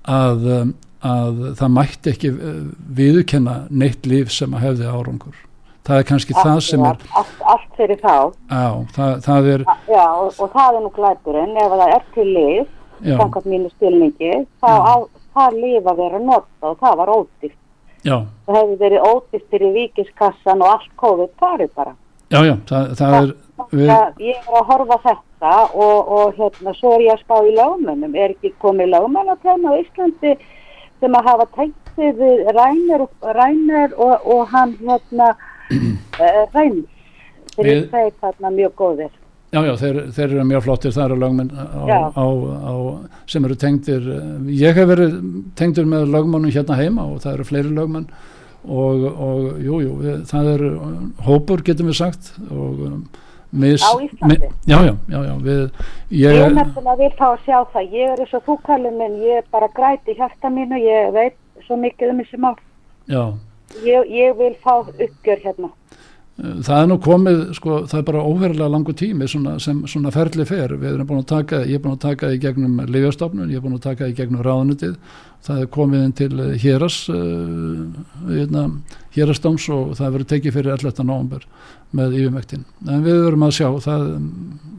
[0.08, 0.74] að, um,
[1.06, 2.62] að það mætti ekki uh,
[2.98, 5.36] viðurkenna neitt líf sem að hefði árangur
[5.88, 8.16] það er kannski það sem er allt, allt fyrir þá.
[8.50, 12.34] á, það, það er Já, og, og það er nú glæpurinn, ef það er til
[13.02, 14.94] já, samkvæmt mínu stilningi, þá á
[15.36, 17.56] það lif að vera nota og það var ódýrt.
[18.04, 21.94] já, Það hefði verið ódýrt fyrir víkiskassan og allt COVID farið bara.
[22.28, 23.34] já, já það, það er
[23.72, 23.90] við,
[24.28, 28.14] ég er að horfa þetta og, og hérna, svo er ég að spá í lögmönnum.
[28.14, 30.34] Er ekki komið lögmenn að tegna á Íslandi
[31.00, 35.30] sem að hafa tengt sig við Rænir, og- Rænir og, og hann hérna
[35.74, 36.84] uh, Ræns.
[37.58, 39.10] Þeir eru þeir þarna mjög góðir.
[39.52, 42.26] já, já, þeir, þeir eru mjög flottir lögmenn á,
[42.68, 42.74] á,
[43.26, 44.04] sem eru tengdir
[44.52, 45.14] ég hef verið
[45.56, 48.04] tengdur með lögmannum hérna heima og það eru fleiri lögmenn
[48.68, 49.94] og, og jú, jú,
[50.28, 50.70] það eru
[51.24, 53.00] hópur getum við sagt og um,
[53.52, 54.48] mis, Á Íslandi?
[54.66, 55.70] já, já, já, já við,
[56.10, 57.92] Ég ég, er nefnilega vil fá að sjá það.
[57.92, 61.12] Ég er eins og þú kallið minn, ég er bara græti í hjarta mínu, ég
[61.12, 62.56] veit svo mikið um þessi mál.
[63.84, 65.70] Ég, ég vil fá uppgjör hérna.
[66.38, 70.44] Það er nú komið, sko, það er bara óverulega langu tími svona, sem svona ferli
[70.46, 73.58] fer við erum búin að taka, ég er búin að taka í gegnum lifjastofnun, ég
[73.58, 74.94] er búin að taka í gegnum ráðunitið,
[75.48, 78.70] það er komið inn til eh, héras uh,
[79.16, 81.04] hérastóms og það verður tekið fyrir 11.
[81.08, 81.46] november
[81.90, 84.10] með yfirmektin, en við verum að sjá það,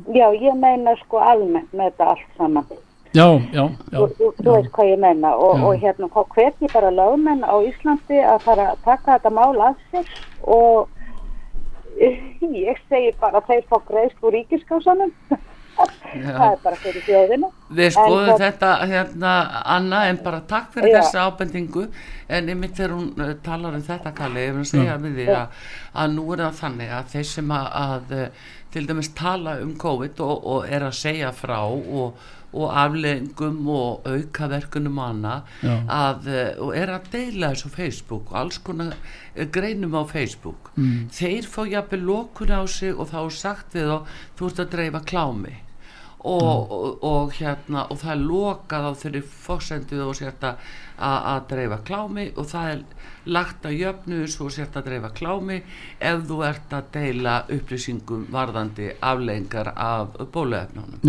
[0.10, 2.72] Já, ég meina sko almennt með þetta allt saman.
[3.14, 3.98] Já, já, já.
[3.98, 5.66] Þú, þú, þú veist hvað ég menna og, Já.
[5.66, 9.80] og hérna hvet ég bara lögmenn á Íslandi að fara að taka þetta mál að
[9.90, 10.12] sér
[10.46, 10.99] og
[12.66, 15.14] ég segi bara þeir fá greiðst úr ríkiskásanum
[15.80, 17.50] það er bara fyrir þjóðina.
[17.78, 19.34] Við skoðum En þetta hérna
[19.76, 20.98] Anna en bara takk fyrir Já.
[21.00, 21.86] þessa ábendingu.
[22.30, 25.62] En einmitt þegar hún uh, talar um þetta kalli ég vil segja við því að,
[26.04, 29.72] að nú er það þannig að þeir sem að, að uh, til dæmis tala um
[29.82, 36.66] COVID og, og er að segja frá og, og afleggingum og aukaverkunum og annað uh,
[36.66, 40.72] og er að deila þessu Facebook og alls konar uh, greinum á Facebook.
[41.14, 43.98] Þeir fá jafnvel lokun á sig og þá er sagt við þá
[44.40, 45.58] þú ert að dreifa klámi.
[46.20, 50.44] Og, og, og hérna og það er lokað á þeirri fórsendu og sért
[51.00, 52.84] að, dreifa klámi og það er
[53.30, 55.60] lagt að jöfnu svo sért að dreifa klámi
[56.00, 61.02] ef þú ert að deila upplýsingum varðandi aflengar af bóluefnunum.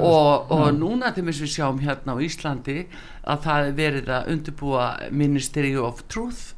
[0.00, 2.80] Og, og núna til þess við sjáum hérna á Íslandi
[3.26, 6.56] að það er verið að undirbúa Ministry of Truth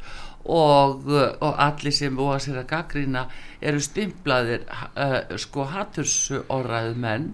[0.49, 3.27] og, og allir sem búa sér að gaggrina
[3.61, 7.33] eru stimplaðir uh, sko hattursorraðu menn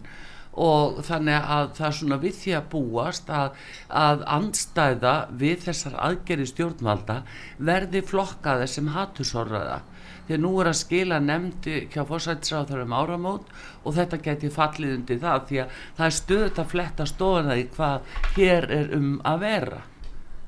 [0.55, 3.57] og þannig að það er svona við því að búast að,
[3.89, 7.19] að andstæða við þessar aðgerri stjórnvalda
[7.59, 9.81] verði flokkaði sem hattursorraða
[10.25, 13.51] því að nú er að skila nefndi hjá fórsættisráður um áramót
[13.85, 17.67] og þetta geti fallið undir það því að það er stöðut að fletta stofuna í
[17.75, 19.81] hvað hér er um að vera.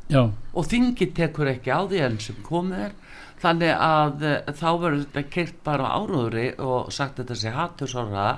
[0.07, 2.95] Já, og þingi tekur ekki á því enn sem komið er.
[3.43, 8.29] Þannig að uh, þá verður þetta keirt bara á áróðri og sagt þetta sé hattusorra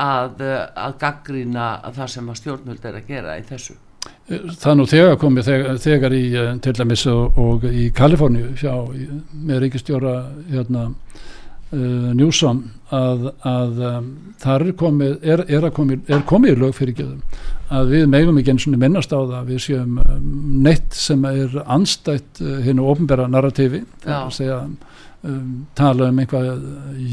[0.00, 3.78] að, uh, að gaggrýna það sem að stjórnvöld er að gera í þessu.
[4.30, 8.72] Það nú þegar komið þegar, þegar í eh, til dæmis og, og í Kaliforníu hjá,
[9.34, 10.14] með ríkistjóra
[10.48, 12.62] hérna uh, Newsom
[12.94, 14.10] að, að um,
[14.42, 18.06] þar er komið er, er, að komið, er komið í lög fyrir geðum að við
[18.10, 20.30] megum ekki eins og minnast á það að við séum um,
[20.64, 24.60] neitt sem er anstætt uh, hinnu ofnbæra narrativi það er að segja
[25.26, 26.50] um, tala um einhvað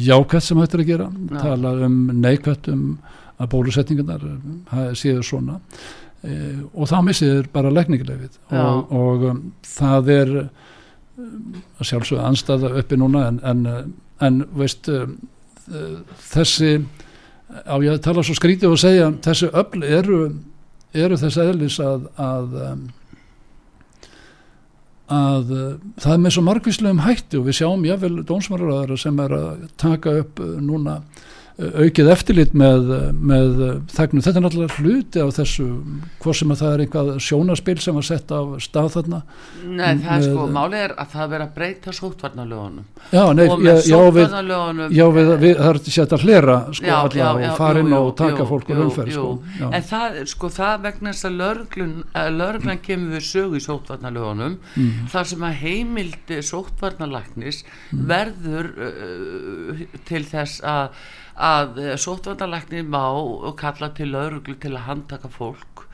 [0.07, 1.37] jákvætt sem hættir að gera Já.
[1.41, 2.83] tala um neikvætt um
[3.37, 4.59] að bólusetningarnar um,
[4.97, 5.59] séu svona
[6.23, 8.61] e, og þá missið þér bara lækningilegið Já.
[8.63, 9.41] og, og um,
[9.77, 15.17] það er um, að sjálfsögðu anstæða uppi núna en, en, en veist um,
[15.69, 15.99] uh,
[16.31, 16.77] þessi
[17.47, 20.21] á ég að tala svo skrítið og segja þessi öll eru,
[20.97, 22.87] eru þess eðlis að að, um,
[25.13, 25.65] að uh,
[26.03, 30.15] það er með svo margvíslegum hætti og við sjáum jáfnvel dómsmálaráðara sem er að taka
[30.23, 30.99] upp uh, núna
[31.57, 33.53] aukið eftirlit með, með
[33.89, 34.23] þegnum.
[34.25, 35.67] Þetta er náttúrulega hluti af þessu,
[36.21, 39.21] hvort sem að það er einhvað sjónaspil sem var sett af stað þarna.
[39.65, 43.63] Nei, það er sko, málið er að það vera að breyta sóttvarnalögunum Já, nei, og
[43.63, 44.35] já, við,
[44.97, 47.95] já við, við, það er sett að hlera sko Já, alla já, og fara inn
[47.97, 49.31] og taka jú, fólk jú, umferð sko.
[49.57, 49.67] Já.
[49.71, 51.93] en það, sko, það vegna þess að lörglun,
[52.37, 55.07] lörglan kemur við sögu í sóttvarnalögunum Mm.
[55.11, 60.99] þar sem að heimildi sóttvarnalæknis verður uh, til þess að
[61.37, 63.03] að sóttvarnalæknir má
[63.59, 65.87] kalla til lörglu til að handtaka fólk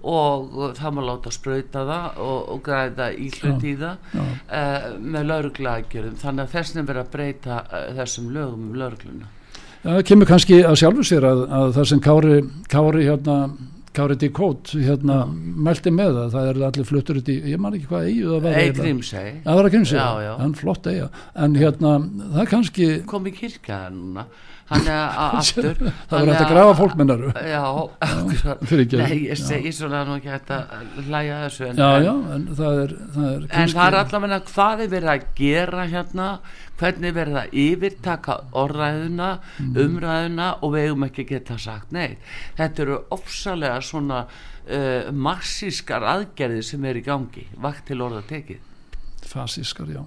[0.00, 4.22] og uh, það má láta sprauta það og, og græða íhlut í það Já.
[4.22, 9.28] uh, með lörglagjörðum þannig að er verið að breyta uh, þessum lögum um lörgluna
[9.80, 13.36] Já, það kemur kannski að sjálfu sér að, að það sem Kári, Kári hérna
[13.96, 14.28] Kári D.
[14.30, 18.10] Kót hérna mælti með það, það er allir fluttur út í, ég man ekki hvað
[18.10, 18.36] eigu
[19.44, 19.74] það var að
[20.24, 20.30] já.
[20.38, 21.96] hann flott eiga en hérna,
[22.36, 24.28] það kannski kom í kirkja núna
[24.70, 27.64] hann er aftur það var hægt að grafa fólk mennaru já,
[28.70, 29.02] fyrirgefðu.
[29.02, 29.44] nei, ég Já.
[29.50, 33.30] segi svona nú ekki hægt að hlæja þessu en, já, já, en það er, það
[33.30, 36.28] er en það er allavega hvað er verið að gera hérna
[36.80, 39.30] hvernig er verið að yfirtaka orðræðuna,
[39.60, 39.74] Mm.
[39.82, 42.14] umræðuna og við eigum ekki geta sagt nei
[42.56, 48.62] þetta eru ofsalega svona uh, massískar aðgerðir sem er í gangi, vakt til orða tekið
[49.30, 50.00] fasískar, já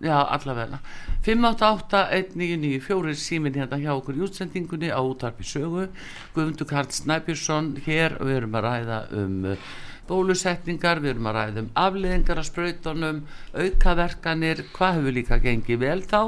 [0.00, 0.78] Já, allavega.
[1.24, 5.86] 588-1994 símin hérna hjá okkur í útsendingunni á útarpi sögu.
[6.34, 9.70] Guðmundur Karl Snæbjörnsson hér við erum að ræða um uh,
[10.06, 13.24] bólusetningar, við erum að ræða um afleðingar af sprautunum,
[13.56, 16.20] aukaverkanir hvað hefur líka gengið vel þá?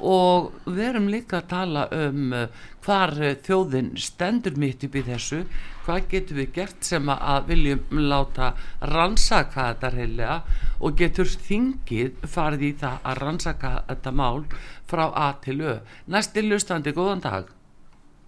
[0.00, 2.46] Og við erum líka að tala um uh,
[2.86, 5.42] hvar uh, þjóðin stendur mitt upp í þessu
[5.90, 7.80] hvað getum við gert sem að- viljum
[8.10, 10.36] láta rannsaka þetta reyðlega
[10.80, 14.44] og getur þingið farið í það að rannsaka þetta mál
[14.86, 15.78] frá A til Ö?
[16.08, 17.44] Næsti lustandi, góðan dag.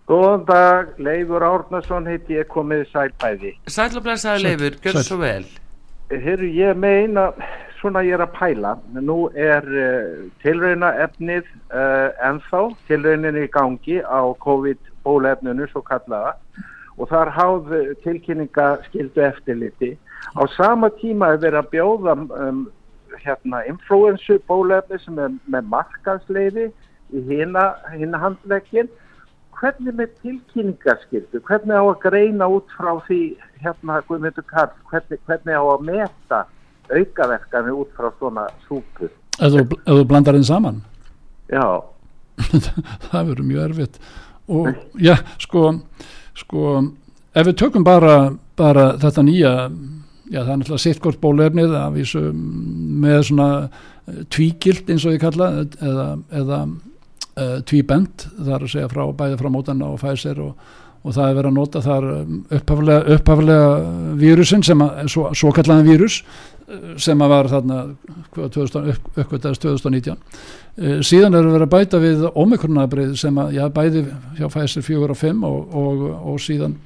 [0.09, 3.55] Góðan dag, Leifur Árnason heiti ég komið sælbæði.
[3.69, 3.95] Sæll,
[4.43, 5.05] leifur, gjör sæll.
[5.05, 5.45] svo vel.
[6.11, 7.31] Herru, ég meina,
[7.81, 13.49] svona ég er að pæla, nú er uh, tilrauna efnið uh, ennþá, tilraunin er í
[13.49, 16.35] gangi á COVID-bólefninu svo kallaða
[16.98, 17.74] og það er háð
[18.05, 19.93] tilkynninga skildu eftirliti.
[20.36, 22.64] Á sama tíma er verið að bjóða um,
[23.23, 26.69] hérna influensu bólefni sem er með markaðsleiði
[27.12, 28.90] í hina handlegin.
[29.62, 33.20] Hvernig með tilkynningaskildu, hvernig á að greina út frá því
[33.62, 36.40] hérna Karl, hvernig, hvernig á að meta
[36.90, 39.06] aukaverkani út frá svona súpu?
[39.39, 40.82] Ef þú, blandar þeim saman?
[41.52, 41.62] Já.
[43.06, 44.01] það verður mjög erfitt
[44.51, 45.69] og já, sko,
[46.39, 46.77] sko
[47.35, 49.53] ef við tökum bara, bara þetta nýja
[50.33, 55.17] já, það er náttúrulega sitt hvort bólefnið að vísu með svona eh, tvíkild eins og
[55.17, 56.07] ég kalla eða,
[56.43, 60.73] eða uh, tvíbend þar að segja frá bæði frá mótanna og Pfizer og,
[61.03, 62.09] og það er verið að nota þar
[62.59, 63.69] upphaflega, upphaflega
[64.20, 66.20] vírusin sem að, svo, svo kallaðan vírus
[67.01, 67.79] sem að var þarna
[68.33, 74.05] uppkvöldaðist 2019 uh, síðan er verið að bæta við omikronabrið sem að, já, bæði
[74.39, 76.77] hjá Pfizer 4 og 5 og, og, og síðan.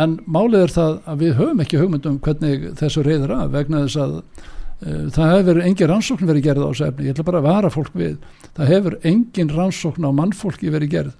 [0.00, 4.00] En málið er það að við höfum ekki hugmyndum hvernig þessu reyður að vegna þess
[4.04, 7.50] að uh, það hefur engin rannsókn verið gerð á þessu efni, ég ætla bara að
[7.50, 8.18] vara fólk við.
[8.56, 11.14] Það hefur engin rannsókn á mannfólki verið gerð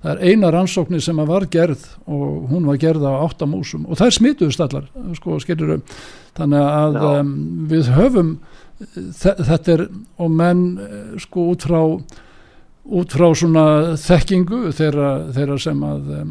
[0.00, 4.06] það er eina rannsóknir sem var gerð og hún var gerð á áttamúsum og það
[4.06, 5.80] er smituðust allar sko, skilur,
[6.38, 7.36] þannig að um,
[7.70, 8.34] við höfum
[9.20, 9.86] þetta er
[10.20, 10.64] og menn
[11.20, 11.82] sko út frá
[12.90, 13.64] út frá svona
[14.00, 16.30] þekkingu þeirra, þeirra sem að um,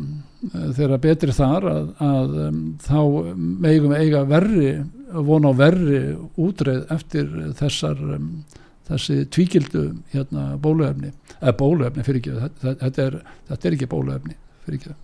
[0.75, 2.99] þeirra betri þar að, að um, þá
[3.37, 4.71] megum við eiga verri
[5.13, 6.01] vona á verri
[6.39, 7.29] útreið eftir
[7.59, 8.01] þessar
[8.89, 9.83] þessi tvíkildu
[10.13, 13.19] hérna bóluefni eða bóluefni fyrir ekki þetta, er,
[13.51, 14.35] þetta er ekki bóluefni
[14.65, 14.97] fyrir ekki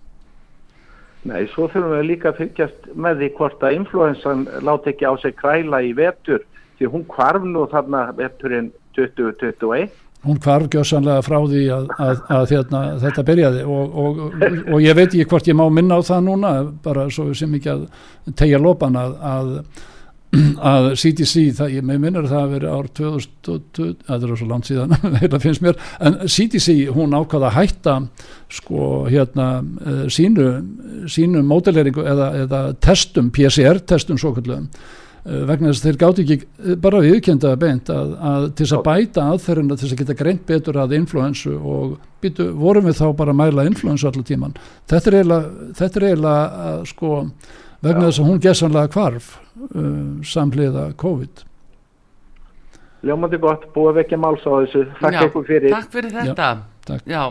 [1.26, 5.14] Nei, svo þurfum við líka að fylgjast með því hvort að influensan láti ekki á
[5.18, 6.44] sig kræla í vetur
[6.78, 8.68] því hún kvarf nú þarna veturinn
[8.98, 9.88] 2021
[10.26, 14.80] hún kvarf gjössanlega frá því að, að, að, hérna, þetta byrjaði og, og, og, og
[14.84, 16.54] ég veit ekki hvort ég má minna á það núna
[16.84, 17.84] bara svo sem ekki að
[18.38, 19.52] tegja lopan að að
[20.34, 25.40] CDC, það, ég minnur það að veri ár 2020, það er svo langt síðan heila
[25.40, 27.94] finnst mér, en CDC hún ákvaða að hætta
[28.58, 30.50] sko hérna uh, sínu
[31.10, 36.20] sínu mótileringu eða, eða testum, PCR testum svo kallum uh, vegna þess að þeir gátt
[36.24, 40.20] ekki bara viðkjönda beint að, að til þess að bæta aðferðina til þess að geta
[40.24, 44.58] greint betur að influensu og býtu, vorum við þá bara að mæla influensu allar tíman
[44.90, 47.24] þetta er eiginlega, sko
[47.80, 51.44] vegna þess að hún gessanlega kvarf uh, samhliða COVID.
[53.06, 54.84] Ljómandi gott, búið að vekja máls á þessu.
[55.00, 55.72] Takk Já, fyrir.
[55.72, 56.46] Takk fyrir þetta.
[56.50, 57.10] Já, takk.
[57.10, 57.22] Já,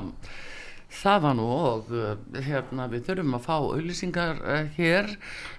[0.95, 2.13] það var nú og uh,
[2.45, 5.11] hérna við þurfum að fá auðlýsingar uh, hér.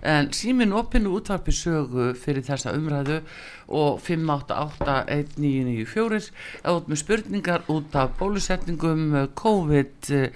[0.06, 3.20] En símin opinu útvarpi sögu fyrir þessa umræðu
[3.66, 6.30] og 5881994
[6.66, 10.28] át með spurningar út af bólusetningum, uh, COVID uh,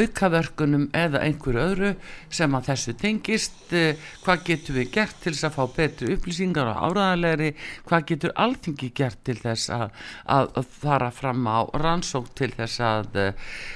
[0.00, 1.94] aukaverkunum eða einhverju öðru
[2.30, 3.74] sem að þessu tengist
[4.22, 7.50] hvað getur við gert til þess að fá betri upplýsingar og áraðalegri
[7.88, 9.88] hvað getur alþingi gert til þess að,
[10.26, 13.06] að fara fram á rannsók til þess að,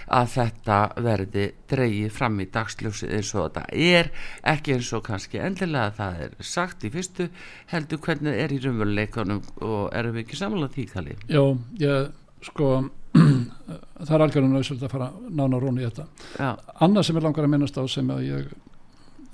[0.07, 4.11] að þetta verði dreyið fram í dagsljósi eins og þetta er
[4.53, 7.29] ekki eins og kannski endilega það er sagt í fyrstu
[7.73, 11.19] heldur hvernig er í raunveruleikunum og erum við ekki samanlega því Kalli?
[11.31, 11.45] Já,
[11.83, 12.11] ég
[12.47, 12.71] sko
[14.07, 16.07] það er algjörðan nöðsvöld að fara nána róni í þetta
[16.39, 16.51] Já.
[16.87, 18.49] annað sem er langar að minnast á sem að ég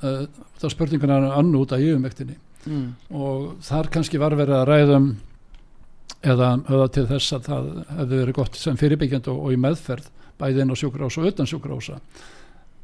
[0.03, 0.27] uh,
[0.61, 2.37] það spurningan er annu út af yfirmektinni
[2.67, 2.87] mm.
[3.21, 5.09] og þar kannski var verið að ræðum
[6.27, 7.69] eða höfða til þess að það
[7.99, 10.09] hefði verið gott sem fyrirbyggjand og, og í meðferð
[10.41, 12.01] bæði inn á sjúkrása og utan sjúkrása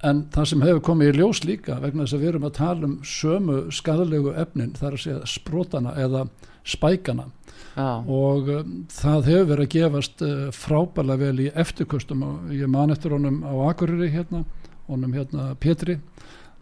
[0.06, 2.88] en það sem hefur komið í ljós líka vegna þess að við erum að tala
[2.88, 6.26] um sömu skadalegu efnin þar að segja sprótana eða
[6.66, 7.28] spækana.
[7.72, 8.04] Já.
[8.04, 12.92] og um, það hefur verið að gefast uh, frábæla vel í eftirkustum og ég man
[12.92, 14.42] eftir honum á Akureyri hérna,
[14.90, 15.96] honum hérna Pétri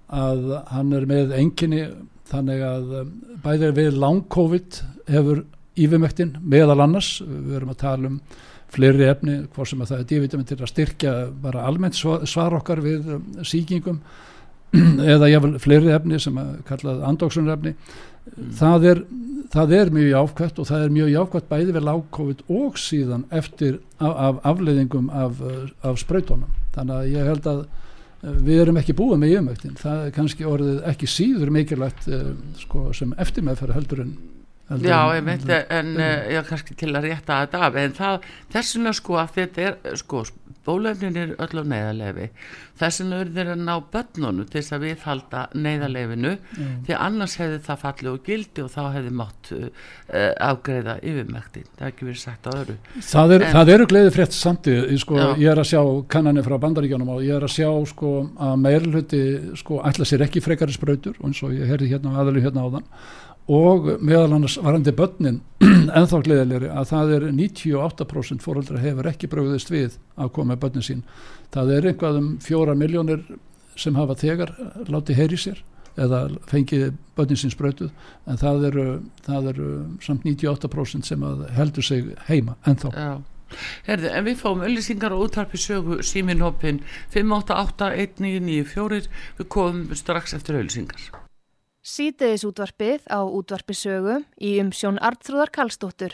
[0.06, 1.82] að hann er með enginni
[2.30, 3.10] þannig að um,
[3.42, 4.78] bæðir við lang COVID
[5.10, 5.42] hefur
[5.74, 8.20] yfirmöktin meðal annars, við erum að tala um
[8.70, 12.82] fleiri efni, hvort sem að það er D-vitamin til að styrkja bara almennt svar, okkar
[12.84, 14.02] við um, síkingum
[15.14, 17.74] eða jáfnvel fleiri efni sem að kallað andóksunarefni
[18.20, 18.50] Mm.
[18.54, 18.98] það, er,
[19.50, 23.78] það er mjög jákvæmt og það er mjög jákvæmt bæði við lágkóvit og síðan eftir
[23.98, 25.40] af, af afleiðingum af,
[25.82, 30.04] af spröytónum þannig að ég held að uh, við erum ekki búið með yfirmöktin það
[30.04, 32.28] er kannski orðið ekki síður mikilvægt uh,
[32.60, 34.14] sko, sem eftirmeðferð heldur en
[34.70, 38.92] Já, ég heldur- en uh, já, kannski til að rétta þetta af, en það, þessuna
[38.94, 40.20] sko að þetta er, sko,
[40.66, 42.26] bólefnin er öll á neyðarlefi,
[42.78, 46.32] þessuna eru þeir að ná börnunum til þess að viðhalda neyðarlefinu,
[46.86, 49.70] því annars hefði það fallið og gildi og þá hefði mátt uh,
[50.50, 52.76] afgreiða yfirmæktin, það er ekki verið sagt á öru.
[53.08, 55.26] Það, er, En- það eru gleði frétt samtíð, sko, Já.
[55.46, 55.82] ég er að sjá
[56.14, 59.22] kannanir frá bandaríkjónum og ég er að sjá sko, að meirluti
[59.64, 62.86] sko, ætla sér ekki frekari sprautur eins og ég herði hérna aðalug hérna áðan
[63.50, 65.40] og meðal annars varandi börnin
[65.98, 70.86] ennþá gleðilegri að það er 98% fóreldra hefur ekki bröðist við að koma með börnin
[70.86, 71.02] sín
[71.54, 73.24] það er einhvað um fjóra miljónir
[73.80, 74.54] sem hafa þegar
[74.90, 75.58] látið heyri sér
[76.00, 77.90] eða fengið börnin sín sprautuð
[78.30, 78.86] en það eru,
[79.26, 79.68] það eru
[80.04, 83.12] samt 98% sem heldur sig heima ennþá Já.
[83.86, 86.78] Herði, en við fáum öllisingar og útvarpi sögu síminhoppin
[87.16, 89.10] 5881994
[89.40, 91.19] við komum strax eftir öllisingar.
[91.80, 96.12] Sýteðis útvarpið á útvarpi sögu í umsjón Artrúðar Karlsdóttur.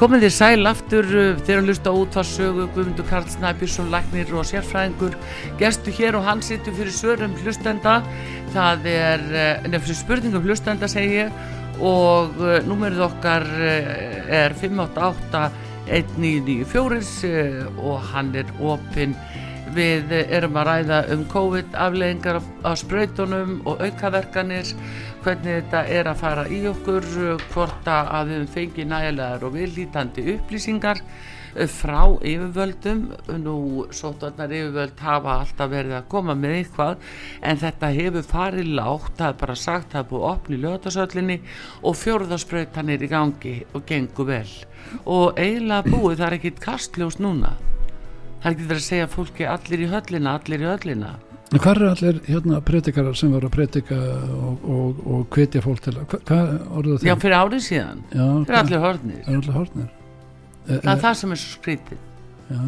[0.00, 4.32] Komið þér sæl aftur uh, þegar að lusta út var sögu Guðmundur Karl Snæbjörnsson, Læknir
[4.32, 5.14] og sérfræðingur.
[5.60, 8.00] Gestu hér og hann sittur fyrir svörum hlustenda.
[8.56, 13.92] Það er, uh, nefnir spurningum hlustenda segi ég og uh, númerið okkar uh,
[14.32, 15.44] er 588
[15.88, 19.16] 1994 uh, og hann er opinn.
[19.72, 24.74] Við erum að ræða um COVID afleggingar á sprautunum og aukaverkanir,
[25.24, 27.06] hvernig þetta er að fara í okkur,
[27.54, 31.00] hvort að við fengi nægilegar og viðlítandi upplýsingar
[31.72, 33.02] frá yfirvöldum.
[33.42, 33.54] Nú,
[33.94, 37.08] sótvarnar yfirvöld hafa alltaf verið að koma með eitthvað
[37.42, 41.40] en þetta hefur farið lágt, það er bara sagt, það er búið opni lögatasöllinni
[41.82, 44.48] og fjórðarsprautan er í gangi og gengur vel.
[45.06, 47.54] Og eiginlega búið, það er ekkit kastljós núna.
[48.42, 51.12] Það er ekki verið að segja fólki allir í höllina, allir í höllina.
[51.52, 55.92] Hvað eru allir hérna predikarar sem voru að predika og, og, og hvetja fólk til
[56.00, 57.20] að, hva- hvað orðið Já, það?
[57.26, 58.00] fyrir árið síðan.
[58.08, 59.18] Já, Fyrir hvað- allir hornir.
[59.26, 60.01] er allir hornir e,
[60.66, 62.02] Það er það sem er svo skrítið.
[62.52, 62.58] Já,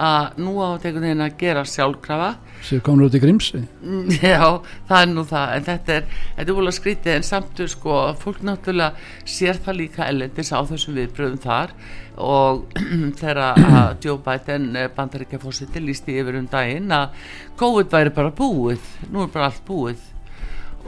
[0.00, 2.28] Að nú á þetta einhvern veginn að gera sjálfkrafa.
[2.64, 5.50] séu komin út í grímsi Mm, Já, það er nú það.
[5.56, 6.06] En þetta er,
[6.38, 8.94] þetta er búin að skrítið en samt sko, fólk náttúrulega
[9.28, 11.74] sér það líka ellendis á þessum viðbröðum þar
[12.16, 12.64] og
[13.20, 17.12] þegar að Joe Biden bandaríkja fórseti lísti yfir um daginn að
[17.60, 18.80] COVID væri bara búið.
[19.12, 20.00] Nú er bara allt búið.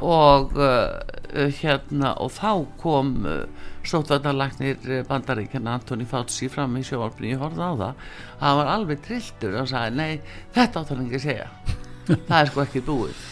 [0.01, 3.43] og uh, hérna og þá kom uh,
[3.89, 8.05] sótvarnarlagnir bandaríkjana Antoni Fauci fram í sjóvarpinu ég horfði á það,
[8.43, 11.49] hann var alveg trilltur og sagði nei, þetta áttur hann ekki að segja.
[12.29, 13.27] Það er sko ekki búið.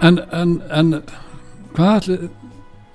[0.00, 0.92] En, en, en
[1.76, 2.28] hvað allir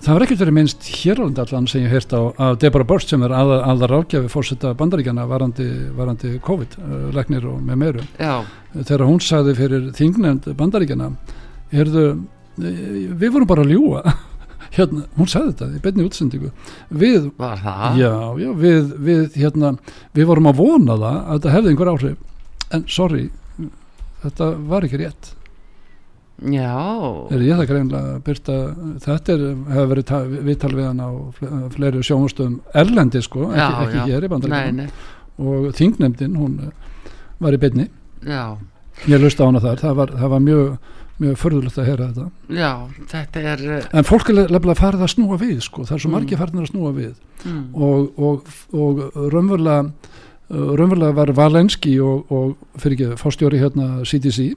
[0.03, 2.88] það var ekkert verið minnst hér á landi allan sem ég heyrst á af Deborah
[2.88, 7.80] Burst sem er aða, aða rákjafi fórseta bandaríkjana varandi, varandi COVID, uh, læknir og með
[7.80, 8.06] meiru.
[8.20, 8.44] Já,
[8.76, 11.10] þegar hún sagði fyrir þingnefnd bandaríkjana
[11.74, 12.06] heyrðu,
[12.60, 12.84] eh,
[13.15, 14.03] við vorum bara að ljúa
[14.74, 16.50] hérna, hún sagði þetta í beinni útsendingu.
[17.04, 17.30] Við,
[18.00, 19.76] já, já, við, við hérna,
[20.18, 22.18] við vorum að vona það að þetta hefði einhver áhrif.
[22.74, 23.24] En sorry,
[24.24, 25.34] þetta var ekki rétt.
[26.44, 26.74] Já,
[27.32, 28.56] er ég það greinlega byrta
[29.04, 33.86] þetta er, hefur verið ta- viðtal við hann á fle- fleiri sjónvastöðum erlendi sko, ekki,
[33.86, 34.08] ekki já.
[34.10, 34.88] hér í nei,
[35.38, 37.86] og þingnefndin, hún eh, var í beinni.
[38.26, 38.58] Já,
[39.08, 40.78] ég lusta á hana þar, það var, það var mjög
[41.22, 42.72] mjög förðulegt að heyra þetta já,
[43.11, 45.85] þetta er uh, en fólk er lefnilega farið að snúa við sko.
[45.85, 46.15] það er svo Mm.
[46.18, 47.14] margir farin að snúa við
[47.45, 49.03] mm, og, og, og
[49.34, 54.53] raunverulega uh, raunverulega var Valenski og, og fyrir ekki, fórstjóri hérna CDC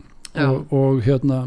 [0.70, 1.46] og hérna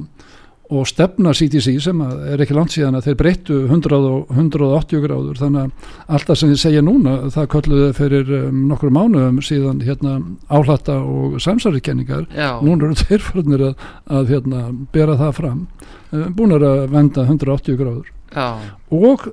[0.70, 5.40] og stefna CDC sem er ekki langt síðan að þeir breyttu 100 og 180 gráður.
[5.40, 10.20] Þannig að alltaf sem þið segja núna það kölluðu fyrir um, nokkur mánuðum síðan hérna
[10.46, 13.88] áhlatta og samsærikenningar já, núna eru þeir farnir að,
[14.20, 18.14] að hérna, bera það fram uh, búin að venda 180 gráður.
[18.30, 18.48] Já,
[18.94, 19.26] og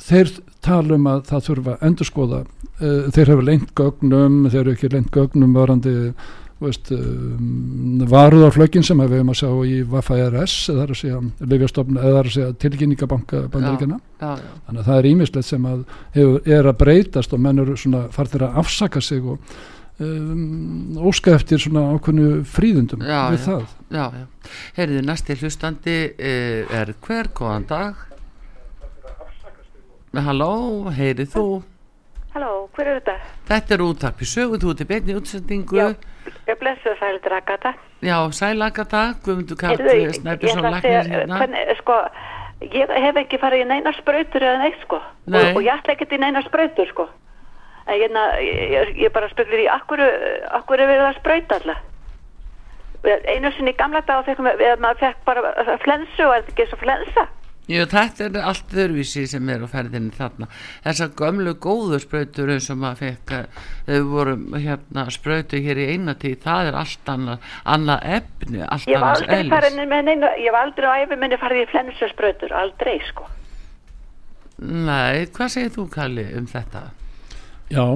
[0.00, 0.32] þeir
[0.64, 4.92] tala um að það þurfa að endurskoða uh, þeir hefur lengt gögnum þeir eru ekki
[4.94, 5.96] lengt gögnum varandi
[6.96, 11.20] um, varuðarflögin sem við hefum að sjá í Vaffa-RS eða það er að segja,
[12.02, 15.84] eða segja tilkynningabanka bandaríkjana þannig að það er ímislegt sem að
[16.16, 19.38] hefur, er að breytast og menn eru svona farnir að afsaka sig og
[20.02, 23.44] um, óska eftir svona ákveðnu fríðundum Já, við já.
[23.48, 23.74] það.
[23.92, 24.06] Já.
[24.78, 28.08] Heyrðu, næsti hlustandi uh, er hver, góðan dag?
[30.12, 30.54] Halló,
[30.92, 31.46] heyrið þú
[32.32, 33.14] Halló, hver er þetta?
[33.50, 35.88] Þetta er útarp í sögu, þú ert í beinni útsendingu Já.
[35.92, 37.72] Já, Ég blessu að sæli drakata.
[38.32, 39.76] sælagata, Guðmundur Karl
[40.16, 41.98] Snæbjörnsson Læknir hérna sko,
[42.62, 45.00] ég hef ekki farið í neina sprautur eða neitt, sko.
[45.26, 45.50] Nei.
[45.50, 47.08] Og, og ég ætla ekki í neina sprautur, sko.
[47.86, 50.02] En hérna, ég, ég, bara spekulir í akkur,
[50.58, 51.88] akkur er verið að sprauta alltaf.
[53.02, 56.68] Einu sinni í gamla dag fekk maður, maður fekk bara flensu og er þetta ekki
[56.70, 57.24] svo flensa?
[57.70, 60.48] Jú, þetta er allt öðruvísi sem er á ferðinni þarna.
[60.82, 65.86] Þessar gömlu góðu sprautur eins og maður fekk að þau voru hérna sprautu hér í
[65.92, 70.90] eina tíð, það er allt annað, annað efni, allt var með neina, ég var aldrei
[70.90, 73.30] á æfi minni farið í flensu sprautur, aldrei sko.
[74.62, 76.88] Nei, hvað segir þú Kalli um þetta?
[77.72, 77.86] Já,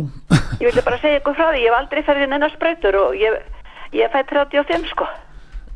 [0.57, 3.19] Ég vildi bara segja ykkur frá því, ég hef aldrei farið í neina sprautur og
[3.19, 3.43] ég,
[3.99, 5.11] ég fæ 35 sko.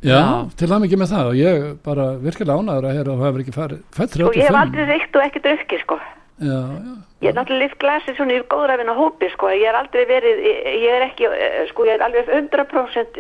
[0.01, 0.49] Já, Já.
[0.57, 3.55] til það mikið með það og ég bara virkilega ánæður að að þú hefur ekki
[3.59, 6.01] farið fætt Og ég hef 35 aldrei reykt og ekki drukkið sko.
[6.41, 9.77] Já, já, Ég er náttúrulega lift glasi svona í góðrafinn á hópi sko, ég er
[9.77, 13.19] aldrei verið, ég, er ekki, eh, sko, ég er alveg 100%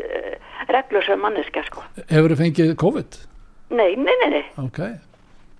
[0.72, 1.82] reglusum manneskja sko.
[2.08, 3.18] hefur þið fengið COVID?
[3.76, 4.80] Nei, nei, nei, nei, Ok,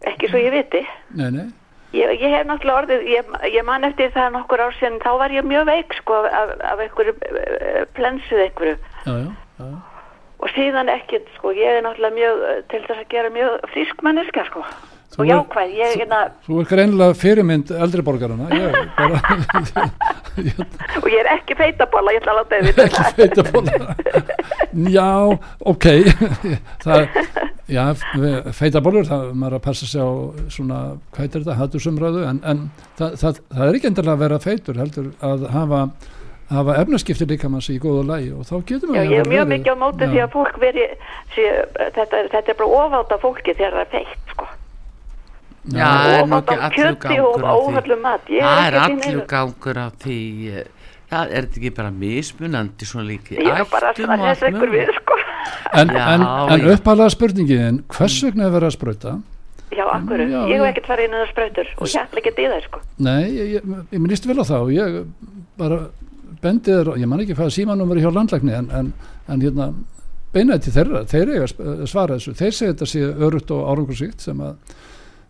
[0.09, 0.87] ekki svo ég viti.
[1.15, 1.49] nei, nei
[1.93, 5.31] Ég, ég hef náttúrulega orðið, ég, ég man eftir það nokkur ár síðan, þá var
[5.35, 9.71] ég mjög veik sko af, af einhverju uh, plensuð einhverju já, já, já.
[10.41, 14.03] Og síðan ekkert sko, ég er náttúrulega mjög eh, til þess að gera mjög frísk
[14.07, 14.65] manneska sko.
[15.11, 19.19] Þú og er- jákvæð, ég hérna, Þú er greinilega fyrirmynd eldri borgarana ég bara
[21.03, 24.31] og ég er ekki feitabóla, ég ætla að láta þið vita það.
[24.95, 25.09] Já,
[25.73, 25.87] ok.
[26.85, 27.01] Það,
[27.71, 27.85] Já,
[28.57, 30.11] feita bólur það maður er að passa sig á
[30.51, 30.79] svona
[31.15, 32.63] hvað er þetta, hattusumræðu en, en
[32.99, 35.83] það, það, það er ekki endilega að vera feitur heldur að hafa
[36.51, 39.45] hafa efnaskipti líka manns í góða lægi og þá getur Já, maður ég er mjög
[39.45, 40.11] verið- mikið á móti Já.
[40.13, 40.87] því að fólk veri,
[41.35, 41.45] sé,
[41.97, 44.49] þetta, þetta er bara ofátt af fólki þegar það er feitt sko.
[45.71, 48.41] Já, það er af allur gangur á því.
[48.41, 50.21] Það er allur gangur á því.
[51.11, 54.93] Það er þetta ekki bara mismunandi svona líki Ég er bara allt þess ekkur við
[54.95, 55.17] sko.
[55.75, 56.75] En, Já, en, en já.
[56.77, 59.15] uppalega spurningin hvers vegna er verið að sprauta
[59.75, 60.69] Já, akkur, Já, ég hef já.
[60.71, 62.81] ekkert farið inn í það sprautur og ég ætla ekki að dýða þér sko.
[63.07, 65.01] Nei, ég, ég, ég minnist vel á það og ég
[65.59, 65.79] bara
[66.43, 68.93] bendið þér, ég man ekki hvað símanúmeri hjá landlækni en, en,
[69.29, 69.71] en hérna
[70.35, 71.49] beinaði til þeirra, þeir eiga
[71.91, 72.37] svara þessu.
[72.39, 74.77] Þeir segja þetta sé örutt og árangursíkt sem að,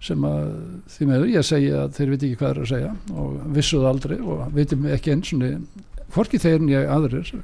[0.04, 0.50] sem að
[0.94, 4.16] því meður ég segi að þeir viti ekki hvað er að segja og vissuð aldrei
[4.20, 5.44] og vitum ekki eins og
[6.14, 7.34] hvorki þeir en ég aðrir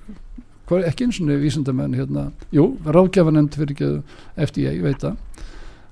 [0.90, 3.90] ekki eins og vísindamenn hérna, jú, ráðgjafanemnd fyrir ekki
[4.42, 5.20] eftir ég veit það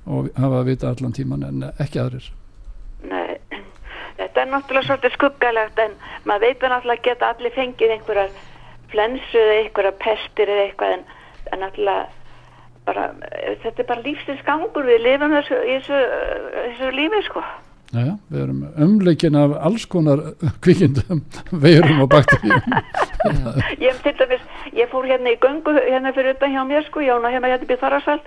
[0.05, 2.27] og hafa að vita allan tíman en ekki aðrir
[4.19, 8.35] þetta er náttúrulega svolítið skuggalegt en maður veitur náttúrulega að geta allir fengið einhverjar
[8.93, 11.05] flensu eða einhverjar pestir eða eitthvað en,
[11.51, 12.07] en náttúrulega
[12.85, 13.11] bara,
[13.63, 16.01] þetta er bara lífsins gangur við lifum þessu, þessu,
[16.57, 17.45] þessu lífi sko.
[17.95, 20.23] Jæja, við erum umleikin af alls konar
[20.65, 21.21] kvikindum,
[21.63, 22.65] veirum og bakteríum.
[23.81, 24.01] Ég,
[24.75, 27.69] ég fór hérna í göngu hérna fyrir utan hjá mér sko, ég ána hérna hérna
[27.71, 28.27] býð Þorrarsveld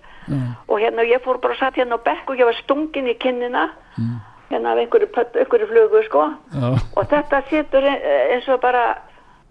[0.68, 3.68] og hérna ég fór bara satt hérna á bekk og ég var stungin í kinnina
[4.52, 6.24] hérna af einhverju, einhverju flugu sko.
[6.54, 8.00] Já, og þetta setur e-
[8.36, 8.86] eins og bara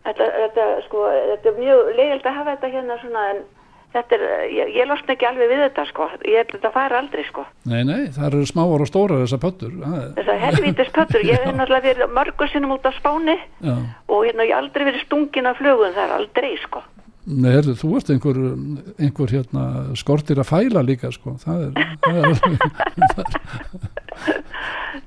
[0.06, 3.44] þetta, þetta sko þetta er mjög leiðilt að hafa þetta hérna svona en
[3.96, 6.98] þetta er, ég, ég losna ekki alveg við þetta sko, ég held að þetta fara
[7.00, 7.44] aldrei sko.
[7.64, 9.72] Nei, nei, það eru smáar og stórar þessar pöttur.
[9.84, 13.76] Það er- þessar helvítis pöttur, ég hef náttúrulega verið mörgur sinnum út á Spáni Já,
[14.08, 16.82] og hérna ég aldrei verið stungin af flugum þar, aldrei sko
[17.26, 18.38] nei, herðu, þú ert einhver,
[19.02, 19.64] einhver hérna
[19.98, 21.34] skortir að fæla líka, sko.
[21.42, 21.72] Það er,
[22.06, 23.26] það er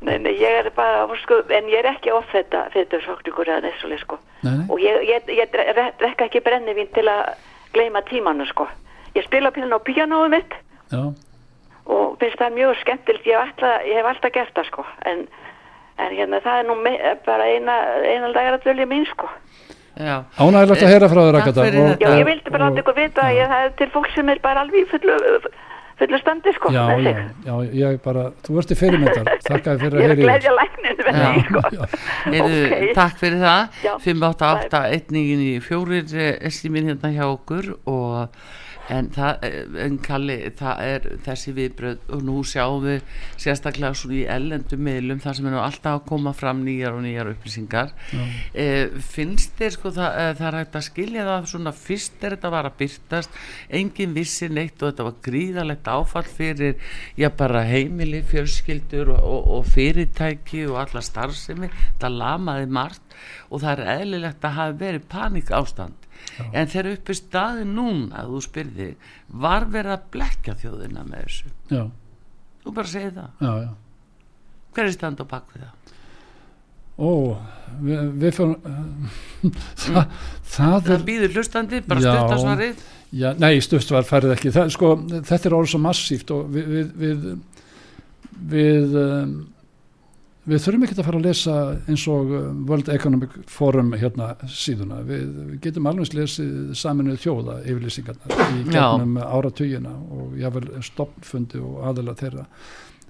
[0.05, 3.63] Nei, nei, ég er bara, sko, en ég er ekki off þetta, þetta sókningur eða
[3.65, 4.19] nessuleg, sko.
[4.71, 7.33] Og ég, ég, ég dre- re- drekka ekki brennivín til að
[7.75, 8.67] gleyma tímanu, sko.
[9.17, 10.53] Ég spila pílan á píanóið mitt
[10.93, 11.01] já,
[11.89, 14.85] og finnst það mjög skemmtilegt, ég hef alltaf, ég hef alltaf gert það, sko.
[15.09, 15.25] En,
[15.99, 16.93] en hérna, það er nú me,
[17.25, 17.75] bara eina,
[18.05, 19.29] eina dagar að dölja mín, sko.
[19.99, 20.15] Já.
[20.39, 21.65] ánægilegt að heyra frá þér, Takk Agatha.
[21.65, 21.97] fyrir.
[21.99, 24.61] Já, ég vildi bara láta ykkur vita að ég er til fólk sem er bara
[24.63, 25.17] alveg fullu,
[25.99, 26.71] fullu standi, sko.
[26.71, 27.13] Já, já,
[27.43, 27.57] já,
[27.91, 30.29] ég bara, þú ert í fyrirmyndar, þakka þér fyrir Ég að er að heyra í
[30.29, 31.61] glæðja lækninu með því, sko.
[32.33, 32.95] Heyrðu, Ok.
[32.95, 33.93] Takk fyrir það Já.
[34.07, 36.15] 588 einningin í fjórir
[36.47, 38.39] esli mín hérna hjá okkur og
[38.89, 43.03] en það, eh, en Kalli það er þessi viðbröð og nú sjáum við
[43.39, 47.03] sérstaklega svona í ellendum miðlum þar sem er nú alltaf að koma fram nýjar og
[47.05, 47.93] nýjar upplýsingar.
[48.53, 48.67] E,
[49.11, 52.53] finnst þér sko það, e, það er hægt að skilja það svona fyrst er þetta
[52.55, 53.39] var að byrtast
[53.81, 59.49] engin vissi neitt og þetta var gríðalegt áfall fyrir já bara heimili, fjölskyldur og, og,
[59.59, 61.69] og fyrirtæki og alla starfsemi.
[62.01, 63.17] Það lamaði margt
[63.49, 65.98] og það er eðlilegt að hafa verið panik ástand
[66.49, 68.89] en þegar uppi staði núna þú spyrði,
[69.45, 71.53] var verið að blekja þjóðina með þessu?
[71.71, 71.83] Já,
[72.63, 73.71] þú bara segir það, já, já.
[74.75, 75.97] hver er stand á bak við það?
[76.99, 77.11] Ó,
[77.79, 78.55] við, við fyrir,
[79.85, 79.99] það,
[80.43, 82.09] það það er, býður hlustandi, bara Já.
[82.11, 84.51] stuttasvarið Já, nei, stuðstvar færið ekki.
[84.53, 84.89] Það, sko,
[85.25, 87.23] þetta er orðið svo massíft og við við, við,
[88.51, 89.31] við um,
[90.49, 91.55] við þurfum ekki að fara að lesa
[91.89, 97.57] eins og uh, World Economic Forum hérna síðuna, við, við getum alveg lesið saminuð þjóða
[97.63, 102.47] yfirlýsingarnar í gegnum áratugina og jável stoppfundi og aðela þeirra.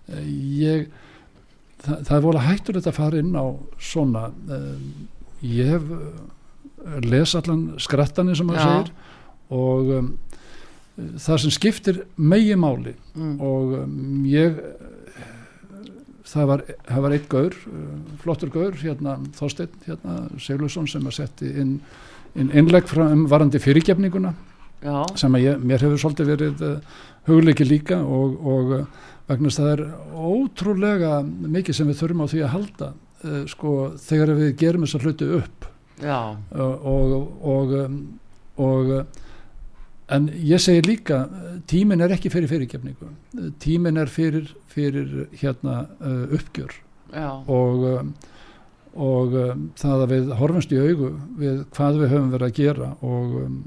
[0.09, 0.25] Uh,
[0.59, 0.89] ég
[1.83, 3.45] það, það er volið hættur að fara inn á
[3.91, 4.89] svona um,
[5.45, 5.87] ég hef
[7.05, 8.91] les allan skrattanir sem maður segir
[9.49, 10.11] og um,
[11.19, 13.35] það sem skiptir megi máli mm.
[13.43, 14.59] og um, ég
[16.30, 17.57] það var, það var eitt gaur
[18.23, 21.76] flottur gaur, hérna Þorstein hérna, Seglusson sem að setti inn,
[22.38, 24.34] inn innlegg frá um varandi fyrirgefninguna
[24.80, 25.03] Já.
[25.19, 29.61] sem að ég, mér hefur svolítið verið uh, hugleiki líka og, og uh, vegna þess
[29.61, 34.35] að það er ótrúlega mikið sem við þurfum á því að halda uh, sko þegar
[34.39, 35.68] við gerum þessa hluti upp
[35.99, 37.97] og og, um,
[38.64, 38.93] og
[40.10, 41.23] En ég segir líka,
[41.69, 43.11] tímin er ekki fyrir fyrirgefningu,
[43.61, 46.73] tímin er fyrir, fyrir hérna uh, uppgjör
[47.14, 47.30] Já.
[47.45, 48.10] og, um,
[48.98, 52.90] og um, það að við horfumst í augu við hvað við höfum verið að gera
[53.06, 53.61] og um,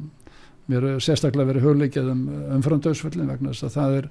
[0.71, 2.27] mér er sérstaklega verið höfleikjað um
[2.59, 4.11] umframdöðsföllin vegna þess að það er,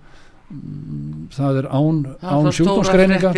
[0.55, 3.35] um, það er án, án sjúkdómsgreininga,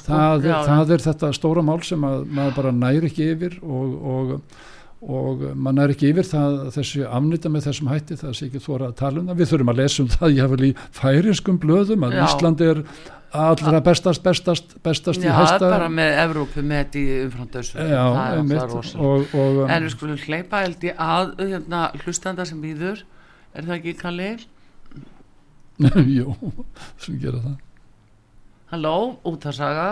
[0.00, 0.12] sko.
[0.16, 4.36] það, það er þetta stóra mál sem að maður bara næri ekki yfir og, og
[5.00, 8.90] og mann er ekki yfir það þessi afnita með þessum hætti það sé ekki þóra
[8.90, 9.38] að tala um það.
[9.40, 12.20] Við þurfum að lesa um það ég hafði í færinskum blöðum að Já.
[12.26, 12.82] Ísland er
[13.40, 17.94] allra bestast bestast, bestast Já, í hæsta Já, bara með Evrópu með í umframdöðsum það
[17.94, 23.04] er alltaf rosalega en við skulum hleypa held í að hérna, hlustanda sem býður
[23.54, 24.30] er það ekki Kalli?
[26.18, 26.34] Jú,
[27.00, 27.58] sem gera það.
[28.74, 29.88] Halló, útarsaga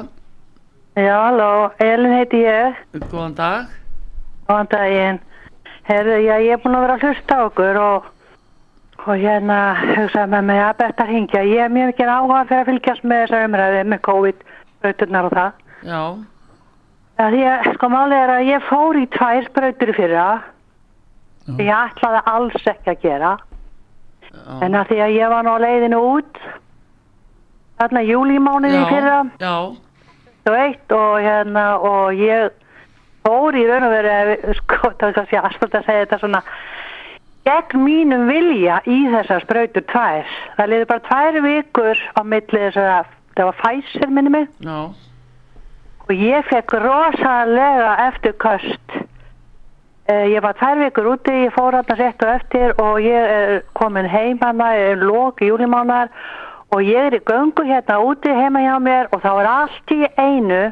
[0.99, 2.75] Já, halló, Elin heiti ég.
[3.09, 3.78] Góðan dag
[4.49, 5.19] Góðan daginn.
[5.89, 8.07] Herðu, já, ég er búin að vera að hlusta okkur og,
[9.05, 11.43] og hérna hugsaði með mig að besta hingja.
[11.45, 15.59] Ég er mjög mikið áhuga fyrir að fylgjast með þessar umræði með COVID-sprauturnar og það.
[15.89, 16.01] Já.
[17.19, 20.47] Það ég, sko málið er að ég fór í tvær sprautur fyrir það.
[21.59, 23.33] Ég ætlaði alls ekki að gera.
[24.29, 24.41] Já.
[24.65, 26.41] En að því að ég var nú á leiðinu út
[27.83, 29.31] þarna júlímániði fyrir það.
[29.45, 29.55] Já.
[30.49, 32.57] Þú veit og hérna og ég
[33.29, 36.43] fór í raun og veru sko, það er kannski aðspöld að segja þetta svona
[37.49, 40.33] gegn mínum vilja í þessar spröytur tvær.
[40.57, 44.49] Það liði bara tvær vikur á milli þess að það var fæsir minni mig.
[44.65, 44.81] No.
[46.09, 48.95] og ég fekk rosalega eftir köst
[50.09, 53.61] eh, ég var tvær vikur úti ég fór alltaf rétt og eftir og ég er
[53.77, 56.09] komin heimanna ég er lók í júlimánar
[56.73, 60.01] og ég er í göngu hérna úti heima hjá mér og þá er allt í
[60.17, 60.63] einu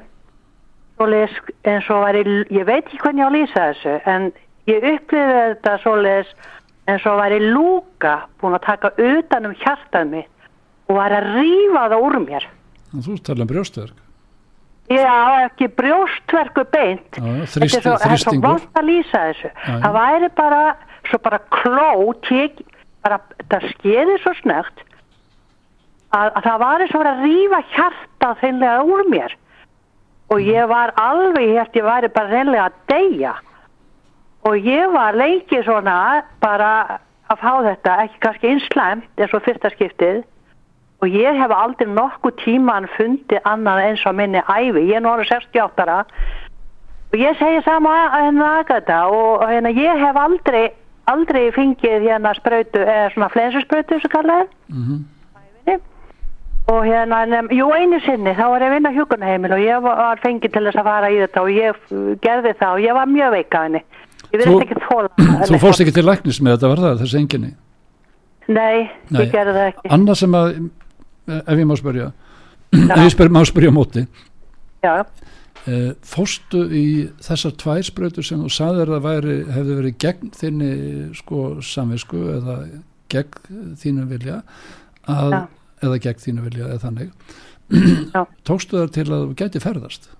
[1.00, 4.30] eins og var ég, ég veit ekki hvernig ég á að lýsa þessu en
[4.70, 6.32] ég upplýði þetta svoleiðis
[6.86, 10.48] eins og var ég lúka búin að taka utan um hjartað mitt
[10.88, 12.48] og var að rýfa það úr mér.
[12.94, 14.02] Þú tala um brjóstverk.
[14.86, 15.14] Já,
[15.48, 17.18] ekki brjóstverku beint.
[17.18, 19.48] Já, þrýsti, Þetta er svo, svo vant að lýsa þessu.
[19.50, 19.80] Já, já.
[19.82, 20.60] það væri bara
[21.10, 22.60] svo bara kló tek,
[23.04, 23.18] bara,
[23.50, 24.84] það skeiði svo snögt
[26.14, 29.36] að, að það var eins og að rýfa hjartað þeimlega úr mér
[30.28, 33.34] og ég var alveg, ég held ég væri bara reynlega að deyja.
[34.46, 35.98] Og ég var leikið svona
[36.42, 36.70] bara
[37.30, 40.24] að fá þetta, ekki kannski einslæmt eins og fyrsta skiptið.
[41.02, 45.40] Og ég hef aldrei nokkuð tíman fundið annað eins og minni æfi, ég er náttúrulega
[45.42, 45.98] 68 ára.
[47.12, 50.64] Og ég segi sama henni aðgata og hérna ég hef aldrei,
[51.06, 55.04] aldrei fengið hérna spröytu, eða svona flensuspröytu sem kallaði mm -hmm
[56.66, 60.22] og hérna, nefn, jú einu sinni þá var ég að vinna hjókunarheimil og ég var
[60.22, 61.92] fengið til þess að fara í þetta og ég
[62.24, 63.82] gerði það og ég var mjög veika henni.
[64.32, 67.52] Ég vildi ekki þóla Þú fórst ekki til læknis með þetta, var það þessi enginni?
[68.46, 69.92] Nei, Nei, ég gerði það ekki.
[69.94, 70.50] Annað sem að,
[71.36, 72.08] ef ég má spyrja
[72.96, 74.02] ef ég spyr, má spyrja móti.
[74.82, 74.94] Já.
[75.66, 76.86] Eh, Fórstu í
[77.22, 80.72] þessar tvær spröytur sem þú saðir að væri, hefði verið gegn þinni
[81.18, 82.58] sko samvisku eða
[83.10, 84.40] gegn þínu vilja
[85.06, 85.44] að Já
[85.84, 87.10] eða gegn þínu vilja eða þannig.
[88.48, 90.10] Tókstu það til að geti ferðast?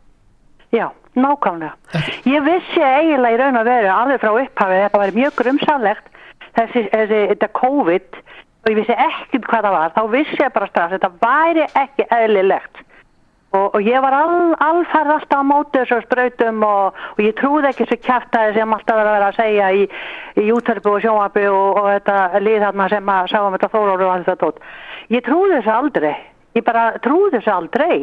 [0.74, 1.76] Já, nákvæmlega.
[1.94, 2.34] Ekki.
[2.34, 6.08] ég vissi eiginlega í raun og veru alveg frá upphafið, þetta var mjög grumsalegt
[6.56, 9.94] þessi, þessi, þetta COVID og ég vissi ekkert hvað það var.
[9.94, 12.82] Þá vissi ég bara strax, þetta væri ekki eðlilegt.
[13.54, 17.70] Og, og ég var al, alfærð alltaf á mótu þessu spröytum og, og ég trúði
[17.70, 19.86] ekki þessu kæftæði sem alltaf var að vera að segja í,
[20.42, 24.12] í útverfi og sjónvabi og, og þetta lið þarna sem að sjáum þetta fóróru og
[24.12, 24.60] allt þetta tótt
[25.12, 26.14] Ég trúði þessu aldrei.
[26.56, 27.98] Ég bara trúði þessu aldrei.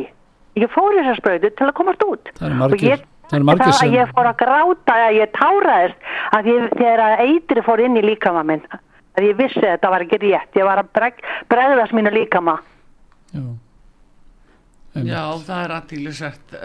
[0.60, 2.32] Ég fór þessar spröðu til að komast út.
[2.38, 2.94] Það er margir.
[2.94, 3.94] Ég, það er margir sem...
[3.98, 6.08] Ég fór að gráta að ég táraðist
[6.38, 8.64] að ég, þegar eitri fór inn í líkama minn.
[9.18, 10.56] Að ég vissi að þetta var ekki rétt.
[10.58, 11.22] Ég var að breg,
[11.52, 12.58] bregðast mínu líkama.
[13.34, 13.46] Já.
[14.94, 16.58] Já, það er aðtílisert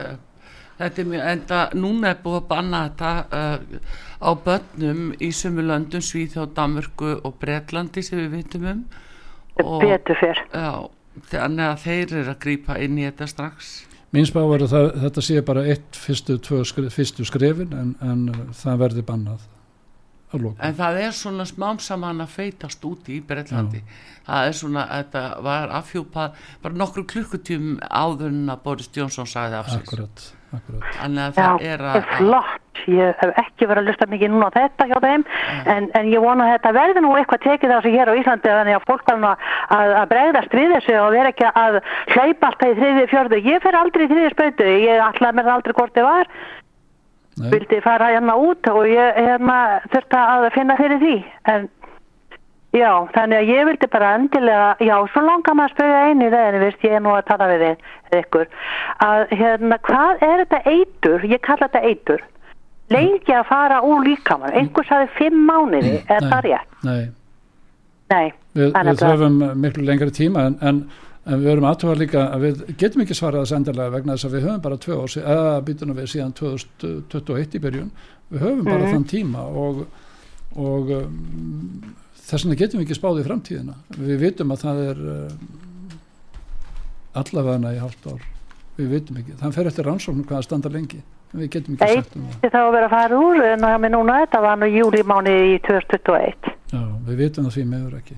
[0.79, 3.93] þetta er mjög, enda núna er búið að banna þetta uh,
[4.23, 8.83] á börnum í sömu löndum Svíþjóð, Danmörku og Breitlandi sem við vitum um
[9.59, 10.73] betur fyrr já,
[11.33, 13.71] þannig að þeir eru að grýpa inn í þetta strax.
[14.09, 18.85] Spá er að það, þetta sé bara eitt fyrstu, skrif, fyrstu skrifin en, en það
[18.87, 19.47] verði bannað
[20.29, 23.81] En það er svona smám saman að feitast úti í Breitlandi
[24.27, 29.57] það er svona, þetta var afhjúpað bara nokkru klukkutíum áður en að Boris Jónsson sagði
[29.61, 33.89] af sig akkurat Þannig að það Já, er að flott, ég hef ekki verið að
[33.91, 35.25] lusta mikið núna á þetta hjá þeim
[35.75, 38.55] en, en ég vona að þetta verði nú eitthvað tekið á sig hér á Íslandi
[38.55, 41.81] þannig að fólk var nú að, að bregðast við þessu og vera ekki að
[42.15, 45.77] hlaupa alltaf í þriði fjörðu ég fer aldrei í þriði spötu, ég ætlaði mér aldrei
[45.77, 46.33] hvort þið var.
[47.39, 47.51] Nei.
[47.53, 49.59] vildi fara hérna út og ég hérna,
[49.93, 51.17] þurfti að finna fyrir því.
[51.53, 51.69] En
[52.77, 56.33] já, þannig að ég vildi bara endilega, já, svo langar maður að spöga einu í
[56.35, 57.87] þeirri, veist, ég er nú að tala við þið,
[58.21, 58.49] ykkur,
[59.09, 62.25] að hérna, hvað er þetta eitur, ég kalla þetta eitur.
[62.89, 66.79] Lengi að fara úr líkamann einhvers hafi fimm mánuði, er það rétt?
[66.89, 67.03] Nei,
[68.09, 70.79] Nei, við, við höfum miklu lengri tíma en, en,
[71.29, 74.37] en við erum aðtöfa líka að við getum ekki svarað þess endilega vegna þess að
[74.39, 77.91] við höfum bara tvö ár eða býtunum við síðan 2021 í byrjun.
[78.33, 78.95] Við höfum bara Mhm.
[78.95, 79.83] þann tíma og,
[80.57, 81.93] og um,
[82.29, 83.77] þess vegna getum við ekki spáð í framtíðina.
[83.99, 85.53] Við vitum að það er um,
[87.23, 88.27] allavegna í hálft ár.
[88.79, 91.01] Við vitum ekki, þann fer eftir rannsóknum hvað að standa lengi.
[91.29, 92.37] En við getum ekki sagt um það.
[92.47, 95.35] Eitt þá að vera að fara úr en það með núna þetta var nú júlimáni
[95.51, 98.17] í 2021 Já, við vitum það því meður ekki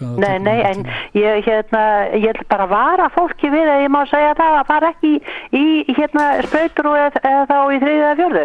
[0.00, 0.82] það Nei, nei, en
[1.18, 1.82] ég, hérna,
[2.18, 5.12] ég ætla bara að vara fólki við að ég má segja það að fara ekki
[5.14, 8.44] í, í hérna, sprautur og eða, þá í þriðið eða fjörðu.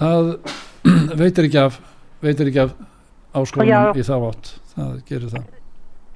[0.00, 0.30] það
[1.22, 1.80] veitir ekki af
[2.26, 2.74] veitir ekki af
[3.30, 3.40] Já.
[3.40, 5.48] áskorunum í þá átt það gerir það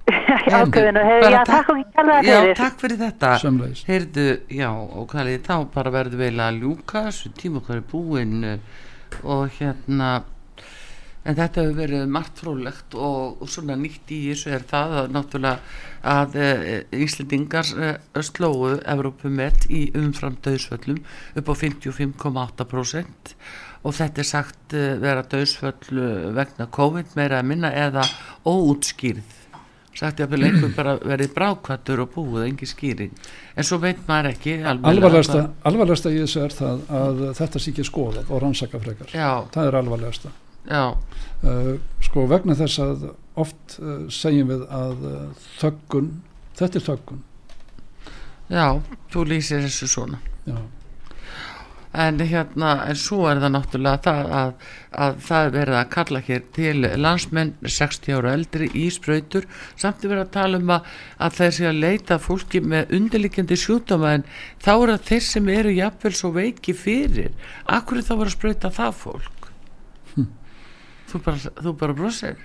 [0.55, 2.57] Ákveðinu, hef, já, takk- takk og ekki kærlega Já, fyrir.
[2.59, 3.29] takk fyrir þetta.
[3.89, 8.45] Heyrðu, já, og kallið þá bara verður vel að ljúka þessu tíma okkar er búinn
[8.45, 8.59] uh,
[9.25, 10.11] og hérna
[11.25, 15.09] en þetta hefur verið margt frólægt og, og svona nýtt í þessu er það að
[15.17, 15.57] náttúrulega
[16.13, 17.95] að uh, Íslendingar uh,
[18.29, 21.01] slóu Evrópumett í umfram döðsvöllum
[21.41, 23.33] upp á 55,8%
[23.85, 28.05] og þetta er sagt uh, vera döðsvöll uh, vegna COVID meira að minna eða
[28.49, 29.41] óútskýrð.
[29.95, 33.13] Sagt ég að fyrir einhver bara verið brákvættur og búið, engi skýring.
[33.55, 38.33] En svo veit maður ekki alvarlegasta, í þessu er það að þetta sé ekki skoðað
[38.33, 39.13] og rannsaka frekar.
[39.15, 39.45] Já.
[39.55, 40.33] það er alvarlegasta.
[41.45, 43.07] Uh, sko vegna þess að
[43.39, 46.11] oft uh, segjum við að uh, þöggun,
[46.59, 47.23] þetta er þöggun.
[48.51, 48.67] Já,
[49.13, 50.19] þú lýsir þessu svona.
[50.49, 50.59] Já.
[51.95, 54.53] En hérna en svo er það náttúrulega það að,
[55.05, 59.47] að það er verið að kalla hér til landsmenn 60 ára eldri í sprautur
[59.81, 60.89] samt er verið að tala um að,
[61.19, 64.27] að þeir sé að leita að fólki með undirlikjandi sjúkdóma en
[64.65, 67.31] þá er það þeir sem eru jafnvel svo veiki fyrir.
[67.65, 69.49] Akkur er þá verið að sprauta það fólk?
[70.15, 70.29] Hm.
[71.11, 72.43] þú bara, bara brosir.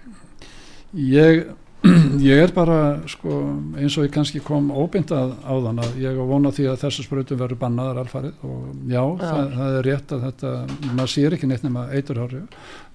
[0.93, 1.43] Ég,
[2.31, 2.77] ég er bara
[3.07, 3.37] sko,
[3.79, 7.05] eins og ég kannski kom óbyndað á þann að ég á vona því að þessu
[7.05, 8.33] sprautum verður bannaðar alfarið.
[8.43, 9.21] Og já, Já.
[9.21, 10.51] Það, það er rétt að þetta
[10.89, 12.43] maður sér ekki neitt nema eiturhári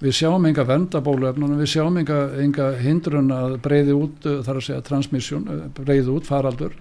[0.04, 4.66] við sjáum enga vendabóluefnunum við sjáum enga, enga hindrun að breyði út, uh, þar að
[4.68, 6.76] segja transmission uh, breyði út faraldur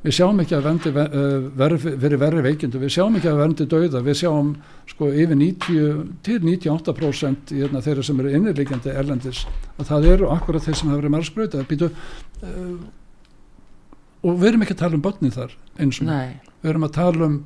[0.00, 4.00] við sjáum ekki að vendi verri, verið verri veikindu, við sjáum ekki að vendi dauða,
[4.04, 4.54] við sjáum
[4.88, 9.44] sko yfir 90 til 98% í hérna, þeirra sem eru innirleikjandi erlendis
[9.76, 12.74] að það eru akkurat þeir sem hafa verið marg sprauta býtu uh,
[14.24, 16.38] og við erum ekki að tala um börnin þar eins og Nei.
[16.62, 17.40] við erum að tala um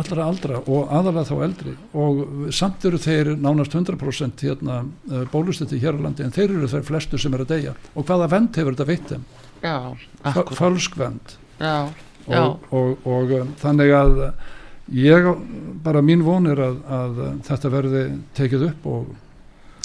[0.00, 1.72] allra aldra og aðalega þá eldri.
[1.98, 2.20] Og
[2.54, 4.78] samt eru þeir nánast 100% hérna,
[5.10, 7.74] uh, bólustetti hér á landi en þeir eru þeir flestu sem er að deyja.
[7.94, 9.26] Og hvaða vend hefur þetta veitt þeim
[9.62, 9.74] Já,
[10.22, 10.56] Fa- akkurat.
[10.58, 11.88] falsk vend Já,
[12.28, 12.40] já.
[12.44, 14.20] og, og, og um, þannig að
[14.90, 15.26] ég
[15.84, 18.04] bara mín von er að, að þetta verði
[18.34, 19.10] tekið upp og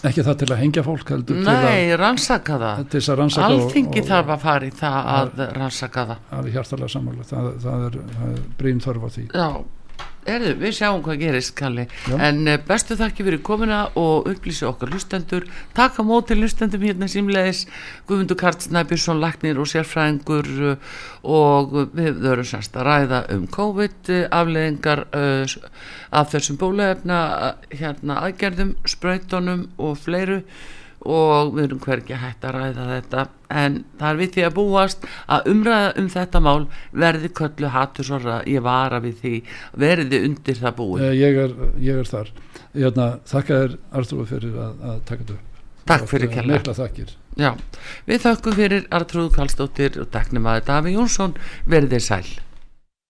[0.06, 2.82] ekki það til að hengja fólk heldur til að, Nei, rannsaka það.
[3.14, 6.18] að rannsaka Alþingi og- þarf að fara í það að rannsaka það.
[6.40, 7.24] alveg hjartalega sammála.
[7.32, 9.26] Það, það er, það er brýn þörf á því.
[9.34, 9.48] Já,
[10.26, 12.16] erðu, við sjáum hvað gerist Kalli, Já.
[12.28, 15.46] en uh, bestu þakki fyrir komuna og upplýsi okkar lustendur
[15.78, 17.66] taka á móti lustendum hérna símleis
[18.10, 20.96] Guðmundur Karl Snæbjörnsson Lagnir og sérfræðingur uh,
[21.26, 25.58] og við þurfum sérst að ræða um COVID uh, afleðingar uh,
[26.16, 27.20] af þessum bólefna
[27.74, 30.42] hérna aðgerðum, sprautunum og fleiru
[31.06, 33.26] og við erum hvergi hægt að ræða þetta.
[33.64, 36.68] En það er við því að búast að umræða um þetta mál
[37.06, 39.36] verði köllu hattusorra, ég vara við því.
[39.86, 41.04] Verði undir það búið.
[41.10, 42.32] Eh, ég er, ég er þar.
[42.76, 45.52] Hérna, þakka þér Arþrúi fyrir að, að taka þetta upp.
[45.86, 46.58] Takk fyrir kella.
[46.66, 47.14] Þakkir.
[47.38, 47.52] Já,
[48.08, 51.36] við þakkum fyrir Artrúð Kallstóttir og deknum að Daví Jónsson.
[51.70, 52.45] Verðið sæl.